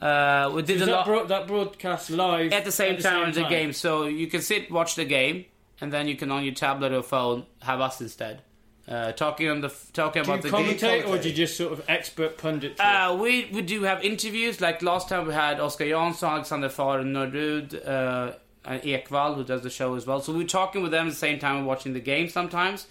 Uh, 0.00 0.50
we 0.54 0.62
did 0.62 0.82
a 0.82 0.86
that, 0.86 0.90
lot 0.90 1.06
broad, 1.06 1.28
that 1.28 1.46
broadcast 1.46 2.10
live 2.10 2.52
at 2.52 2.64
the 2.64 2.72
same 2.72 2.98
time 2.98 3.28
as 3.28 3.36
the 3.36 3.44
game, 3.44 3.72
so 3.72 4.04
you 4.06 4.26
can 4.26 4.42
sit 4.42 4.70
watch 4.70 4.96
the 4.96 5.04
game, 5.04 5.44
and 5.80 5.92
then 5.92 6.08
you 6.08 6.16
can 6.16 6.30
on 6.30 6.44
your 6.44 6.54
tablet 6.54 6.92
or 6.92 7.02
phone 7.02 7.46
have 7.62 7.80
us 7.80 8.00
instead 8.00 8.42
uh, 8.88 9.12
talking 9.12 9.48
on 9.48 9.60
the 9.60 9.68
f- 9.68 9.90
talking 9.92 10.22
Do 10.22 10.28
you 10.28 10.34
about 10.34 10.42
the 10.42 10.50
game. 10.50 10.76
commentate 10.76 11.08
or 11.08 11.18
do 11.18 11.28
you 11.28 11.34
just 11.34 11.56
sort 11.56 11.72
of 11.72 11.84
expert 11.88 12.36
pundit? 12.38 12.78
Uh, 12.78 13.16
we 13.18 13.48
we 13.52 13.62
do 13.62 13.82
have 13.84 14.04
interviews. 14.04 14.60
Like 14.60 14.82
last 14.82 15.08
time, 15.08 15.26
we 15.26 15.32
had 15.32 15.58
Oscar 15.60 15.84
Jansson, 15.84 16.28
Alexander 16.28 16.68
Farnerud, 16.68 17.86
uh, 17.86 18.32
and 18.64 18.82
Ekvall, 18.82 19.36
who 19.36 19.44
does 19.44 19.62
the 19.62 19.70
show 19.70 19.94
as 19.94 20.06
well. 20.06 20.20
So 20.20 20.32
we're 20.34 20.46
talking 20.46 20.82
with 20.82 20.90
them 20.90 21.06
at 21.06 21.10
the 21.10 21.16
same 21.16 21.38
time 21.38 21.60
we're 21.60 21.68
watching 21.68 21.94
the 21.94 22.00
game. 22.00 22.28
Sometimes 22.28 22.86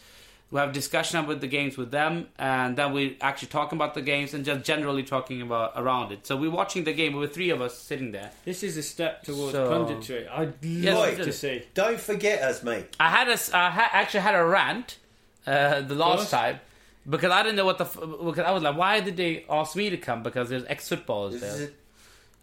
we 0.54 0.60
have 0.60 0.72
discussion 0.72 1.18
about 1.20 1.42
the 1.42 1.48
games 1.48 1.78
with 1.78 1.90
them, 1.90 2.28
and 2.38 2.78
then 2.78 2.94
we 2.94 3.18
actually 3.20 3.48
talking 3.50 3.76
about 3.78 3.96
the 3.96 4.02
games 4.04 4.34
and 4.36 4.46
just 4.46 4.64
generally 4.64 5.02
talking 5.04 5.42
about 5.42 5.74
around 5.76 6.12
it. 6.12 6.28
So 6.28 6.38
we're 6.38 6.52
watching 6.52 6.84
the 6.84 6.94
game. 6.94 7.14
We 7.14 7.20
were 7.20 7.28
three 7.40 7.50
of 7.50 7.60
us 7.60 7.76
sitting 7.78 8.12
there. 8.12 8.30
this 8.46 8.62
is 8.62 8.78
a 8.78 8.84
step 8.84 9.24
towards 9.24 9.54
So- 9.54 9.68
punditry. 9.72 10.30
I'd 10.32 10.54
Yes, 10.64 10.96
love 10.96 11.20
it 11.20 11.24
to 11.24 11.34
see. 11.34 11.64
Don't 11.74 12.00
forget 12.00 12.42
us, 12.44 12.62
mate. 12.64 12.86
I 13.00 13.10
had 13.10 13.28
a 13.30 13.32
s- 13.32 13.52
I 13.52 13.70
ha- 13.72 13.90
actually 13.94 14.20
had 14.20 14.36
a 14.36 14.46
rant 14.46 15.00
uh, 15.48 15.82
the 15.82 15.96
last 15.96 16.30
time. 16.30 16.60
Because 17.10 17.32
I 17.32 17.42
didn't 17.44 17.58
know 17.58 17.66
what 17.66 17.80
the 17.80 17.84
f- 17.86 18.00
because 18.00 18.46
I 18.46 18.52
was 18.52 18.64
like, 18.64 18.78
why 18.78 19.00
did 19.02 19.18
they 19.18 19.44
ask 19.50 19.76
me 19.76 19.90
to 19.90 19.98
come? 19.98 20.24
Because 20.24 20.48
there's 20.50 20.64
ex 20.66 20.88
footballers 20.88 21.42
there. 21.42 21.72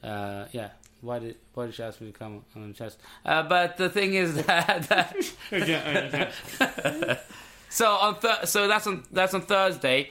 Uh, 0.03 0.47
yeah. 0.53 0.71
Why 1.01 1.19
did 1.19 1.37
Why 1.55 1.65
did 1.67 1.75
she 1.77 1.83
ask 1.83 1.99
me 2.01 2.09
to 2.13 2.19
come 2.19 2.45
on 2.57 2.69
the 2.69 2.75
chest? 2.75 2.99
Uh, 3.25 3.43
but 3.45 3.77
the 3.79 3.89
thing 3.89 4.13
is 4.15 4.35
that, 4.47 4.83
that 4.91 5.17
so 7.71 7.87
on 7.93 8.21
th- 8.21 8.45
so 8.47 8.69
that's 8.69 8.87
on 8.87 9.05
that's 9.11 9.33
on 9.35 9.43
Thursday. 9.43 10.11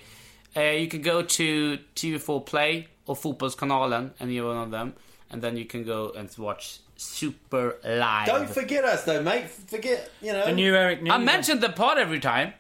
Uh, 0.57 0.61
you 0.61 0.87
can 0.87 1.01
go 1.01 1.21
to 1.21 1.77
TV4 1.95 2.43
Play 2.45 2.87
or 3.05 3.15
Fotbollskanalen, 3.15 4.11
any 4.19 4.41
one 4.41 4.57
of 4.57 4.71
them, 4.71 4.95
and 5.29 5.41
then 5.41 5.55
you 5.57 5.65
can 5.65 5.83
go 5.83 6.11
and 6.11 6.27
watch 6.39 6.79
Super 6.95 7.77
Live. 7.85 8.25
Don't 8.27 8.49
forget 8.49 8.83
us, 8.83 9.03
though, 9.03 9.21
mate. 9.21 9.49
Forget, 9.49 10.09
you 10.21 10.33
know. 10.33 10.45
the 10.45 10.53
new 10.53 10.75
Eric. 10.75 10.99
I 10.99 11.01
Newman. 11.03 11.25
mentioned 11.25 11.61
the 11.61 11.69
pod 11.69 11.97
every 11.99 12.19
time. 12.19 12.53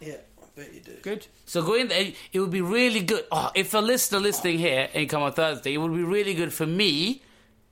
Yeah, 0.00 0.14
I 0.38 0.44
bet 0.56 0.74
you 0.74 0.80
do. 0.80 0.92
Good. 1.02 1.26
So 1.44 1.62
go 1.62 1.74
in 1.74 1.88
there. 1.88 2.12
It 2.32 2.40
would 2.40 2.50
be 2.50 2.62
really 2.62 3.00
good. 3.02 3.24
Oh, 3.30 3.50
if 3.54 3.74
a 3.74 3.78
listener 3.78 4.18
listening 4.18 4.58
here 4.58 4.88
and 4.92 5.02
you 5.02 5.08
come 5.08 5.22
on 5.22 5.32
Thursday, 5.32 5.74
it 5.74 5.78
would 5.78 5.94
be 5.94 6.02
really 6.02 6.34
good 6.34 6.52
for 6.52 6.66
me 6.66 7.22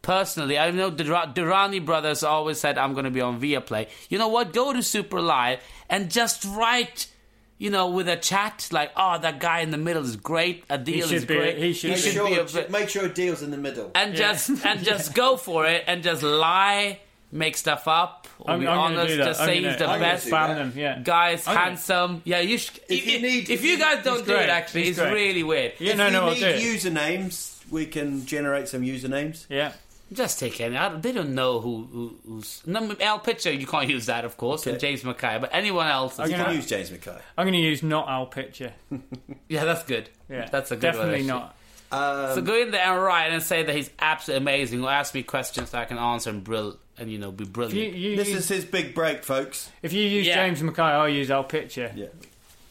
personally. 0.05 0.57
I 0.59 0.71
know 0.71 0.91
the 0.91 1.03
Dur- 1.03 1.33
Durrani 1.35 1.85
brothers 1.85 2.23
always 2.23 2.61
said 2.61 2.79
I'm 2.79 2.93
going 2.93 3.05
to 3.07 3.11
be 3.11 3.21
on 3.21 3.41
Viaplay. 3.41 3.89
You 4.09 4.19
know 4.19 4.29
what? 4.29 4.53
Go 4.53 4.73
to 4.73 4.83
Super 4.83 5.21
Live 5.21 5.59
and 5.91 6.11
just 6.11 6.45
write. 6.45 7.09
You 7.57 7.71
know, 7.71 7.89
with 7.91 8.09
a 8.09 8.17
chat 8.17 8.69
like, 8.73 8.91
"Oh, 8.97 9.17
that 9.19 9.39
guy 9.39 9.61
in 9.61 9.71
the 9.71 9.79
middle 9.79 10.03
is 10.05 10.17
great. 10.17 10.67
Adil 10.69 11.11
is 11.11 11.25
be- 11.25 11.35
great. 11.37 11.57
he 11.57 11.73
should 11.73 11.91
Make 11.91 12.05
be- 12.05 12.11
sure, 12.11 12.27
be 12.29 12.35
a 12.35 12.45
bit- 12.45 12.71
make 12.71 12.89
sure 12.89 13.09
Adil's 13.09 13.43
in 13.43 13.53
the 13.53 13.57
middle. 13.57 13.93
and 13.95 14.15
just 14.17 14.51
and 14.67 14.85
just 14.93 15.15
go 15.15 15.37
for 15.37 15.65
it 15.65 15.85
and 15.87 16.03
just 16.03 16.23
lie, 16.25 16.99
make 17.31 17.57
stuff 17.57 17.87
up, 17.87 18.27
or 18.41 18.51
I'm, 18.51 18.61
be 18.61 18.67
I'm 18.67 18.77
gonna 18.77 18.99
honest. 19.01 19.09
do 19.09 19.17
that. 19.19 19.25
Just 19.27 19.41
I'm 19.41 19.47
say 19.47 19.55
gonna, 19.61 19.69
he's 19.71 19.79
the 19.79 19.89
I'm 19.89 20.01
best. 20.01 20.25
do 20.27 20.31
Spam 20.33 20.47
that. 20.49 20.55
them. 20.57 20.73
Yeah. 20.77 20.99
Guy's 20.99 21.47
I'm 21.47 21.57
handsome. 21.57 22.23
Yeah, 22.25 22.41
you 22.41 22.59
should. 22.59 22.81
If 22.89 23.07
you 23.07 23.23
need- 23.23 23.49
if 23.49 23.65
you 23.65 23.79
guys 23.79 24.05
don't 24.05 24.19
do 24.27 24.33
great. 24.35 24.43
it, 24.43 24.49
actually, 24.51 24.81
He's 24.87 24.99
it's 24.99 25.07
great. 25.09 25.15
really 25.15 25.43
weird. 25.45 25.73
Yeah, 25.79 25.93
if 25.93 25.97
no, 25.99 26.07
you 26.07 26.13
no, 26.13 26.25
I'll 26.27 26.35
need 26.35 26.41
do 26.41 26.47
it. 26.47 26.61
usernames, 26.61 27.61
we 27.71 27.87
can 27.87 28.27
generate 28.27 28.67
some 28.67 28.83
usernames. 28.83 29.47
Yeah. 29.49 29.73
Just 30.13 30.39
take 30.39 30.61
any. 30.61 30.77
I 30.77 30.91
don't, 30.91 31.03
they 31.03 31.13
don't 31.13 31.35
know 31.35 31.61
who, 31.61 31.89
who 31.91 32.17
who's. 32.27 32.63
No, 32.67 32.95
Al 33.01 33.19
Pitcher, 33.19 33.51
you 33.53 33.67
can't 33.67 33.89
use 33.89 34.07
that, 34.07 34.25
of 34.25 34.37
course, 34.37 34.67
and 34.67 34.79
James 34.79 35.03
Mackay, 35.03 35.39
but 35.41 35.51
anyone 35.53 35.87
else. 35.89 36.19
You 36.19 36.29
gonna- 36.29 36.45
can 36.45 36.55
use 36.57 36.67
James 36.67 36.91
McKay. 36.91 37.21
I'm 37.37 37.45
going 37.47 37.55
to 37.55 37.59
use 37.59 37.83
not 37.83 38.09
Al 38.09 38.27
Pitcher. 38.27 38.73
yeah, 39.49 39.65
that's 39.65 39.83
good. 39.85 40.09
Yeah. 40.29 40.49
that's 40.53 40.71
a 40.71 40.77
good 40.77 40.83
Definitely 40.83 41.23
one, 41.29 41.43
actually. 41.43 41.57
not. 41.91 42.29
Um, 42.31 42.35
so 42.35 42.43
go 42.43 42.55
in 42.61 42.71
there 42.71 42.93
and 42.95 43.03
write 43.03 43.33
and 43.33 43.43
say 43.43 43.63
that 43.63 43.75
he's 43.75 43.91
absolutely 43.99 44.43
amazing, 44.43 44.85
or 44.85 44.91
ask 44.91 45.15
me 45.15 45.23
questions 45.23 45.71
that 45.71 45.81
I 45.81 45.85
can 45.87 45.99
answer 45.99 46.31
and 46.31 46.45
brill 46.45 46.79
and 46.99 47.11
you 47.11 47.19
know 47.19 47.33
be 47.33 47.43
If 47.45 47.49
you, 47.49 47.53
brilliant. 47.53 47.95
you 47.97 48.17
This 48.17 48.29
use, 48.29 48.39
is 48.39 48.49
his 48.49 48.65
big 48.65 48.95
break, 48.95 49.25
folks. 49.25 49.71
if 49.83 49.93
you 49.93 50.03
use 50.07 50.27
Yeah. 50.27 50.35
James 50.47 50.63
Mackay, 50.63 50.83
I'll 50.83 51.09
use 51.09 51.31
Al 51.31 51.45
Pitcher. 51.45 51.93
Yeah. 51.95 52.07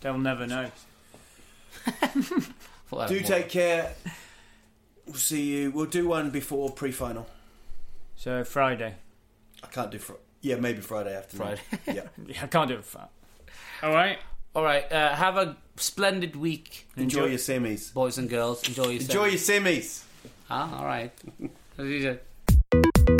They'll 0.01 0.17
never 0.17 0.45
know. 0.47 0.69
Well, 2.91 3.07
Do 3.07 3.19
take 3.21 3.49
care. 3.49 3.91
We'll 5.05 5.15
see 5.15 5.43
you. 5.43 5.71
We'll 5.71 5.85
do 5.85 6.07
one 6.07 6.29
before 6.29 6.71
pre-final. 6.71 7.27
So 8.15 8.43
Friday. 8.43 8.95
I 9.63 9.67
can't 9.67 9.91
do 9.91 9.99
Friday. 9.99 10.21
yeah, 10.41 10.55
maybe 10.55 10.81
Friday 10.81 11.15
afternoon. 11.15 11.57
Friday. 11.57 11.99
yeah. 11.99 12.07
Yeah, 12.27 12.43
I 12.43 12.47
can't 12.47 12.67
do 12.69 12.75
it. 12.75 12.85
For 12.85 13.07
All 13.81 13.91
right. 13.93 14.17
All 14.55 14.63
right, 14.63 14.89
uh, 14.91 15.15
have 15.15 15.35
a 15.35 15.57
splendid 15.77 16.35
week, 16.35 16.87
Enjoy, 16.95 17.25
your 17.25 17.39
semis. 17.39 17.91
boys 17.91 18.19
and 18.19 18.29
girls. 18.29 18.67
Enjoy 18.67 18.89
yourself. 18.89 19.09
Enjoy 19.09 19.25
your 19.25 19.39
semis. 19.39 20.03
Ah, 20.47 20.77
all 20.79 20.85
right. 20.85 21.11